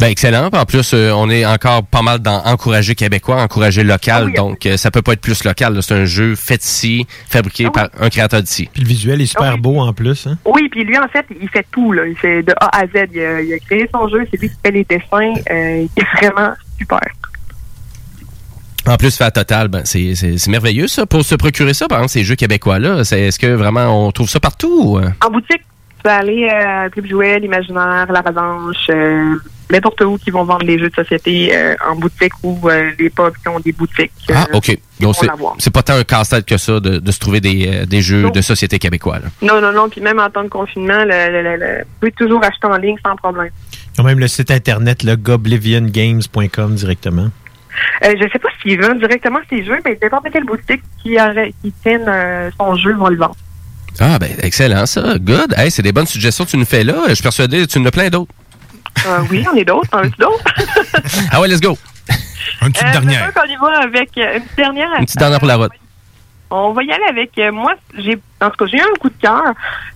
[0.00, 0.48] Ben excellent.
[0.52, 4.32] En plus, euh, on est encore pas mal dans encourager québécois, encourager local.
[4.32, 5.80] donc, euh, ça peut pas être plus local.
[5.82, 8.68] C'est un jeu fait ici, fabriqué par un créateur d'ici.
[8.72, 10.26] Puis le visuel est super beau en plus.
[10.26, 10.36] Hein?
[10.44, 11.92] Oui, puis lui, en fait, il fait tout.
[11.92, 12.06] Là.
[12.06, 13.08] Il fait de A à Z.
[13.12, 15.34] Il a, il a créé son jeu, c'est lui qui fait les dessins.
[15.50, 17.00] Euh, il est vraiment super.
[18.86, 21.88] En plus, fait à total, ben, c'est c'est- c'est merveilleux ça pour se procurer ça.
[21.88, 24.78] Par exemple, ces jeux québécois-là, c'est- est-ce que vraiment on trouve ça partout?
[24.82, 25.08] ou, euh?
[25.26, 25.62] En boutique,
[25.96, 29.36] tu peux aller euh, à Club Jouet, l'Imaginaire, La Revanche, euh,
[29.70, 33.08] n'importe où qui vont vendre les jeux de société euh, en boutique ou euh, les
[33.08, 34.12] pubs qui ont des boutiques.
[34.30, 34.78] euh, Ah, OK.
[35.00, 35.16] Donc,
[35.58, 38.30] c'est pas tant un casse-tête que ça de, de se trouver des, euh, des jeux
[38.30, 39.18] de société québécois.
[39.18, 39.28] là.
[39.40, 39.88] Non, non, non.
[39.88, 42.76] Puis même en temps de confinement, le, le- le- le- tu peux toujours acheter en
[42.76, 43.50] ligne sans problème.
[43.96, 47.30] Ils ont même le site internet, le gobliviongames.com directement.
[48.04, 51.52] Euh, je sais pas s'ils vendent directement ces jeux, mais n'importe quelle boutique qui, aurait,
[51.62, 53.36] qui tienne euh, son jeu vont le vendre.
[54.00, 55.18] Ah, ben, excellent ça.
[55.18, 55.54] Good.
[55.56, 56.94] Hey, c'est des bonnes suggestions que tu nous fais là.
[57.08, 58.32] Je suis persuadé que tu en as plein d'autres.
[59.06, 59.88] Euh, oui, on est d'autres.
[59.92, 60.44] On est d'autres?
[61.30, 61.76] Ah ouais, let's go.
[62.62, 63.32] Une petite Euh, dernière.
[63.34, 64.88] qu'on y va avec une petite dernière.
[64.98, 65.72] Une petite dernière pour la route.
[66.50, 67.74] On va y aller avec moi.
[67.98, 69.42] J'ai en tout cas j'ai eu un coup de cœur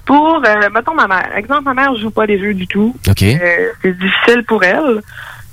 [0.05, 1.29] pour euh, mettons ma mère.
[1.37, 2.97] Exemple, ma mère joue pas des jeux du tout.
[3.09, 3.23] OK.
[3.23, 5.01] Euh, c'est difficile pour elle.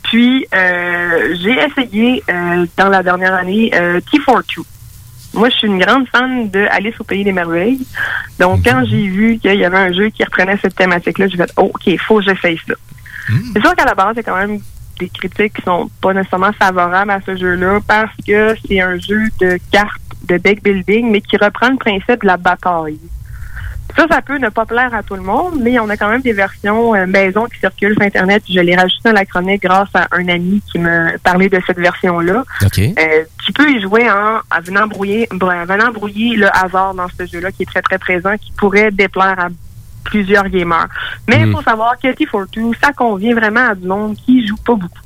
[0.06, 4.64] Puis euh, j'ai essayé euh, dans la dernière année euh, T42.
[5.34, 7.86] Moi, je suis une grande fan de Alice au pays des merveilles.
[8.40, 11.52] Donc, quand j'ai vu qu'il y avait un jeu qui reprenait cette thématique-là, j'ai fait
[11.58, 12.74] oh, OK, faut que j'essaye ça.
[13.54, 14.60] C'est sûr qu'à la base, il y a quand même
[15.00, 19.24] des critiques qui sont pas nécessairement favorables à ce jeu-là parce que c'est un jeu
[19.42, 23.00] de cartes de deck building, mais qui reprend le principe de la bataille.
[23.98, 26.22] Ça, ça peut ne pas plaire à tout le monde, mais on a quand même
[26.22, 28.44] des versions euh, maison qui circulent sur Internet.
[28.50, 31.78] Je l'ai rajouté dans la chronique grâce à un ami qui me parlait de cette
[31.80, 32.44] version-là.
[32.66, 32.80] OK.
[32.80, 36.94] Euh, tu peux y jouer en, en venant brouiller, br- en venant brouiller le hasard
[36.94, 39.48] dans ce jeu-là qui est très très présent, qui pourrait déplaire à
[40.04, 40.88] plusieurs gamers.
[41.28, 41.54] Mais il Mm.
[41.54, 45.00] faut savoir que T42, ça convient vraiment à du monde qui joue pas beaucoup.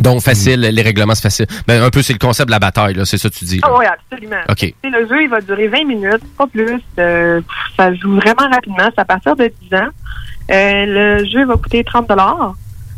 [0.00, 1.46] Donc, facile, les règlements, c'est facile.
[1.66, 3.04] Ben, un peu, c'est le concept de la bataille, là.
[3.04, 3.60] C'est ça que tu dis.
[3.62, 4.40] Ah oui, absolument.
[4.48, 4.74] OK.
[4.84, 6.80] Le jeu, il va durer 20 minutes, pas plus.
[6.98, 7.40] Euh,
[7.76, 8.88] ça se joue vraiment rapidement.
[8.94, 9.88] C'est à partir de 10 ans.
[10.50, 12.10] Euh, le jeu va coûter 30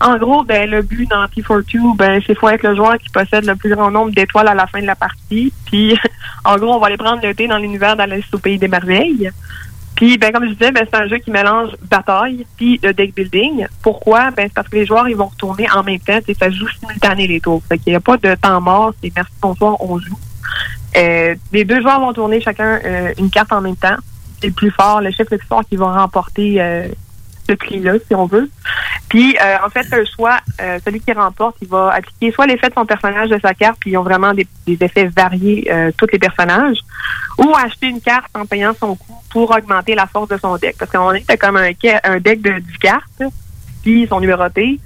[0.01, 3.45] En gros, ben, le but dans T42, ben, c'est faut être le joueur qui possède
[3.45, 5.53] le plus grand nombre d'étoiles à la fin de la partie.
[5.67, 5.99] Puis,
[6.45, 9.31] en gros, on va aller prendre le thé dans l'univers d'Alice au Pays des Merveilles.
[9.95, 13.15] Puis, ben, comme je disais, ben, c'est un jeu qui mélange bataille puis de deck
[13.15, 13.67] building.
[13.83, 14.31] Pourquoi?
[14.31, 16.19] Ben, c'est parce que les joueurs, ils vont retourner en même temps.
[16.27, 17.63] Sais, Ça joue simultané les tours.
[17.69, 18.95] Fait qu'il n'y a pas de temps mort.
[19.03, 20.19] C'est merci, bonsoir, on joue.
[20.97, 23.97] Euh, les deux joueurs vont tourner chacun euh, une carte en même temps.
[24.41, 26.89] C'est le plus fort, le chef le plus fort qui va remporter euh,
[27.51, 28.49] ce prix-là, si on veut.
[29.09, 32.69] Puis, euh, en fait, le choix, euh, celui qui remporte, il va appliquer soit l'effet
[32.69, 36.07] de son personnage de sa carte, puis ils ont vraiment des, effets variés, euh, tous
[36.13, 36.79] les personnages,
[37.39, 40.77] ou acheter une carte en payant son coût pour augmenter la force de son deck.
[40.79, 43.23] Parce donné, t'as comme un, deck de 10 cartes,
[43.83, 44.79] puis ils sont numérotés.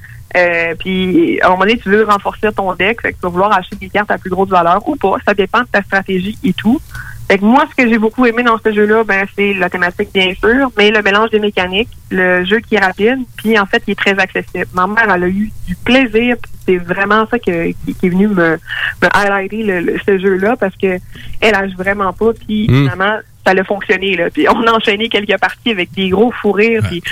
[0.79, 3.53] Puis à un moment donné, tu veux renforcer ton deck, fait que tu vas vouloir
[3.53, 5.17] acheter des cartes à plus grosse valeur ou pas.
[5.25, 6.81] Ça dépend de ta stratégie et tout.
[7.29, 10.11] Fait que moi, ce que j'ai beaucoup aimé dans ce jeu-là, ben, c'est la thématique,
[10.13, 13.83] bien sûr, mais le mélange des mécaniques, le jeu qui est rapide, puis en fait,
[13.87, 14.67] il est très accessible.
[14.75, 16.37] Ma mère, elle a eu du plaisir,
[16.67, 18.59] c'est vraiment ça que- qui, qui est venu me,
[19.03, 20.99] me highlighter le, le- ce jeu-là, parce que
[21.41, 22.75] elle a vraiment pas, puis Mm.
[22.83, 24.29] finalement, ça a fonctionné, là.
[24.31, 27.03] Puis on a enchaîné quelques parties avec des gros fous rires, puis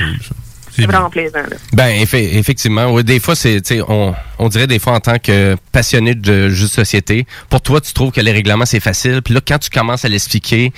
[0.75, 1.57] c'est vraiment plaisant, là.
[1.73, 2.93] Ben, effe- effectivement.
[2.93, 6.67] Oui, des fois, c'est, on, on dirait des fois en tant que passionné de jeux
[6.67, 9.21] de société, pour toi, tu trouves que les règlements, c'est facile.
[9.23, 10.73] Puis là, quand tu commences à l'expliquer,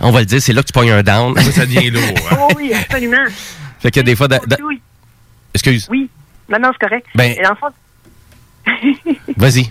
[0.00, 1.36] on va le dire, c'est là que tu pognes un down.
[1.52, 2.02] Ça devient lourd.
[2.30, 2.36] hein.
[2.40, 3.24] Oh oui, absolument.
[3.80, 4.80] fait que des fois, da- da- Oui.
[5.54, 6.08] excuse, Oui.
[6.48, 7.06] Non, non, c'est correct.
[7.14, 7.68] Ben- Et dans le fond,
[9.36, 9.70] vas-y.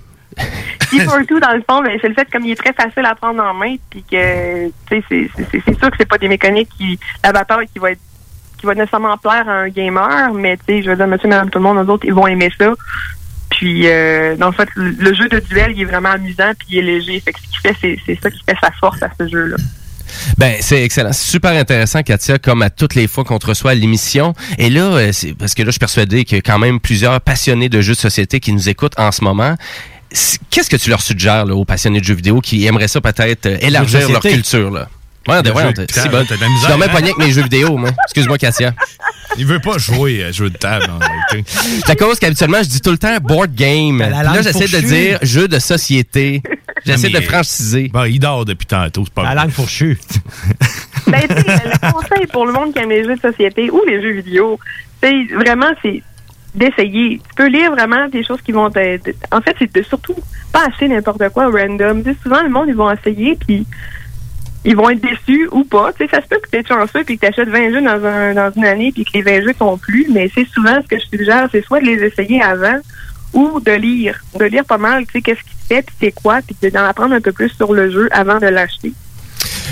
[0.92, 3.44] T42, dans le fond, ben, c'est le fait comme il est très facile à prendre
[3.44, 6.28] en main, puis que, tu sais, c'est- c'est c'est- c'est sûr que c'est pas des
[6.28, 8.00] mécaniques qui, la bataille qui va être,
[8.60, 11.50] qui va nécessairement plaire à un gamer, mais tu sais, je veux dire, monsieur, madame,
[11.50, 12.74] tout le monde, nous autres, ils vont aimer ça.
[13.50, 16.68] Puis, euh, dans le fait, le, le jeu de duel, il est vraiment amusant, puis
[16.70, 17.20] il est léger.
[17.20, 19.58] Fait que ce qui fait, c'est c'est ça qui fait sa force à ce jeu-là.
[20.38, 21.14] Ben, c'est excellent.
[21.14, 24.34] C'est super intéressant, Katia, comme à toutes les fois qu'on te reçoit à l'émission.
[24.58, 26.80] Et là, euh, c'est parce que là, je suis persuadé qu'il y a quand même
[26.80, 29.56] plusieurs passionnés de jeux de société qui nous écoutent en ce moment.
[30.50, 33.46] qu'est-ce que tu leur suggères là, aux passionnés de jeux vidéo qui aimeraient ça peut-être
[33.46, 34.72] euh, élargir leur culture?
[34.72, 34.88] Là?
[35.28, 36.26] Ouais, de, Le ouais, t'es- de c'est table, bon.
[36.28, 36.96] t'as de la Je misère, dormais hein?
[36.96, 37.90] avec mes jeux vidéo, moi.
[38.06, 38.74] Excuse-moi, Cassia.
[39.38, 41.44] Il veut pas jouer à jeu de table, en réalité.
[41.86, 44.00] C'est à cause qu'habituellement, je dis tout le temps board game.
[44.02, 46.42] Puis là, j'essaie de dire jeu de société.
[46.86, 47.90] J'essaie de franciser.
[47.94, 50.00] Bon, il dort depuis tantôt, c'est pas La langue fourchue.
[51.08, 53.82] Ben, tu sais, le conseil pour le monde qui aime les jeux de société ou
[53.88, 54.60] les jeux vidéo,
[55.02, 56.02] c'est vraiment, c'est
[56.56, 57.18] d'essayer.
[57.30, 59.16] Tu peux lire vraiment des choses qui vont t'aider.
[59.32, 60.16] En fait, c'est de surtout
[60.52, 62.04] pas acheter n'importe quoi random.
[62.04, 63.66] Tu sais, souvent, le monde, ils vont essayer, puis
[64.66, 65.94] ils vont être déçus ou pas.
[65.94, 67.82] Tu sais, ça se peut que tu es chanceux puis que tu achètes 20 jeux
[67.82, 70.82] dans, un, dans une année puis que les 20 jeux sont plus, mais c'est souvent
[70.82, 72.78] ce que je suggère, c'est soit de les essayer avant
[73.34, 74.20] ou de lire.
[74.38, 76.84] De lire pas mal, tu sais, qu'est-ce qui se fait, puis c'est quoi, puis d'en
[76.84, 78.92] apprendre un peu plus sur le jeu avant de l'acheter.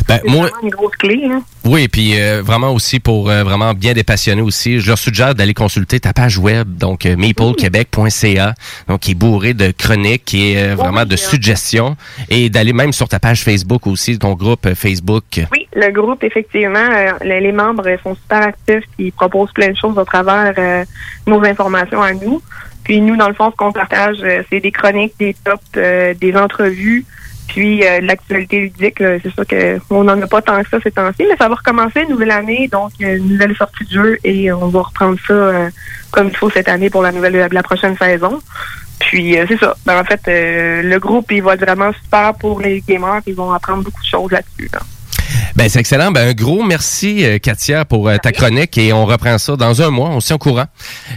[0.08, 1.22] Ben, C'est moi, une grosse clé.
[1.30, 1.42] Hein.
[1.66, 5.36] Oui, puis euh, vraiment aussi pour euh, vraiment bien des passionnés aussi, je leur suggère
[5.36, 8.54] d'aller consulter ta page web, donc euh, maplequebec.ca,
[8.88, 11.98] donc qui est bourré de chroniques, qui est euh, vraiment de suggestions,
[12.30, 15.42] et d'aller même sur ta page Facebook aussi, ton groupe euh, Facebook.
[15.52, 19.78] Oui, le groupe, effectivement, euh, les, les membres sont super actifs, ils proposent plein de
[19.78, 20.86] choses au travers euh,
[21.26, 22.42] nos informations à nous.
[22.86, 24.18] Puis nous, dans le fond, ce qu'on partage,
[24.50, 27.06] c'est des chroniques, des tops, euh, des entrevues,
[27.48, 29.00] puis euh, l'actualité ludique.
[29.00, 29.18] là.
[29.22, 32.02] C'est sûr qu'on n'en a pas tant que ça ces temps-ci, mais ça va recommencer
[32.02, 35.34] une nouvelle année, donc euh, une nouvelle sortie de jeu, et on va reprendre ça
[35.34, 35.70] euh,
[36.12, 38.42] comme il faut cette année pour la nouvelle la prochaine saison.
[39.00, 39.76] Puis euh, c'est ça.
[39.86, 43.36] Ben, en fait, euh, le groupe, il va être vraiment super pour les gamers, ils
[43.36, 44.70] vont apprendre beaucoup de choses là-dessus.
[44.74, 44.80] là.
[45.56, 46.12] Ben c'est excellent.
[46.12, 49.82] Ben un gros merci euh, Katia pour euh, ta chronique et on reprend ça dans
[49.82, 50.10] un mois.
[50.10, 50.66] On tient au courant.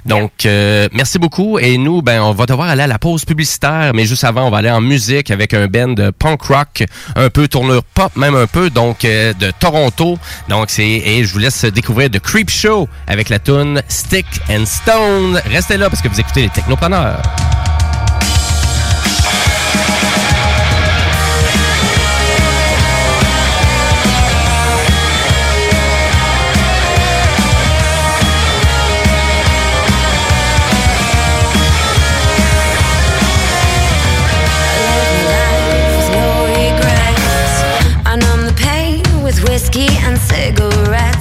[0.06, 3.92] Donc euh, merci beaucoup et nous ben on va devoir aller à la pause publicitaire,
[3.94, 6.84] mais juste avant on va aller en musique avec un band de punk rock,
[7.16, 10.18] un peu tournure pop même un peu donc euh, de Toronto.
[10.48, 14.66] Donc c'est et je vous laisse découvrir The Creep Show avec la tune Stick and
[14.66, 15.40] Stone.
[15.46, 17.22] Restez là parce que vous écoutez les Technopreneurs.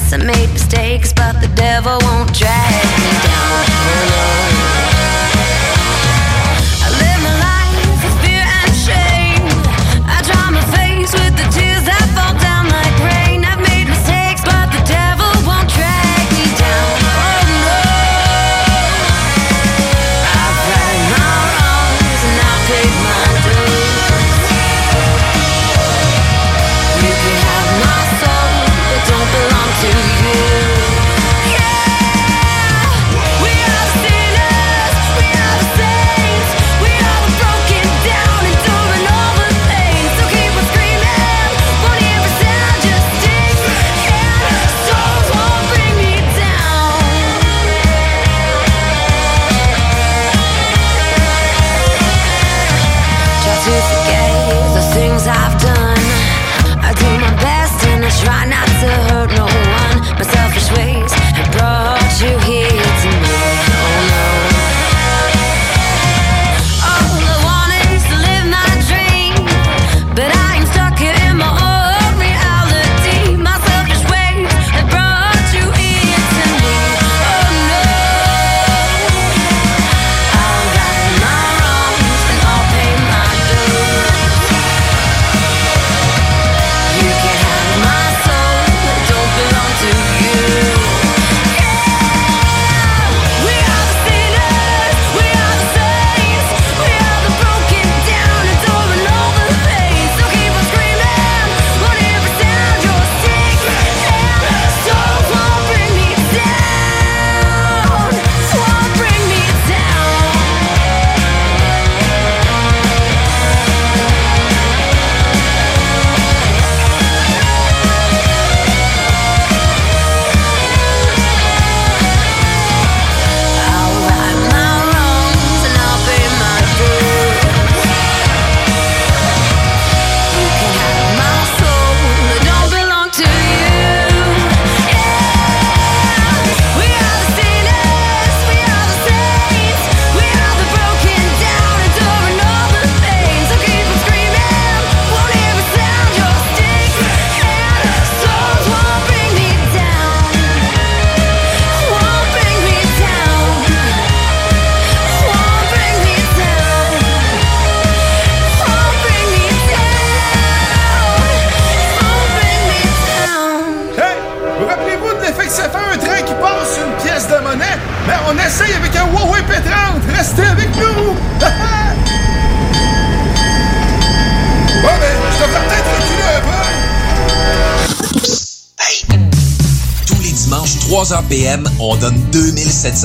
[0.10, 0.39] That's amazing.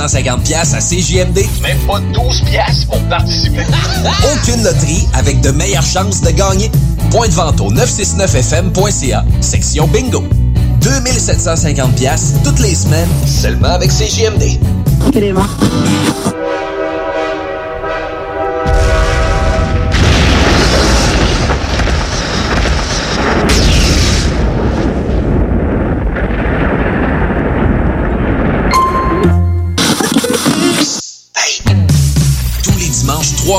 [0.04, 1.46] 2750 pièces à CJMD.
[1.62, 3.62] Même pas 12 pièces pour participer.
[4.34, 6.70] Aucune loterie avec de meilleures chances de gagner.
[7.10, 10.22] Point de vente au 969fm.ca, section bingo.
[10.80, 14.58] 2750 pièces toutes les semaines, seulement avec CJMD.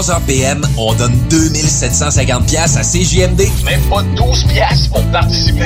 [0.05, 3.41] 14h PM, on donne 2750 pièces à CJMD.
[3.65, 5.65] Même pas 12 pièces pour participer.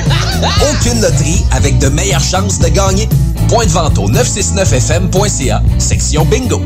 [0.72, 3.06] Aucune loterie avec de meilleures chances de gagner.
[3.48, 6.62] Point de vente au 969fm.ca, section bingo.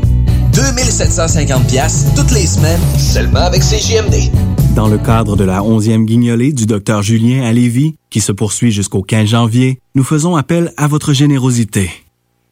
[0.53, 4.31] 2750 pièces toutes les semaines, seulement avec CJMD.
[4.77, 8.71] Dans le cadre de la 11e guignolée du docteur Julien à Lévis, qui se poursuit
[8.71, 11.91] jusqu'au 15 janvier, nous faisons appel à votre générosité.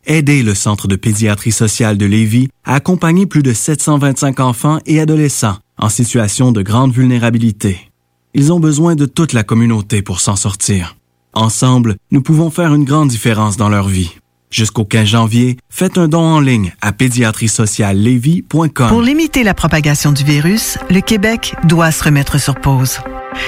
[0.04, 4.98] Aidez le Centre de pédiatrie sociale de Lévis à accompagner plus de 725 enfants et
[4.98, 7.92] adolescents en situation de grande vulnérabilité.
[8.34, 10.96] Ils ont besoin de toute la communauté pour s'en sortir.
[11.34, 14.10] Ensemble, nous pouvons faire une grande différence dans leur vie.
[14.52, 18.88] Jusqu'au 15 janvier, faites un don en ligne à pédiatriesociallevy.com.
[18.88, 22.98] Pour limiter la propagation du virus, le Québec doit se remettre sur pause.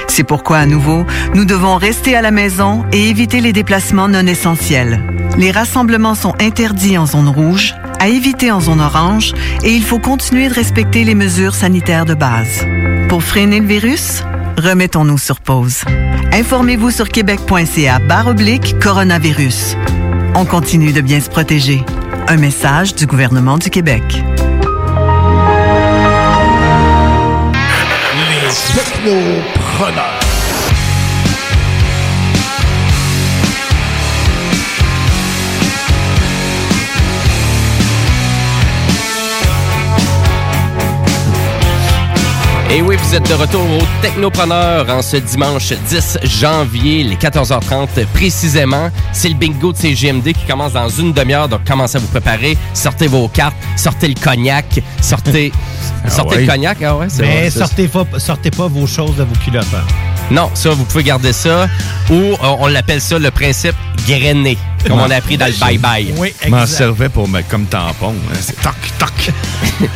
[0.08, 1.04] C'est pourquoi, à nouveau,
[1.34, 4.98] nous devons rester à la maison et éviter les déplacements non essentiels.
[5.36, 9.98] Les rassemblements sont interdits en zone rouge, à éviter en zone orange, et il faut
[9.98, 12.64] continuer de respecter les mesures sanitaires de base.
[13.10, 14.22] Pour freiner le virus,
[14.56, 15.82] remettons-nous sur pause.
[16.32, 19.76] Informez-vous sur québec.ca barre oblique coronavirus.
[20.36, 21.84] On continue de bien se protéger.
[22.26, 24.02] Un message du gouvernement du Québec.
[28.42, 30.13] Les technopreneurs.
[42.76, 48.04] Et oui, vous êtes de retour au Technopreneur en ce dimanche 10 janvier, les 14h30
[48.12, 48.90] précisément.
[49.12, 52.58] C'est le bingo de CGMD qui commence dans une demi-heure, donc commencez à vous préparer.
[52.72, 55.52] Sortez vos cartes, sortez le cognac, sortez,
[56.08, 56.42] sortez ouais.
[56.42, 56.78] le cognac.
[56.82, 59.66] Ah ouais, c'est Mais sortez pas, sortez pas vos choses de vos culottes.
[59.72, 60.13] hein.
[60.30, 61.68] Non, ça, vous pouvez garder ça.
[62.10, 63.74] Ou euh, on l'appelle ça le principe
[64.06, 66.12] grainé, comme on a appris dans le bye-bye.
[66.16, 68.14] Oui, Je m'en servais pour mettre comme tampon.
[68.30, 68.36] hein.
[68.40, 69.30] C'est toc, toc.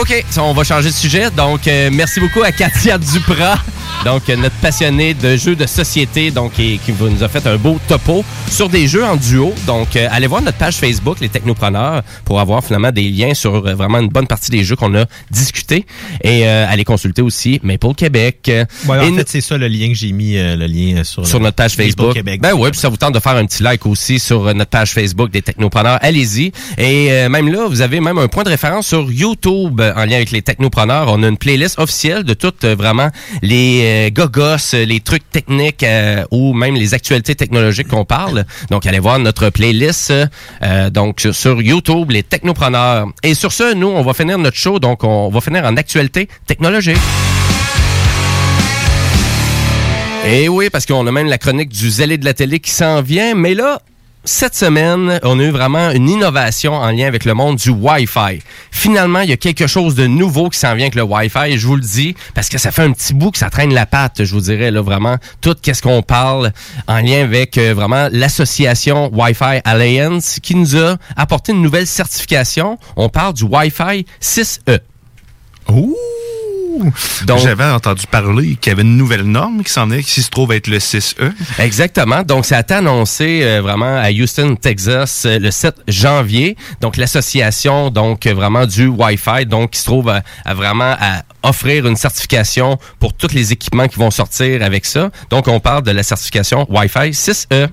[0.00, 1.30] OK, ça, on va changer de sujet.
[1.30, 3.58] Donc, euh, merci beaucoup à Katia Duprat,
[4.04, 7.78] donc euh, notre passionnée de jeux de société, donc qui, nous a fait un beau
[7.88, 9.52] topo sur des jeux en duo.
[9.66, 13.66] Donc, euh, allez voir notre page Facebook, les Technopreneurs, pour avoir finalement des liens sur
[13.66, 15.86] euh, vraiment une bonne partie des jeux qu'on a discutés.
[16.22, 18.48] Et euh, allez consulter aussi Maple Québec.
[18.86, 21.26] Ouais, Et en fait, c'est ça le lien que j'ai mis, euh, le lien sur,
[21.26, 22.14] sur le- notre page Facebook.
[22.14, 22.40] Québec.
[22.40, 24.70] Ben oui, puis ça vous tente de faire un petit like aussi sur euh, notre
[24.70, 25.98] page Facebook des Technopreneurs.
[26.00, 26.52] Allez-y.
[26.78, 30.04] Et euh, même là, vous avez même un point de référence sur YouTube euh, en
[30.04, 31.06] lien avec les Technopreneurs.
[31.08, 33.10] On a une playlist officielle de toutes euh, vraiment
[33.42, 38.44] les euh, gogos, euh, les trucs techniques euh, ou même les actualités technologiques qu'on parle.
[38.70, 40.12] Donc allez voir notre playlist
[40.92, 43.06] donc sur- YouTube les Technopreneurs.
[43.22, 46.28] Et sur ce, nous on va finir notre show donc on va finir en actualité
[46.46, 46.98] technologique.
[50.28, 53.00] Et oui, parce qu'on a même la chronique du zélé de la télé qui s'en
[53.00, 53.34] vient.
[53.36, 53.80] Mais là,
[54.26, 58.40] cette semaine, on a eu vraiment une innovation en lien avec le monde du Wi-Fi.
[58.72, 61.56] Finalement, il y a quelque chose de nouveau qui s'en vient avec le Wi-Fi.
[61.56, 63.86] Je vous le dis, parce que ça fait un petit bout que ça traîne la
[63.86, 66.52] patte, je vous dirais, là, vraiment, tout qu'est-ce qu'on parle
[66.88, 72.78] en lien avec euh, vraiment l'association Wi-Fi Alliance qui nous a apporté une nouvelle certification.
[72.96, 74.80] On parle du Wi-Fi 6E.
[75.68, 75.94] Ouh!
[77.26, 80.30] Donc- J'avais entendu parler qu'il y avait une nouvelle norme qui s'en est, qui se
[80.30, 81.32] trouve être le 6E.
[81.58, 82.22] Exactement.
[82.22, 86.56] Donc, ça a été annoncé euh, vraiment à Houston, Texas, euh, le 7 janvier.
[86.80, 91.22] Donc, l'association, donc euh, vraiment du Wi-Fi, donc qui se trouve à, à vraiment à
[91.42, 95.10] offrir une certification pour tous les équipements qui vont sortir avec ça.
[95.30, 97.68] Donc, on parle de la certification Wi-Fi 6E.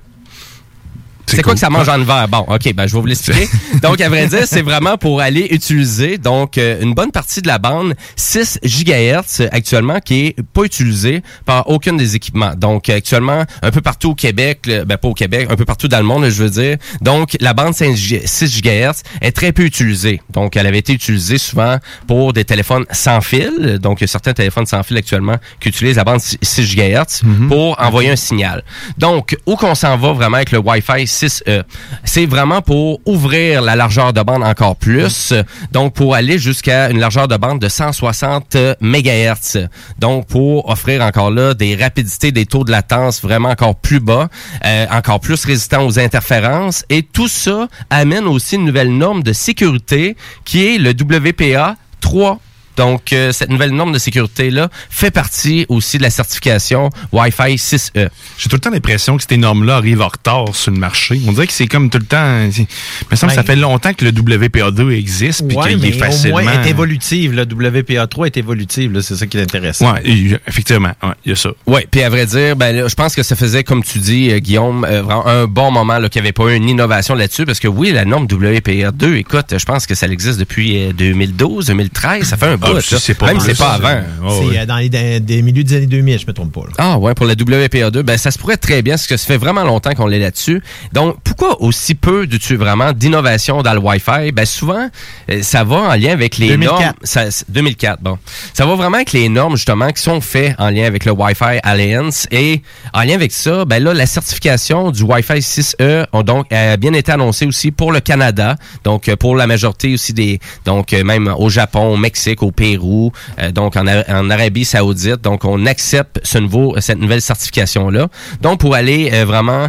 [1.26, 2.28] C'est quoi que ça mange en hiver?
[2.28, 3.48] Bon, OK, ben, je vais vous l'expliquer.
[3.82, 7.48] Donc, à vrai dire, c'est vraiment pour aller utiliser donc euh, une bonne partie de
[7.48, 12.52] la bande 6 GHz actuellement qui est pas utilisée par aucun des équipements.
[12.56, 15.88] Donc, actuellement, un peu partout au Québec, le- ben pas au Québec, un peu partout
[15.88, 16.76] dans le monde, je veux dire.
[17.00, 20.20] Donc, la bande 5 G- 6 GHz est très peu utilisée.
[20.30, 23.78] Donc, elle avait été utilisée souvent pour des téléphones sans fil.
[23.80, 27.22] Donc, il y a certains téléphones sans fil actuellement qui utilisent la bande 6 GHz
[27.48, 28.62] pour envoyer un signal.
[28.98, 31.62] Donc, où qu'on s'en va vraiment avec le Wi-Fi 6E.
[32.04, 35.32] C'est vraiment pour ouvrir la largeur de bande encore plus,
[35.72, 39.68] donc pour aller jusqu'à une largeur de bande de 160 MHz.
[39.98, 44.28] Donc pour offrir encore là des rapidités, des taux de latence vraiment encore plus bas,
[44.64, 49.32] euh, encore plus résistants aux interférences et tout ça amène aussi une nouvelle norme de
[49.32, 52.40] sécurité qui est le WPA 3
[52.76, 58.08] donc, euh, cette nouvelle norme de sécurité-là fait partie aussi de la certification Wi-Fi 6E.
[58.38, 61.20] J'ai tout le temps l'impression que ces normes-là arrivent en retard sur le marché.
[61.26, 62.48] On dirait que c'est comme tout le temps.
[62.50, 62.66] c'est- Il
[63.10, 63.46] me semble que ça Ouais.
[63.46, 66.38] fait longtemps que le WPA2 existe puis Ouais, qu'il est facilement.
[66.38, 67.32] au moins est évolutive.
[67.32, 68.92] Le WPA3 est évolutive.
[68.92, 69.92] là, C'est ça qui est intéressant.
[69.92, 71.50] Ouais, et- effectivement, ouais, il y a ça.
[71.66, 74.30] Oui, puis à vrai dire, ben, là, je pense que ça faisait, comme tu dis,
[74.30, 77.44] euh, Guillaume, euh, vraiment un bon moment qu'il n'y avait pas eu une innovation là-dessus,
[77.44, 81.66] parce que oui, la norme WPA2, écoute, je pense que ça existe depuis euh, 2012,
[81.66, 82.80] 2013, ça fait un Ah, bout.
[82.80, 83.00] si là.
[83.00, 84.00] c'est pas Même c'est pas avant.
[84.28, 86.60] C'est euh, dans les dans- des milieux des années 2000, je me trompe pas.
[86.62, 86.72] là.
[86.78, 89.36] Ah ouais, pour la WPA2, ben ça se pourrait très bien, parce que ça fait
[89.36, 90.62] vraiment longtemps qu'on est là-dessus.
[90.92, 94.32] Donc, pourquoi aussi peu de vraiment d'innovation dans le Wi-Fi?
[94.32, 94.88] Ben souvent,
[95.30, 96.80] euh, ça va en lien avec les 2004.
[96.80, 96.94] normes.
[97.02, 98.18] Ça, c'est- 2004, bon.
[98.52, 101.58] Ça va vraiment avec les normes, justement, qui sont faites en lien avec le Wi-Fi
[101.62, 102.26] Alliance.
[102.30, 102.62] Et
[102.92, 106.92] en lien avec ça, ben là, la certification du Wi-Fi 6E a donc a bien
[106.92, 108.56] été annoncée aussi pour le Canada.
[108.84, 110.38] Donc, euh, pour la majorité aussi des...
[110.64, 114.64] Donc, euh, même au Japon, au Mexique, au Pérou, euh, donc en, Ara- en Arabie
[114.64, 115.20] Saoudite.
[115.22, 118.08] Donc, on accepte ce nouveau, cette nouvelle certification-là.
[118.40, 119.68] Donc, pour aller euh, vraiment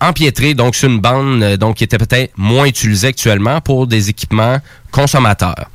[0.00, 4.08] empiétrer donc sur une bande euh, donc qui était peut-être moins utilisée actuellement pour des
[4.08, 4.58] équipements
[4.90, 5.68] consommateurs.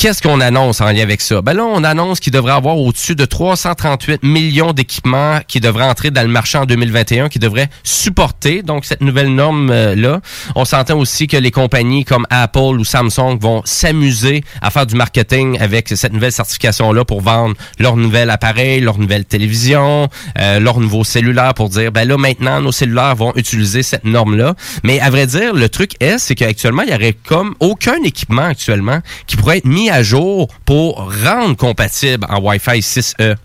[0.00, 1.42] Qu'est-ce qu'on annonce en lien avec ça?
[1.42, 6.10] Ben là, on annonce qu'il devrait avoir au-dessus de 338 millions d'équipements qui devraient entrer
[6.10, 10.22] dans le marché en 2021, qui devraient supporter donc cette nouvelle norme-là.
[10.54, 14.94] on s'entend aussi que les compagnies comme Apple ou Samsung vont s'amuser à faire du
[14.94, 20.08] marketing avec cette nouvelle certification-là pour vendre leur nouvel appareil, leur nouvelle télévision,
[20.38, 24.54] euh, leur nouveau cellulaire pour dire, ben là, maintenant, nos cellulaires vont utiliser cette norme-là.
[24.82, 28.44] Mais à vrai dire, le truc est, c'est qu'actuellement, il y aurait comme aucun équipement
[28.44, 33.36] actuellement qui pourrait être mis à jour pour rendre compatible en Wi-Fi 6E.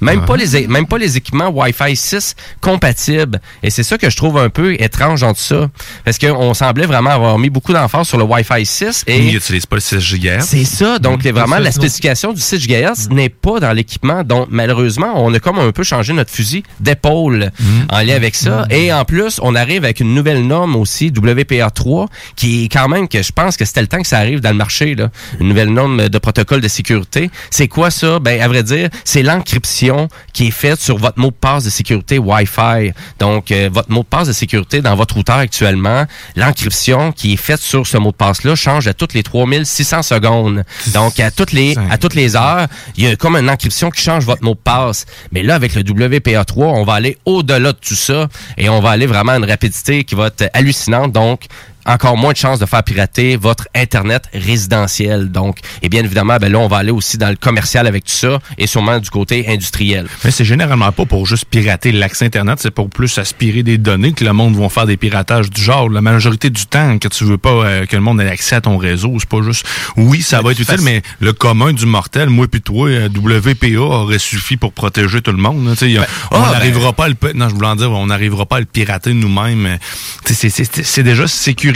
[0.00, 3.40] Même, pas les, même pas les équipements Wi-Fi 6 compatibles.
[3.62, 5.68] Et c'est ça que je trouve un peu étrange dans tout ça.
[6.04, 9.04] Parce qu'on semblait vraiment avoir mis beaucoup d'emphase sur le Wi-Fi 6.
[9.06, 10.40] Et Ils n'utilisent pas le 6 GHz.
[10.42, 10.98] c'est ça.
[10.98, 11.32] Donc, Mhm.
[11.32, 14.22] vraiment, ça, la spécification du 6 GHz n'est pas dans l'équipement.
[14.22, 17.50] Donc, malheureusement, on a comme un peu changé notre fusil d'épaule
[17.90, 18.66] en lien avec ça.
[18.70, 22.06] Et en plus, on arrive avec une nouvelle norme aussi, WPA3,
[22.36, 24.50] qui est quand même que je pense que c'était le temps que ça arrive dans
[24.50, 24.94] le marché.
[24.94, 25.10] Là.
[25.40, 27.30] Une nouvelle norme de protocole de sécurité.
[27.50, 28.18] C'est quoi ça?
[28.18, 29.87] Ben, à vrai dire, c'est l'encryption
[30.32, 32.92] qui est faite sur votre mot de passe de sécurité Wi-Fi.
[33.18, 36.04] Donc, euh, votre mot de passe de sécurité dans votre routeur actuellement,
[36.36, 40.64] l'encryption qui est faite sur ce mot de passe-là change à toutes les 3600 secondes.
[40.88, 42.66] Donc, à toutes les, à toutes les heures,
[42.96, 45.06] il y a comme une encryption qui change votre mot de passe.
[45.32, 48.90] Mais là, avec le WPA3, on va aller au-delà de tout ça et on va
[48.90, 51.12] aller vraiment à une rapidité qui va être hallucinante.
[51.12, 51.46] Donc,
[51.88, 55.30] encore moins de chances de faire pirater votre Internet résidentiel.
[55.30, 58.12] Donc, et bien évidemment, ben là, on va aller aussi dans le commercial avec tout
[58.12, 60.06] ça et sûrement du côté industriel.
[60.24, 64.12] Mais c'est généralement pas pour juste pirater l'accès Internet, c'est pour plus aspirer des données
[64.12, 65.88] que le monde va faire des piratages du genre.
[65.88, 68.60] La majorité du temps, que tu veux pas euh, que le monde ait accès à
[68.60, 69.64] ton réseau, c'est pas juste...
[69.96, 73.80] Oui, ça va être utile, mais le commun du mortel, moi puis toi, euh, WPA
[73.80, 75.66] aurait suffi pour protéger tout le monde.
[75.68, 77.14] a- on ah, ben- n'arrivera pas à le...
[77.34, 79.66] Non, je voulais en dire, on n'arrivera pas à le pirater nous-mêmes.
[79.66, 79.76] euh,
[80.24, 81.26] tu sais, C'est déjà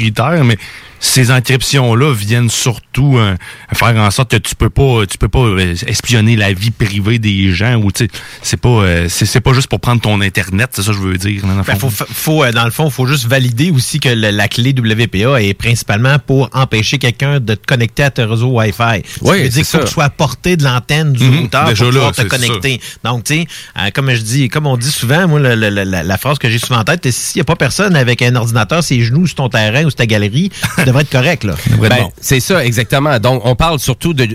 [0.03, 0.59] sécuritaire, mais
[1.05, 3.35] ces encryptions-là viennent surtout euh,
[3.75, 7.19] faire en sorte que tu peux pas tu peux pas euh, espionner la vie privée
[7.19, 8.11] des gens ou tu sais
[8.41, 11.03] c'est pas euh, c'est c'est pas juste pour prendre ton internet c'est ça que je
[11.03, 11.91] veux dire dans le Ben, fond.
[11.91, 15.43] faut, faut, euh, dans le fond, faut juste valider aussi que le- la clé WPA
[15.43, 18.77] est principalement pour empêcher quelqu'un de te connecter à ton réseau Wi-Fi.
[18.77, 19.79] Ça Oui, veut dire qu'il faut ça.
[19.81, 22.81] que tu sois à portée de l'antenne du Mhm, routeur pour là, pouvoir te connecter.
[23.05, 23.47] Donc, tu sais,
[23.79, 26.39] euh, comme je dis, comme on dit souvent, moi, le- le- le- la, la phrase
[26.39, 29.03] que j'ai souvent en tête, c'est s'il n'y a pas personne avec un ordinateur, ses
[29.03, 31.55] genoux sur ton terrain ou sur ta galerie, ça devrait être correct, là.
[31.81, 33.19] Ben, C'est ça, exactement.
[33.19, 34.29] Donc, on parle surtout de.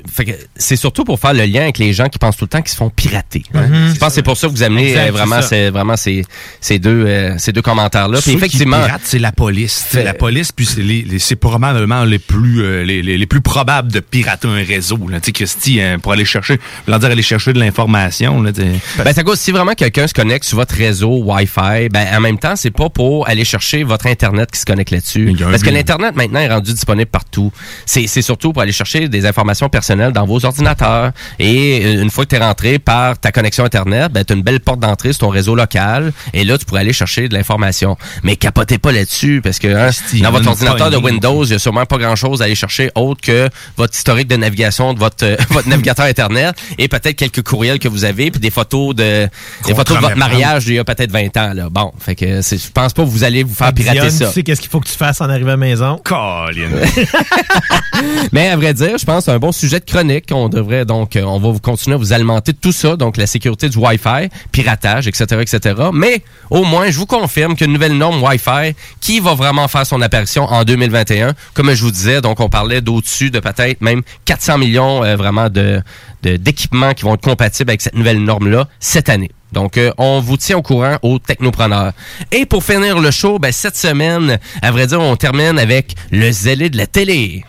[0.55, 2.71] C'est surtout pour faire le lien avec les gens qui pensent tout le temps qu'ils
[2.71, 3.43] se font pirater.
[3.53, 3.67] hein.
[3.67, 3.93] Mhm.
[3.93, 6.25] Je pense que c'est pour ça que vous amenez Exact, euh, vraiment, c'est vraiment ces,
[6.61, 8.19] ces deux, euh, ces deux commentaires-là.
[8.27, 8.77] Effectivement.
[9.03, 9.85] c'est la police.
[9.89, 13.25] C'est la police, puis c'est les, les- c'est probablement les plus euh, les, les, les
[13.25, 14.97] plus probables de pirater un réseau.
[15.09, 15.19] Là.
[15.19, 18.41] Tu sais, Christy, hein, pour aller chercher, dire aller chercher de l'information.
[18.41, 18.71] Là, t'sais.
[19.03, 22.37] Ben, ça cause, si vraiment quelqu'un se connecte sur votre réseau Wi-Fi, ben, en même
[22.39, 25.35] temps, c'est pas pour aller chercher votre Internet qui se connecte là-dessus.
[25.39, 27.51] Parce que l'Internet, maintenant, est rendu disponible partout.
[27.85, 31.11] C'est c'est surtout pour aller chercher des informations personnelles dans vos ordinateurs.
[31.39, 34.35] Et euh, une fois que tu es rentré par ta connexion Internet, ben, tu as
[34.35, 36.11] une belle porte d'entrée sur ton réseau local.
[36.33, 37.97] Et là, tu pourrais aller chercher de l'information.
[38.23, 39.89] Mais capotez pas là-dessus parce que hein,
[40.21, 40.97] dans votre ordinateur de.
[40.97, 44.35] Windows, il y a sûrement pas grand-chose à aller chercher autre que votre historique de
[44.35, 48.39] navigation de votre, euh, votre navigateur Internet et peut-être quelques courriels que vous avez puis
[48.41, 49.27] des photos de
[49.65, 51.53] des photos de votre mariage d'il y a peut-être 20 ans.
[51.53, 51.69] Là.
[51.69, 54.27] Bon, fait que c'est- je pense pas que vous allez vous faire pirater Dionne, ça.
[54.27, 55.99] Tu sais qu'est-ce qu'il faut que tu fasses en arrivant à la maison?
[58.31, 60.25] Mais à vrai dire, je pense que c'est un bon sujet de chronique.
[60.31, 63.17] On devrait donc, euh, on va vous continuer à vous alimenter de tout ça, donc
[63.17, 65.75] la sécurité du Wi-Fi, piratage, etc., etc.
[65.93, 70.01] Mais au moins, je vous confirme qu'une nouvelle norme Wi-Fi qui va vraiment faire son
[70.01, 71.33] apparition en 2021.
[71.53, 75.49] Comme je vous disais, donc on parlait d'au-dessus de peut-être même 400 millions euh, vraiment
[75.49, 75.81] de-
[76.23, 79.31] d'équipements qui vont être compatibles avec cette nouvelle norme-là cette année.
[79.51, 81.93] Donc, euh, on vous tient au courant aux technopreneurs.
[82.31, 86.31] Et pour finir le show, ben, cette semaine, à vrai dire, on termine avec le
[86.31, 87.45] zélé de la télé.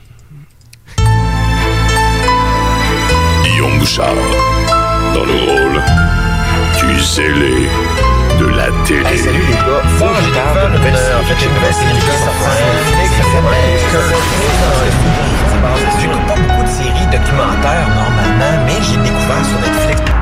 [3.42, 4.14] Guillaume Bouchard,
[5.14, 5.82] dans le rôle
[6.78, 7.68] du zélé
[8.38, 9.18] de la télé.
[9.18, 9.82] salut les gars.
[9.98, 11.14] Faut que je parle nouvelle série.
[11.14, 12.78] En fait, une nouvelle série qui est sortie.
[16.00, 20.17] J'écoute pas beaucoup de séries documentaires normalement, mais j'ai découvert sur Netflix.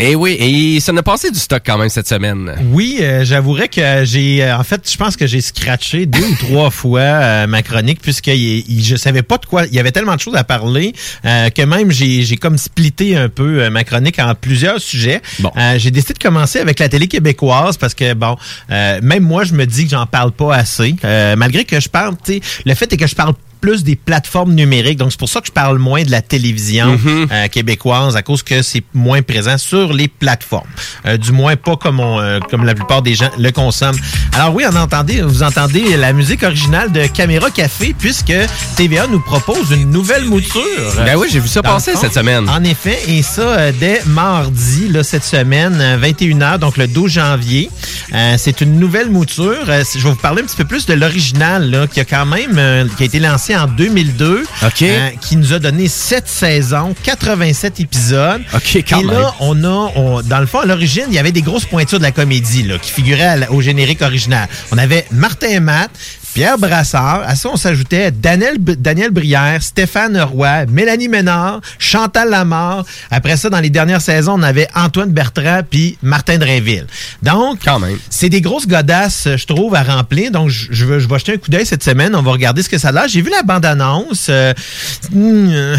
[0.00, 2.54] Et Eh oui, et ça n'a passé du stock quand même cette semaine.
[2.72, 6.34] Oui, euh, j'avouerais que j'ai, euh, en fait, je pense que j'ai scratché deux ou
[6.36, 9.66] trois fois euh, ma chronique puisque il, il- je savais pas de quoi.
[9.66, 10.92] Il y avait tellement de choses à parler
[11.24, 15.20] euh, que même j'ai, j'ai comme splitté un peu ma chronique en plusieurs sujets.
[15.56, 18.36] Euh, j'ai décidé de commencer avec la télé québécoise parce que bon,
[18.70, 21.88] euh, même moi je me dis que j'en parle pas assez, Euh, malgré que je
[21.88, 22.14] parle.
[22.24, 24.98] Tu sais, le fait est que je parle plus des plateformes numériques.
[24.98, 28.42] Donc, c'est pour ça que je parle moins de la télévision euh, québécoise à cause
[28.42, 30.68] que c'est moins présent sur les plateformes.
[31.06, 33.98] Euh, du moins pas comme, on, euh, comme la plupart des gens le consomment.
[34.34, 38.32] Alors oui, on entendez, vous entendez la musique originale de Caméra Café puisque
[38.76, 40.62] TVA nous propose une nouvelle mouture.
[41.04, 42.48] Ben oui, j'ai vu ça passer cette semaine.
[42.48, 47.10] En effet, et ça euh, dès mardi, là, cette semaine, euh, 21h, donc le 12
[47.10, 47.70] janvier.
[48.14, 49.64] Euh, c'est une nouvelle mouture.
[49.68, 52.56] Euh, je vais vous parler un petit peu plus de l'original, qui a quand même,
[52.56, 54.44] euh, qui a été lancé en 2002,
[54.88, 58.42] euh, qui nous a donné 7 saisons, 87 épisodes.
[58.88, 59.14] Quand et même.
[59.20, 61.98] là, on a, on- dans le fond, à l'origine, il y avait des grosses pointures
[61.98, 64.48] de la comédie, là, qui figuraient la- au générique original.
[64.72, 65.90] On avait Martin Matt,
[66.38, 67.22] Pierre Brassard.
[67.26, 72.84] À ça, on s'ajoutait Daniel, Daniel Brière, Stéphane Roy, Mélanie Ménard, Chantal Lamarre.
[73.10, 76.86] Après ça, dans les dernières saisons, on avait Antoine Bertrand puis Martin Drainville.
[77.24, 77.58] Donc,
[78.08, 80.30] c'est des grosses godasses, je trouve, à remplir.
[80.30, 82.14] Donc, je, je veux, je vais jeter un coup d'œil cette semaine.
[82.14, 83.08] On va regarder ce que ça a.
[83.08, 84.28] J'ai vu la bande-annonce.
[84.30, 84.54] euh,
[85.10, 85.76] hmm, euh,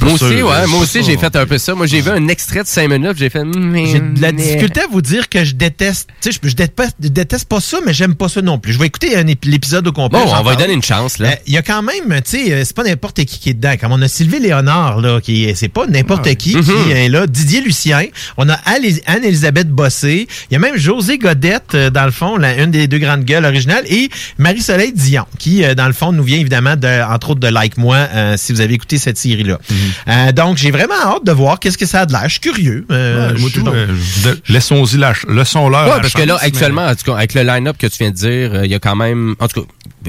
[0.00, 1.74] Moi aussi, sûr, ouais, moi aussi, j'ai fait un peu ça.
[1.74, 3.44] Moi, j'ai vu un extrait de 5 minutes, j'ai fait...
[3.44, 6.08] hmm, J'ai de la difficulté à vous dire que je déteste.
[6.22, 8.72] Tu sais, je, je déteste, déteste pas ça, mais j'aime pas ça non plus.
[8.72, 9.44] Je vais écouter un ép-
[9.74, 10.20] l'épisode au complet.
[10.24, 11.28] Bon, on va lui donner une chance, là.
[11.30, 13.54] Euh, Il y a quand même, tu sais, euh, c'est pas n'importe qui qui est
[13.54, 13.74] dedans.
[13.80, 16.90] Comme on a Sylvie Léonard, là, qui est- c'est pas n'importe qui qui Mhm.
[16.92, 17.26] est là.
[17.26, 18.04] Didier Lucien.
[18.36, 18.54] On a
[19.06, 20.26] Anne-Elisabeth Bossé.
[20.50, 23.24] Il y a même José Godette, euh, dans le fond, la, une des deux grandes
[23.24, 23.84] gueules originales.
[23.88, 27.48] Et Marie-Soleil Dion, qui, euh, dans le fond, nous vient évidemment, de, entre autres, de
[27.48, 29.58] Like Moi, euh, si vous avez écouté cette série-là.
[29.70, 29.76] Mhm.
[30.08, 32.22] Euh, donc, j'ai vraiment hâte de voir qu'est-ce que ça a de l'air.
[32.24, 32.86] Je suis curieux.
[32.88, 36.46] Ouais, moi, je- tout, de- laissons-y la, ch- laissons-leur Ouais, la parce que là, mais-
[36.46, 38.74] actuellement, en tout cas, avec le line-up que tu viens de dire, euh, il y
[38.74, 39.63] a quand même, en tout cas,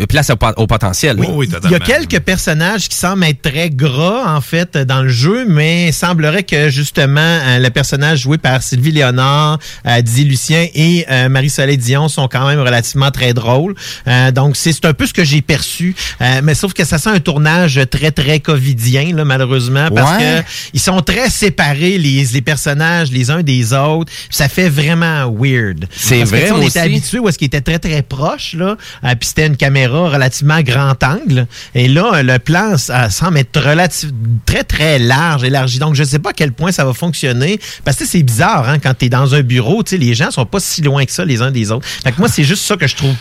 [0.10, 1.18] place au, au potentiel.
[1.64, 5.46] Il y a quelques personnages qui semblent être très gras, en fait, dans le jeu,
[5.48, 10.68] mais il semblerait que, justement, euh, le personnage joué par Sylvie Léonard, euh, Didier Lucien
[10.74, 13.76] et euh, Marie-Soleil Dion sont quand même relativement très drôles.
[14.08, 15.96] Euh, donc, c'est un peu ce que j'ai perçu.
[16.22, 20.42] Euh, mais sauf que ça sent un tournage très, très covidien, là, malheureusement, parce Ouais.
[20.42, 24.12] que ils sont très séparés, les, les personnages, les uns des autres.
[24.30, 25.86] Ça fait vraiment weird.
[25.96, 28.76] C'est que, vrai, sais, on était habitué où est-ce qu'il était très, très proche, là.
[29.04, 31.48] Euh, Puis c'était une caméra relativement grand angle.
[31.74, 34.10] Et là, le plan ça semble être relatif,
[34.45, 35.80] très, très large, élargi.
[35.80, 37.60] Donc, je sais pas à quel point ça va fonctionner.
[37.84, 40.60] Parce que c'est bizarre, hein, quand tu es dans un bureau, les gens sont pas
[40.60, 41.88] si loin que ça, les uns des autres.
[41.88, 43.16] Fait moi, c'est juste ça que je trouve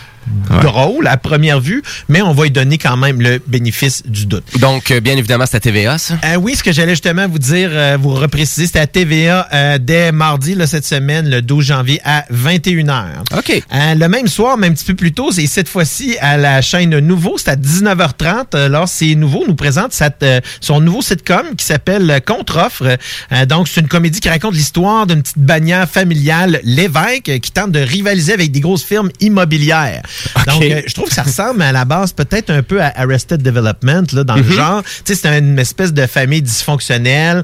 [0.61, 4.43] drôle à première vue, mais on va lui donner quand même le bénéfice du doute.
[4.59, 6.17] Donc, euh, bien évidemment, c'est à TVA, ça?
[6.25, 9.47] Euh, oui, ce que j'allais justement vous dire, euh, vous repréciser, c'était à TVA
[9.79, 13.05] dès mardi, là, cette semaine, le 12 janvier à 21h.
[13.37, 13.63] OK.
[13.71, 16.97] le même soir, mais un petit peu plus tôt, c'est cette fois-ci à la chaîne
[16.99, 18.55] Nouveau, c'est à 19h30.
[18.55, 19.93] Euh, Alors, c'est Nouveau nous présente
[20.61, 22.97] son nouveau sitcom qui s'appelle Contre-offre.
[23.47, 27.79] Donc, c'est une comédie qui raconte l'histoire d'une petite bannière familiale, l'évêque, qui tente de
[27.79, 30.01] rivaliser avec des grosses firmes immobilières.
[30.47, 33.41] Donc, euh, je trouve que ça ressemble à la base peut-être un peu à Arrested
[33.41, 34.51] Development, là, dans le Mhm.
[34.53, 34.83] genre.
[34.83, 37.43] Tu sais, c'est une espèce de famille dysfonctionnelle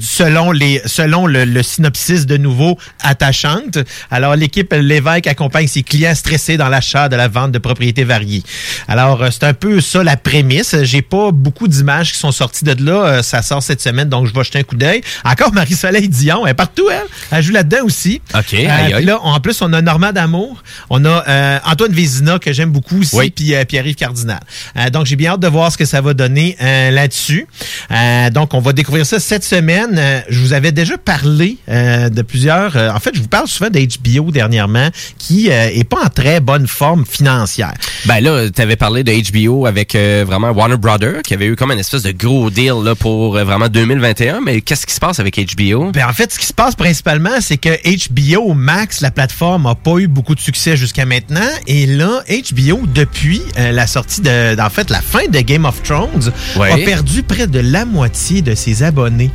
[0.00, 3.78] selon, les, selon le, le synopsis de nouveau attachante.
[4.10, 8.42] Alors, l'équipe Lévesque accompagne ses clients stressés dans l'achat de la vente de propriétés variées.
[8.88, 10.76] Alors, euh, c'est un peu ça la prémisse.
[10.82, 12.92] J'ai pas beaucoup d'images qui sont sorties de là.
[13.06, 15.00] Euh, Ça sort cette semaine, donc je vais jeter un coup d'œil.
[15.24, 17.02] Encore Marie-Soleil Dion, elle est partout, elle.
[17.30, 18.20] Elle joue là-dedans aussi.
[18.34, 20.62] OK, Euh, aïe, là, en plus, on a Normand D'Amour.
[20.90, 23.30] On a euh, Antoine Vézina, que j'aime beaucoup aussi, Oui.
[23.30, 24.40] puis euh, Pierre-Yves Cardinal.
[24.76, 27.46] Euh, donc, j'ai bien hâte de voir ce que ça va donner euh, là-dessus.
[27.90, 29.65] Euh, donc, on va découvrir ça cette semaine.
[29.70, 32.76] Euh, je vous avais déjà parlé euh, de plusieurs...
[32.76, 34.88] euh, en fait, je vous parle souvent d'HBO dernièrement,
[35.18, 37.74] qui est pas en très bonne forme financière.
[38.06, 41.72] Ben là, tu avais parlé de HBO avec vraiment Warner Brothers, qui avait eu comme
[41.72, 44.40] une espèce de gros deal là, pour vraiment 2021.
[44.40, 45.90] Mais qu'est-ce qui se passe avec HBO?
[45.92, 47.70] Ben, en fait, ce qui se passe principalement, c'est que
[48.08, 51.48] HBO Max, la plateforme, a pas eu beaucoup de succès jusqu'à maintenant.
[51.66, 56.32] Et là, HBO, depuis la sortie de, en fait, la fin de Game of Thrones,
[56.56, 56.70] Ouais.
[56.72, 59.30] a perdu près de la moitié de ses abonnés.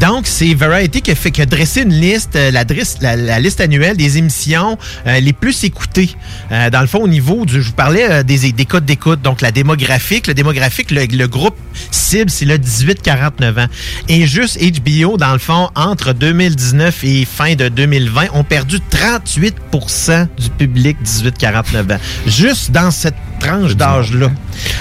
[0.00, 2.64] Donc, c'est Variety qui a, fait, qui a dressé une liste, euh, la,
[3.00, 6.10] la, la liste annuelle des émissions euh, les plus écoutées.
[6.52, 9.20] Euh, dans le fond, au niveau du, je vous parlais euh, des, des codes d'écoute,
[9.22, 10.26] donc la démographique.
[10.26, 11.56] Le démographique, le, le groupe
[11.90, 13.68] cible, c'est le 18-49 ans.
[14.08, 20.28] Et juste HBO, dans le fond, entre 2019 et fin de 2020, ont perdu 38%
[20.38, 21.98] du public 18-49 ans.
[22.26, 24.30] Juste dans cette tranche d'âge-là.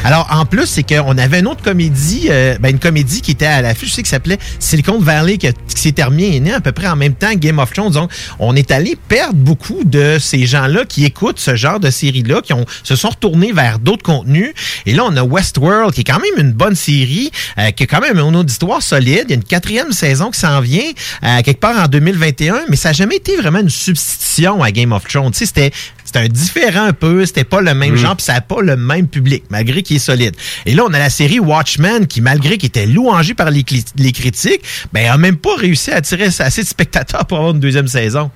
[0.04, 3.46] Alors, en plus, c'est qu'on avait une autre comédie, euh, ben, une comédie qui était
[3.46, 6.96] à l'affiche, je sais, qui s'appelait Silicon Valley, qui, s'est terminée à peu près en
[6.96, 7.92] même temps Game of Thrones.
[7.92, 12.42] Donc, on est allé perdre beaucoup de ces gens-là qui écoutent ce genre de série-là,
[12.42, 14.54] qui ont, se sont retournés vers d'autres contenus.
[14.86, 17.86] Et là, on a Westworld, qui est quand même une bonne série, euh, qui a
[17.86, 19.26] quand même une auditoire solide.
[19.26, 20.92] Il y a une quatrième saison qui s'en vient,
[21.24, 24.92] euh, quelque part en 2021, mais ça n'a jamais été vraiment une substitution à Game
[24.92, 25.32] of Thrones.
[25.32, 25.72] Tu sais, c'était
[26.08, 27.98] c'était un différent un peu, c'était pas le même Mm.
[27.98, 30.36] genre, puis ça n'a pas le même public, malgré qu'il est solide.
[30.66, 33.66] Et là, on a la série Watchmen, qui, malgré qu'il était louangé par les,
[33.98, 34.62] les critiques,
[34.94, 38.32] ben, a même pas réussi à attirer assez de spectateurs pour avoir une deuxième saison.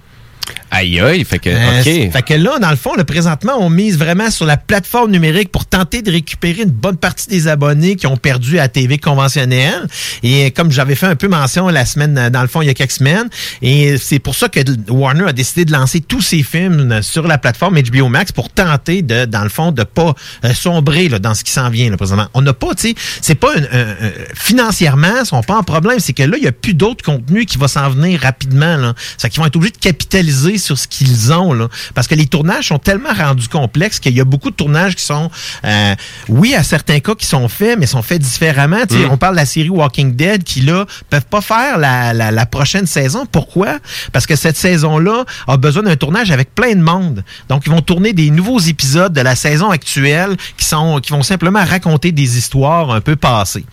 [0.73, 2.11] Aïe, aïe, fait que, Euh, OK.
[2.13, 5.51] Fait que là, dans le fond, le présentement, on mise vraiment sur la plateforme numérique
[5.51, 8.97] pour tenter de récupérer une bonne partie des abonnés qui ont perdu à la TV
[8.97, 9.85] conventionnelle.
[10.23, 12.69] Et comme j'avais fait un peu mention la semaine, euh, dans le fond, il y
[12.69, 13.27] a quelques semaines,
[13.61, 17.37] et c'est pour ça que Warner a décidé de lancer tous ses films sur la
[17.37, 20.15] plateforme HBO Max pour tenter de, dans le fond, de pas
[20.45, 22.27] euh, sombrer là, dans ce qui s'en vient là, présentement.
[22.33, 25.63] On n'a pas, tu sais, c'est pas un- un- un- financièrement, ils sont pas en
[25.63, 28.77] problème, c'est que là, il y a plus d'autres contenus qui vont s'en venir rapidement.
[28.77, 28.93] Là.
[29.17, 31.53] C'est qu'ils vont être obligés de capitaliser sur ce qu'ils ont.
[31.53, 31.67] Là.
[31.93, 35.03] Parce que les tournages sont tellement rendus complexes qu'il y a beaucoup de tournages qui
[35.03, 35.29] sont,
[35.65, 35.95] euh,
[36.29, 38.85] oui, à certains cas qui sont faits, mais sont faits différemment.
[38.89, 39.11] Tu sais, Mm.
[39.11, 42.45] On parle de la série Walking Dead qui, là, peuvent pas faire la, la, la
[42.45, 43.25] prochaine saison.
[43.25, 43.79] Pourquoi?
[44.11, 47.23] Parce que cette saison-là a besoin d'un tournage avec plein de monde.
[47.49, 51.23] Donc, ils vont tourner des nouveaux épisodes de la saison actuelle qui sont qui vont
[51.23, 53.65] simplement raconter des histoires un peu passées.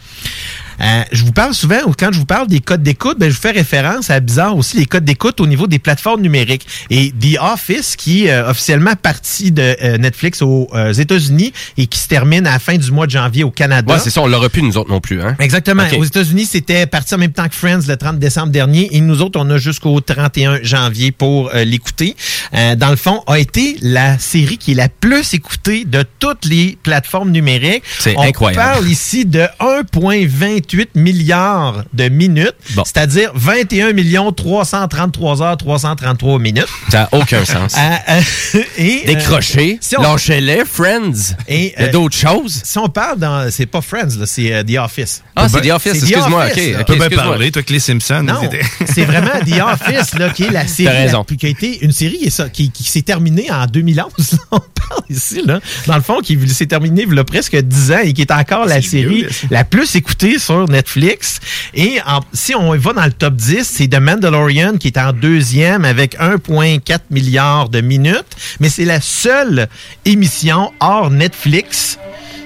[0.80, 3.34] Euh, je vous parle souvent, ou quand je vous parle des codes d'écoute, ben, je
[3.34, 6.66] vous fais référence à bizarre aussi les codes d'écoute au niveau des plateformes numériques.
[6.90, 11.86] Et The Office, qui est euh, officiellement parti de euh, Netflix aux euh, États-Unis et
[11.86, 13.94] qui se termine à la fin du mois de janvier au Canada.
[13.94, 15.20] Ouais, c'est ça, on l'aura plus, nous autres non plus.
[15.20, 15.36] Hein?
[15.38, 15.84] Exactement.
[15.96, 18.88] Aux États-Unis, c'était parti en même temps que Friends le 30 décembre dernier.
[18.96, 22.16] Et nous autres, on a jusqu'au 31 janvier pour l'écouter.
[22.54, 26.44] Euh, dans le fond, a été la série qui est la plus écoutée de toutes
[26.44, 27.82] les plateformes numériques.
[27.98, 28.62] C'est on incroyable.
[28.62, 32.54] parle ici de 1,28 milliard de minutes,
[32.84, 36.66] c'est-à-dire 21 millions 333 heures 333 minutes.
[36.90, 37.74] Ça n'a aucun sens.
[37.76, 41.34] Euh, euh, et, euh, Décroché, si lâchez-les, Friends.
[41.48, 42.60] Et, Il y a euh, d'autres choses.
[42.64, 43.50] Si on parle dans.
[43.50, 45.22] C'est pas Friends, là, c'est The Office.
[45.36, 48.22] Ah, c'est The Office, excuse-moi, ok, peux bien parler, toi, que les Simpsons.
[48.22, 48.40] Non,
[48.86, 51.24] c'est vraiment The Office là, qui est la série raison.
[51.28, 54.10] la qui a été une série qui, est ça- qui, qui s'est terminée en 2011.
[54.50, 57.92] On parle ici là, dans le fond, qui s'est terminée il y a presque 10
[57.92, 61.40] ans et qui est encore la série la plus écoutée sur Netflix.
[61.74, 61.98] Et
[62.32, 66.18] si on va dans le top 10, c'est The Mandalorian qui est en deuxième avec
[66.18, 69.68] 1,4 milliard de minutes, mais c'est la seule
[70.04, 71.98] émission hors Netflix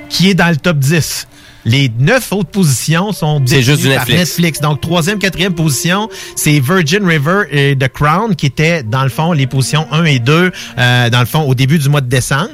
[0.09, 1.27] qui est dans le top 10.
[1.65, 4.19] Les neuf autres positions sont juste détenues par Netflix.
[4.39, 4.61] Netflix.
[4.61, 9.33] Donc, troisième, quatrième position, c'est Virgin River et The Crown, qui étaient, dans le fond,
[9.33, 12.51] les positions 1 et 2, euh, dans le fond, au début du mois de décembre.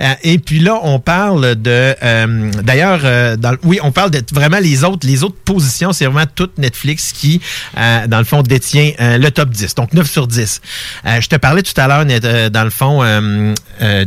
[0.00, 1.94] Euh, et puis là, on parle de...
[2.02, 6.26] euh, D'ailleurs, euh, oui, on parle de vraiment les autres les autres positions, c'est vraiment
[6.34, 7.40] toute Netflix qui,
[7.78, 9.74] euh, dans le fond, détient euh, le top 10.
[9.76, 10.60] Donc, 9 sur 10.
[11.06, 13.00] Euh, je te parlais tout à l'heure, euh, dans le fond,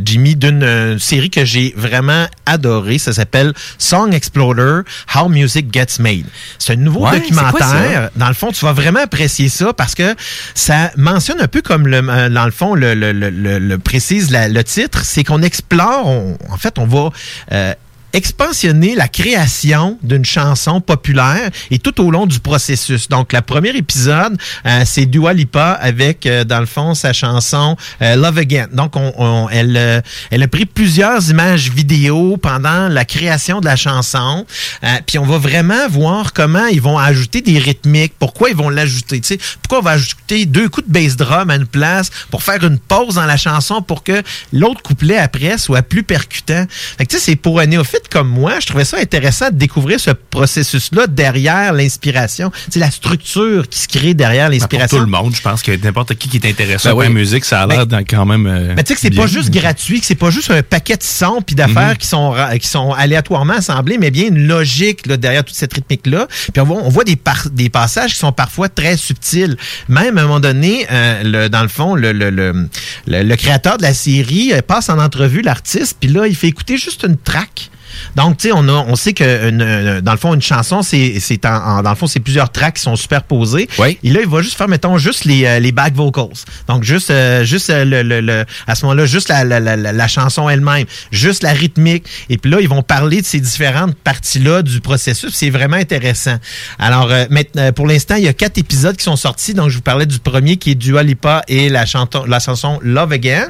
[0.04, 2.98] Jimmy, d'une série que j'ai vraiment adorée.
[2.98, 4.82] Ça s'appelle Song Exploder,
[5.14, 6.24] How Music Gets Made.
[6.58, 8.10] C'est un nouveau Ouais, documentaire.
[8.16, 10.14] Dans le fond, tu vas vraiment apprécier ça parce que
[10.54, 13.78] ça mentionne un peu comme le, euh, dans le fond, le, le, le, le- le
[13.78, 17.10] précise la- le titre, c'est qu'on explore, on- en fait, on va
[17.52, 17.74] euh,
[18.14, 23.08] expansionner la création d'une chanson populaire et tout au long du processus.
[23.08, 27.76] Donc, le premier épisode, euh, c'est Dua Lipa avec, euh, dans le fond, sa chanson
[28.02, 28.68] euh, Love Again.
[28.72, 30.00] Donc, on, on- elle, euh,
[30.30, 34.46] elle a pris plusieurs images vidéo pendant la création de la chanson.
[34.84, 38.68] Euh, puis, on va vraiment voir comment ils vont ajouter des rythmiques, pourquoi ils vont
[38.70, 39.20] l'ajouter.
[39.20, 42.42] Tu sais, pourquoi on va ajouter deux coups de bass drum à une place pour
[42.42, 44.22] faire une pause dans la chanson pour que
[44.52, 46.64] l'autre couplet après soit plus percutant.
[46.96, 49.56] Fait que, tu sais, c'est pour un néophyte comme moi, je trouvais ça intéressant de
[49.56, 52.50] découvrir ce processus-là derrière l'inspiration.
[52.70, 54.98] C'est la structure qui se crée derrière Ben, Pour l'inspiration.
[54.98, 57.04] tout le monde, je pense que n'importe qui qui est intéressé Ben par oui.
[57.06, 58.46] la musique, ça a l'air d'en- quand même.
[58.46, 60.96] euh, Mais tu sais que c'est pas juste gratuit, que c'est pas juste un paquet
[60.96, 61.96] de sons puis d'affaires Mhm.
[61.96, 66.06] qui sont qui sont aléatoirement assemblés, mais bien une logique là, derrière toute cette rythmique
[66.06, 66.26] là.
[66.52, 69.56] Puis on voit, on voit des par- des passages qui sont parfois très subtils.
[69.88, 72.68] Même à un moment donné, euh, le, dans le fond, le, le, le,
[73.06, 76.48] le- le créateur de la série euh, passe en entrevue l'artiste, puis là il fait
[76.48, 77.70] écouter juste une track.
[78.16, 80.82] Donc, tu sais, on, a- on sait que une- euh, dans le fond, une chanson,
[80.82, 83.68] c'est c'est en, en- dans le fond, c'est plusieurs tracks qui sont superposés.
[84.02, 86.28] Et là, il va juste faire, mettons, juste les, euh, les back vocals.
[86.68, 89.76] Donc, juste, euh, juste euh, le, le- le- à ce moment-là, juste la, la, la,
[89.76, 92.04] la- la chanson elle-même, juste la rythmique.
[92.28, 95.32] Et puis là, ils vont parler de ces différentes parties-là du processus.
[95.34, 96.36] C'est vraiment intéressant.
[96.78, 99.54] Alors, euh, maintenant, pour l'instant, il y a quatre épisodes qui sont sortis.
[99.54, 102.78] Donc, je vous parlais du premier qui est Dua Lipa et la, chanton, la chanson
[102.82, 103.48] Love Again.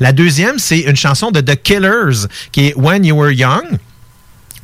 [0.00, 3.62] La deuxième, c'est une chanson de The Killers qui est When You Were Young.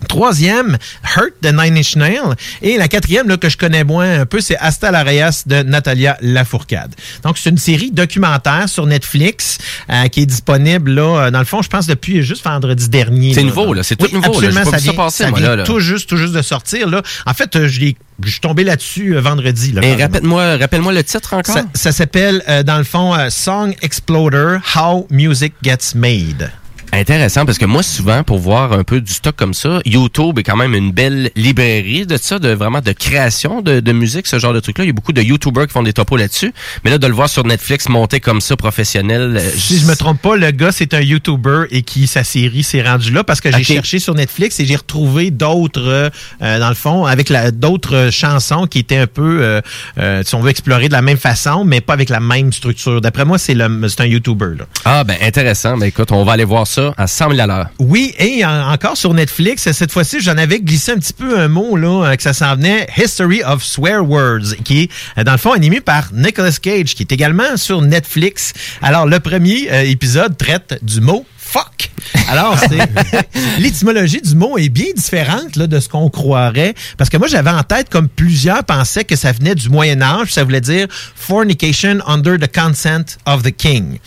[0.08, 0.76] Troisième,
[1.16, 2.34] Hurt de Nine Inch Nails.
[2.62, 5.62] Et la quatrième, là, que je connais moins un peu, c'est Hasta la Reyes de
[5.62, 6.94] Natalia Lafourcade.
[7.24, 9.58] Donc, c'est une série documentaire sur Netflix
[9.90, 13.34] euh, qui est disponible, là, euh, dans le fond, je pense, depuis juste vendredi dernier.
[13.34, 13.46] C'est là.
[13.46, 13.82] nouveau, là.
[13.82, 14.48] C'est tout Oui, nouveau, là.
[14.48, 15.64] Absolument, pas ça vient, passer, ça moi, vient là, là.
[15.64, 17.02] tout juste, tout juste de sortir, là.
[17.26, 19.72] En fait, euh, je l'ai- je suis tombé là-dessus euh, vendredi.
[19.72, 21.54] Là, Et rappelle-moi rappelle-moi le titre encore.
[21.54, 26.50] Ça, ça s'appelle, euh, dans le fond, euh, Song Exploder, How Music Gets Made.
[26.94, 30.42] Intéressant parce que moi souvent pour voir un peu du stock comme ça, YouTube est
[30.42, 34.38] quand même une belle librairie de ça, de vraiment de création de, de musique, ce
[34.38, 34.84] genre de truc là.
[34.84, 36.52] Il y a beaucoup de YouTubers qui font des topos là-dessus,
[36.84, 39.38] mais là de le voir sur Netflix monter comme ça professionnel.
[39.38, 42.62] euh, Si je me trompe pas, le gars, c'est un YouTuber et qui, sa série
[42.62, 46.10] s'est rendue là parce que j'ai cherché sur Netflix et j'ai retrouvé d'autres, euh,
[46.42, 49.60] euh, dans le fond, avec la- d'autres chansons qui étaient un peu, euh,
[49.98, 53.00] euh, si on veut explorer de la même façon, mais pas avec la même structure.
[53.00, 54.64] D'après moi, c'est le- c'est un YouTuber, là.
[54.84, 55.78] Ah ben intéressant.
[55.78, 57.66] Ben écoute, on va aller voir ça à 100 000 à l'heure.
[57.78, 61.48] Oui, et en- encore sur Netflix, cette fois-ci, j'en avais glissé un petit peu un
[61.48, 65.32] mot, là, euh, que ça s'en venait, History of Swear Words, qui est, euh, dans
[65.32, 68.52] le fond, animé par Nicolas Cage, qui est également sur Netflix.
[68.82, 71.90] Alors, le premier euh, épisode traite du mot fuck.
[72.28, 72.78] Alors, c'est
[73.58, 76.74] l'étymologie du mot est bien différente là, de ce qu'on croirait.
[76.96, 80.32] Parce que moi, j'avais en tête, comme plusieurs pensaient que ça venait du Moyen Âge,
[80.32, 83.98] ça voulait dire fornication under the consent of the king.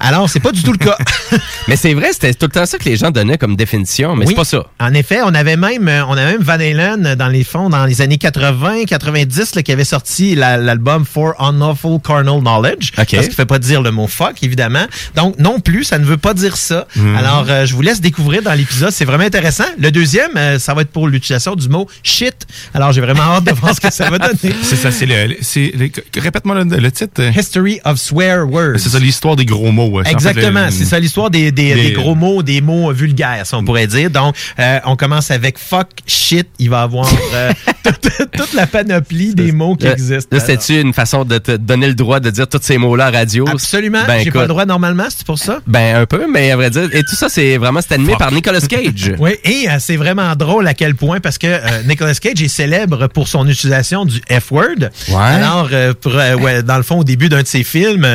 [0.00, 0.96] Alors, c'est pas du tout le cas.
[1.68, 4.24] mais c'est vrai, c'était tout le temps ça que les gens donnaient comme définition, mais
[4.26, 4.32] Oui.
[4.32, 4.66] c'est pas ça.
[4.80, 7.70] En effet, on avait même, euh, on avait même Van Halen euh, dans les fonds
[7.70, 12.92] dans les années 80, 90, là, qui avait sorti la- l'album For Unlawful Carnal Knowledge.
[12.96, 14.86] Parce qu'il fait pas dire le mot fuck, évidemment.
[15.16, 16.86] Donc, non plus, ça ne veut pas dire ça.
[16.96, 17.16] Mhm.
[17.16, 18.90] Alors, euh, je vous laisse découvrir dans l'épisode.
[18.92, 19.64] C'est vraiment intéressant.
[19.78, 22.46] Le deuxième, euh, ça va être pour l'utilisation du mot shit.
[22.74, 24.54] Alors, j'ai vraiment hâte de voir ce que ça va donner.
[24.62, 25.36] C'est ça, c'est le.
[25.40, 25.90] c'est le-
[26.20, 27.20] Répète-moi le, le titre.
[27.36, 28.78] History of Swear Words.
[28.78, 29.88] C'est ça, l'histoire des gros mots.
[29.90, 30.02] ouais.
[30.06, 32.92] C'est en fait Exactement, c'est ça l'histoire des, des, des- des gros mots, des mots
[32.92, 34.10] vulgaires, si on pourrait dire.
[34.10, 36.48] Donc, euh, on commence avec fuck, shit.
[36.58, 37.52] Il va avoir euh,
[37.84, 40.28] toute, toute la panoplie des mots qui existent.
[40.36, 43.10] Là, c'était-tu une façon de te donner le droit de dire tous ces mots-là à
[43.10, 43.46] radio?
[43.48, 44.02] Absolument.
[44.06, 45.60] Ben, J'ai pas le droit normalement, c'est pour ça?
[45.66, 46.83] Ben, un peu, mais à vrai dire.
[46.92, 49.12] Et tout ça, c'est vraiment, c'est animé par Nicolas Cage.
[49.24, 52.48] Oui, et euh, c'est vraiment drôle à quel point parce que euh, Nicolas Cage est
[52.48, 54.90] célèbre pour son utilisation du F-word.
[55.08, 55.16] Ouais.
[55.16, 58.06] Alors, euh, pour, ouais, dans le fond, au début d'un de ses films,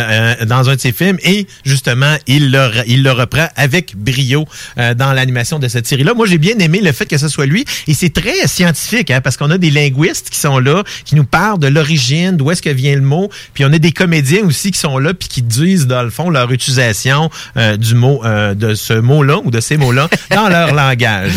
[0.45, 4.45] dans un de ses films, et justement, il le, il le reprend avec brio
[4.77, 6.13] dans l'animation de cette série-là.
[6.13, 9.21] Moi, j'ai bien aimé le fait que ce soit lui, et c'est très scientifique, hein,
[9.21, 12.61] parce qu'on a des linguistes qui sont là, qui nous parlent de l'origine, d'où est-ce
[12.61, 15.41] que vient le mot, puis on a des comédiens aussi qui sont là, puis qui
[15.41, 19.77] disent, dans le fond, leur utilisation du mot, euh, de ce mot-là ou de ces
[19.77, 21.31] mots-là dans leur langage.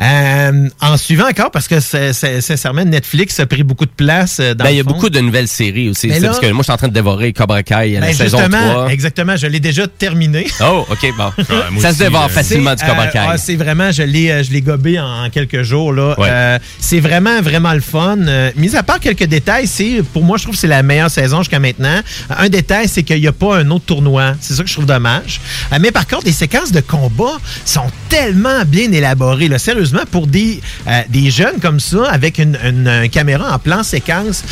[0.00, 4.38] Euh, en suivant encore, parce que c'est- c'est- sincèrement, Netflix a pris beaucoup de place
[4.40, 6.08] euh, dans Ben, le il y a beaucoup de nouvelles séries aussi.
[6.08, 8.14] Là- parce que moi, je suis en train de dévorer Cobra Kai à la Ben,
[8.14, 8.88] saison justement, 3.
[8.88, 10.46] exactement, je l'ai déjà terminé.
[10.64, 11.30] Oh, OK, bon.
[11.70, 13.18] moi ça se aussi, dévore euh, facilement du C'est, Cobra euh, Kai.
[13.28, 15.92] ah, c'est vraiment, je l'ai, euh, je l'ai gobé en, en quelques jours.
[15.92, 16.14] Là.
[16.18, 16.28] Ouais.
[16.30, 18.16] Euh, c'est vraiment, vraiment le fun.
[18.20, 21.10] Euh, mis à part quelques détails, c'est, pour moi, je trouve que c'est la meilleure
[21.10, 22.00] saison jusqu'à maintenant.
[22.30, 24.34] Un détail, c'est qu'il n'y a pas un autre tournoi.
[24.40, 25.40] C'est ça que je trouve dommage.
[25.72, 27.36] Euh, mais par contre, les séquences de combat
[27.66, 29.48] sont tellement bien élaborées.
[29.48, 29.58] Là.
[29.58, 33.82] Sérieusement, pour des, euh, des jeunes comme ça, avec une, une- une caméra en plan
[33.82, 34.42] séquence,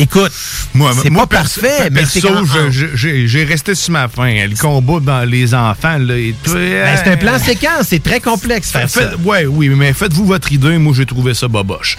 [0.00, 0.32] écoute,
[0.74, 3.76] Moi, c'est moi, pas perso- parfait, mais c'est perso, quand- je- je- j'ai j'ai resté
[3.76, 4.26] sur ma fin.
[4.48, 6.54] Le combat dans les enfants, là, et tout.
[6.54, 9.00] Ben, c'est un plan séquence, c'est très complexe faire ça.
[9.10, 10.76] Faites- ouais, oui, mais faites-vous votre idée.
[10.78, 11.96] Moi, j'ai trouvé ça boboche.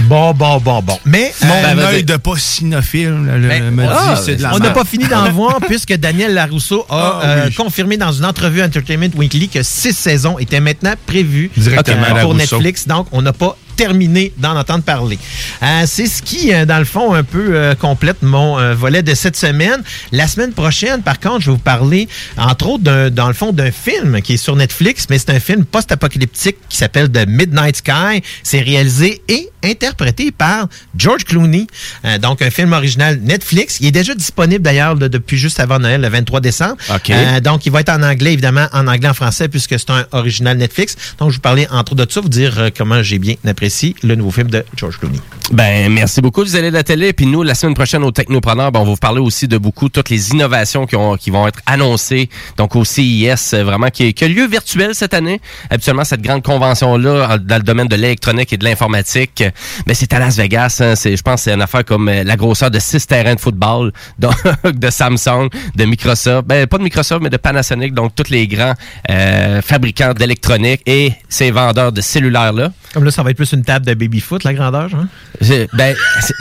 [0.00, 0.98] Bon, bon, bon, bon.
[1.06, 1.94] Mais mon Ben, vas-y.
[1.94, 5.06] œil de pas cynophile le- me Ah, dit c'est de la on n'a pas fini
[5.06, 7.54] d'en voir puisque Daniel Larousseau a Ah, euh, oui.
[7.54, 12.22] confirmé dans une entrevue à Entertainment Weekly que six saisons étaient maintenant prévues Directement euh,
[12.22, 12.34] pour.
[12.34, 12.88] Netflix.
[12.88, 15.18] Donc, on n'a pas terminé d'en entendre parler.
[15.62, 19.02] Euh, C'est ce qui, euh, dans le fond, un peu euh, complète mon euh, volet
[19.02, 19.82] de cette semaine.
[20.12, 23.52] La semaine prochaine, par contre, je vais vous parler, entre autres, d'un- dans le fond,
[23.52, 27.76] d'un film qui est sur Netflix, mais c'est un film post-apocalyptique qui s'appelle The Midnight
[27.76, 28.22] Sky.
[28.42, 31.66] C'est réalisé et interprété par George Clooney.
[32.20, 33.78] Donc, un film original Netflix.
[33.80, 36.76] Il est déjà disponible d'ailleurs depuis juste avant Noël, le 23 décembre.
[37.42, 40.56] Donc, il va être en anglais, évidemment, en anglais, en français, puisque c'est un original
[40.58, 40.96] Netflix.
[41.18, 43.63] Donc, je vous parlais entre autres de ça, vous dire comment j'ai bien apprécié
[44.02, 45.18] le nouveau film de George Clooney.
[45.52, 47.12] Ben, merci beaucoup, vous allez de la télé.
[47.12, 49.88] Puis nous, la semaine prochaine au Technopreneur, ben, on va vous parler aussi de beaucoup
[49.88, 52.28] toutes les innovations qui, ont, qui vont être annoncées.
[52.56, 55.40] Donc au CIS, euh, vraiment, qui, qui a lieu virtuel cette année.
[55.70, 59.50] Habituellement, cette grande convention-là, en- dans le domaine de l'électronique et de l'informatique, euh,
[59.86, 60.78] ben, c'est à Las Vegas.
[60.80, 60.94] hein.
[60.96, 63.40] C'est, je pense que c'est une affaire comme euh, la grosseur de six terrains de
[63.40, 64.34] football donc,
[64.64, 66.46] de Samsung, de Microsoft.
[66.46, 67.92] Ben, pas de Microsoft, mais de Panasonic.
[67.94, 68.74] Donc tous les grands
[69.10, 72.72] euh, fabricants d'électronique et ces vendeurs de cellulaires-là.
[72.92, 75.08] Comme là, ça va être plus une table de baby-foot, la grandeur, hein?
[75.72, 75.94] Ben,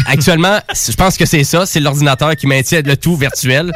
[0.07, 1.65] actuellement, je pense que c'est ça.
[1.65, 3.71] C'est l'ordinateur qui maintient le tout virtuel.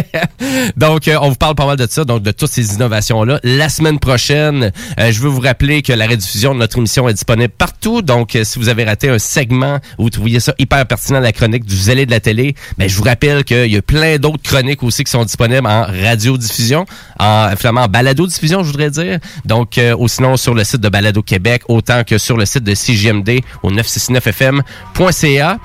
[0.76, 3.40] donc, euh, on vous parle pas mal de ça, donc de toutes ces innovations-là.
[3.42, 7.14] La semaine prochaine, euh, je veux vous rappeler que la rediffusion de notre émission est
[7.14, 8.02] disponible partout.
[8.02, 11.32] Donc, euh, si vous avez raté un segment ou vous trouviez ça hyper pertinent, la
[11.32, 14.42] chronique du zélé de la télé, ben, je vous rappelle qu'il y a plein d'autres
[14.42, 16.86] chroniques aussi qui sont disponibles en radiodiffusion,
[17.18, 19.18] en, finalement, en balado-diffusion, je voudrais dire.
[19.44, 22.74] Donc, ou sinon sur le site de Balado Québec, autant que sur le site de
[22.74, 25.58] CGMD au 969fm.ca.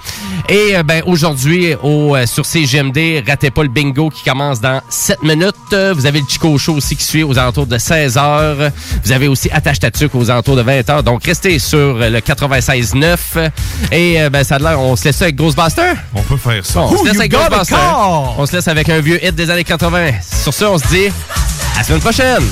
[0.50, 4.82] Et euh, ben aujourd'hui, au, euh, sur CGMD, ratez pas le bingo qui commence dans
[4.90, 5.56] 7 minutes.
[5.94, 8.72] Vous avez le Chico Show aussi qui suit aux alentours de 16 heures.
[9.04, 11.04] Vous avez aussi Attache Tatuc aux alentours de 20 heures.
[11.04, 13.50] Donc, restez sur euh, le 96.9.
[13.92, 15.96] Et euh, ben, ça a l'air, on se laisse ça avec Ghostbusters?
[16.14, 16.82] On peut faire ça.
[16.82, 17.78] On se laisse you avec call?
[18.38, 20.12] On se laisse avec un vieux hit des années 80.
[20.22, 21.08] Sur ce, on se dit
[21.76, 22.44] à la semaine prochaine.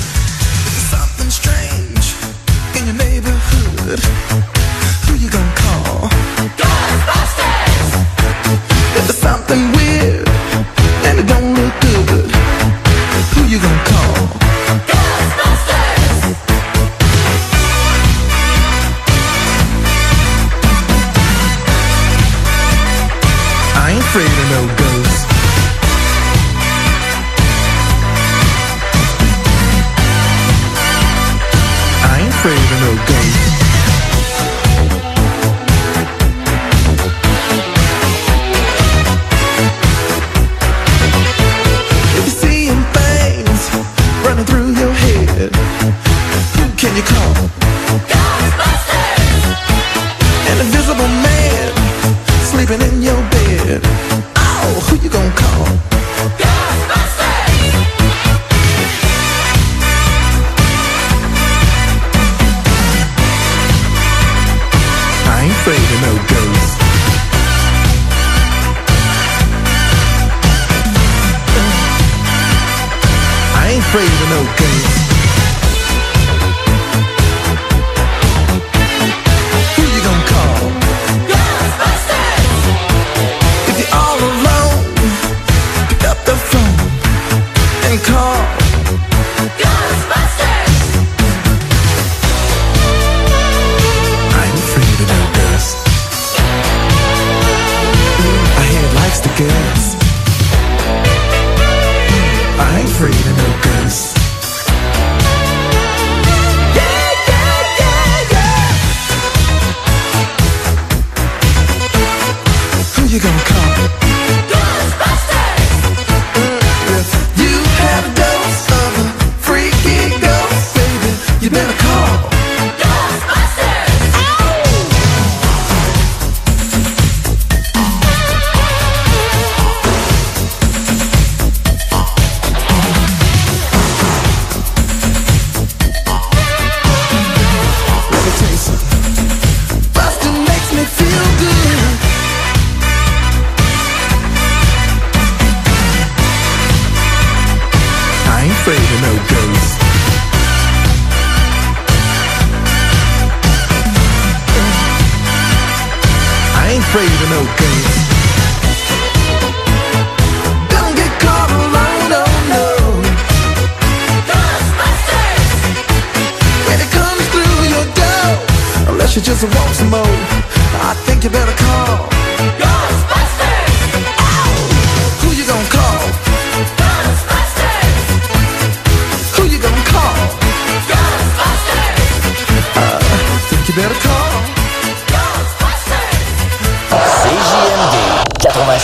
[3.86, 6.08] Who you gonna call?
[6.58, 7.92] Ghostbusters!
[8.94, 9.65] There's something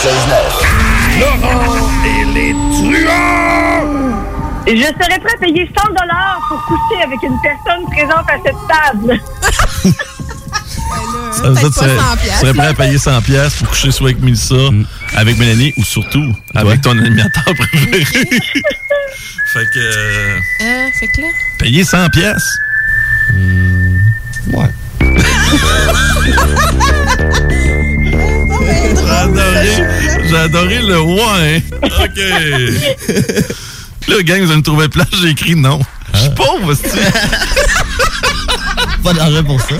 [0.03, 1.21] 96.9.
[1.21, 4.19] Laurent et les truands!
[4.67, 5.95] Je serais prêt à payer 100
[6.49, 9.21] pour coucher avec une personne présente à cette table.
[11.33, 11.75] Ça veut dire que tu
[12.41, 14.57] serais, prêt à payer 100 pièces pour coucher soit avec Mélissa,
[15.15, 18.05] avec Mélanie ou surtout avec ton animateur préféré.
[19.53, 21.29] fait que euh, Euh, fait que là?
[21.59, 22.59] payer 100 pièces.
[24.53, 24.69] ouais.
[29.23, 29.71] J'ai adoré,
[30.29, 31.63] j'ai adoré le ouais.
[31.83, 32.19] OK.
[34.13, 35.79] Là, gang, vous allez me trouver plat, j'ai écrit non.
[36.13, 36.91] Je suis pauvre, c'est
[39.05, 39.75] Pas d'argent pour ça.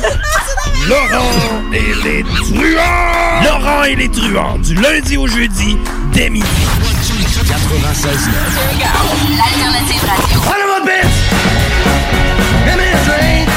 [0.89, 3.43] Laurent et les truands!
[3.45, 5.77] Laurent et les truands, du lundi au jeudi,
[6.13, 6.47] dès midi.
[6.47, 6.49] 96.9.
[9.37, 10.39] L'alternative radio.
[10.41, 11.07] One more bit!
[12.65, 13.49] Give me a drink!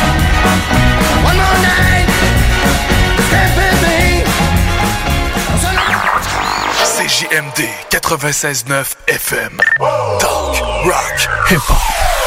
[7.16, 9.58] CJMD 96.9 FM.
[10.20, 11.18] Talk, rock,
[11.48, 12.25] hip-hop.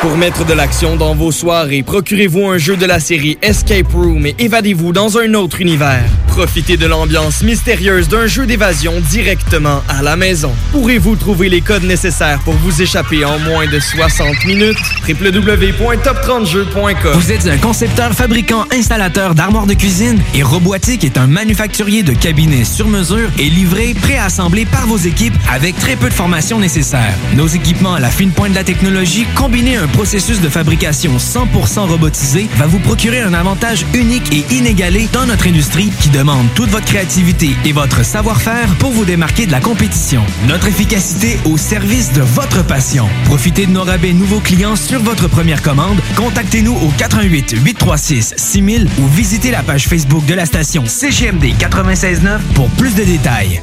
[0.00, 4.26] Pour mettre de l'action dans vos soirées, procurez-vous un jeu de la série Escape Room
[4.26, 6.04] et évadez-vous dans un autre univers.
[6.28, 10.52] Profitez de l'ambiance mystérieuse d'un jeu d'évasion directement à la maison.
[10.70, 14.78] Pourrez-vous trouver les codes nécessaires pour vous échapper en moins de 60 minutes?
[15.08, 22.04] www.top30jeux.com Vous êtes un concepteur, fabricant, installateur d'armoires de cuisine et Robotique est un manufacturier
[22.04, 26.60] de cabinets sur mesure et livré, préassemblé par vos équipes avec très peu de formation
[26.60, 27.14] nécessaire.
[27.34, 31.88] Nos équipements à la fine pointe de la technologie, combinés un processus de fabrication 100%
[31.88, 36.70] robotisé, va vous procurer un avantage unique et inégalé dans notre industrie qui demande toute
[36.70, 40.22] votre créativité et votre savoir-faire pour vous démarquer de la compétition.
[40.46, 43.08] Notre efficacité au service de votre passion.
[43.24, 45.98] Profitez de nos rabais nouveaux clients sur votre première commande.
[46.16, 52.42] Contactez-nous au 88 836 6000 ou visitez la page Facebook de la station CGMD 969
[52.54, 53.62] pour plus de détails.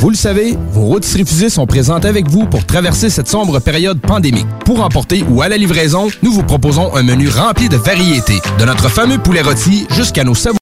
[0.00, 4.00] Vous le savez, vos routes fusées sont présentes avec vous pour traverser cette sombre période
[4.00, 4.46] pandémique.
[4.64, 8.64] Pour emporter ou à la livraison, nous vous proposons un menu rempli de variétés, de
[8.64, 10.61] notre fameux poulet rôti jusqu'à nos savoureux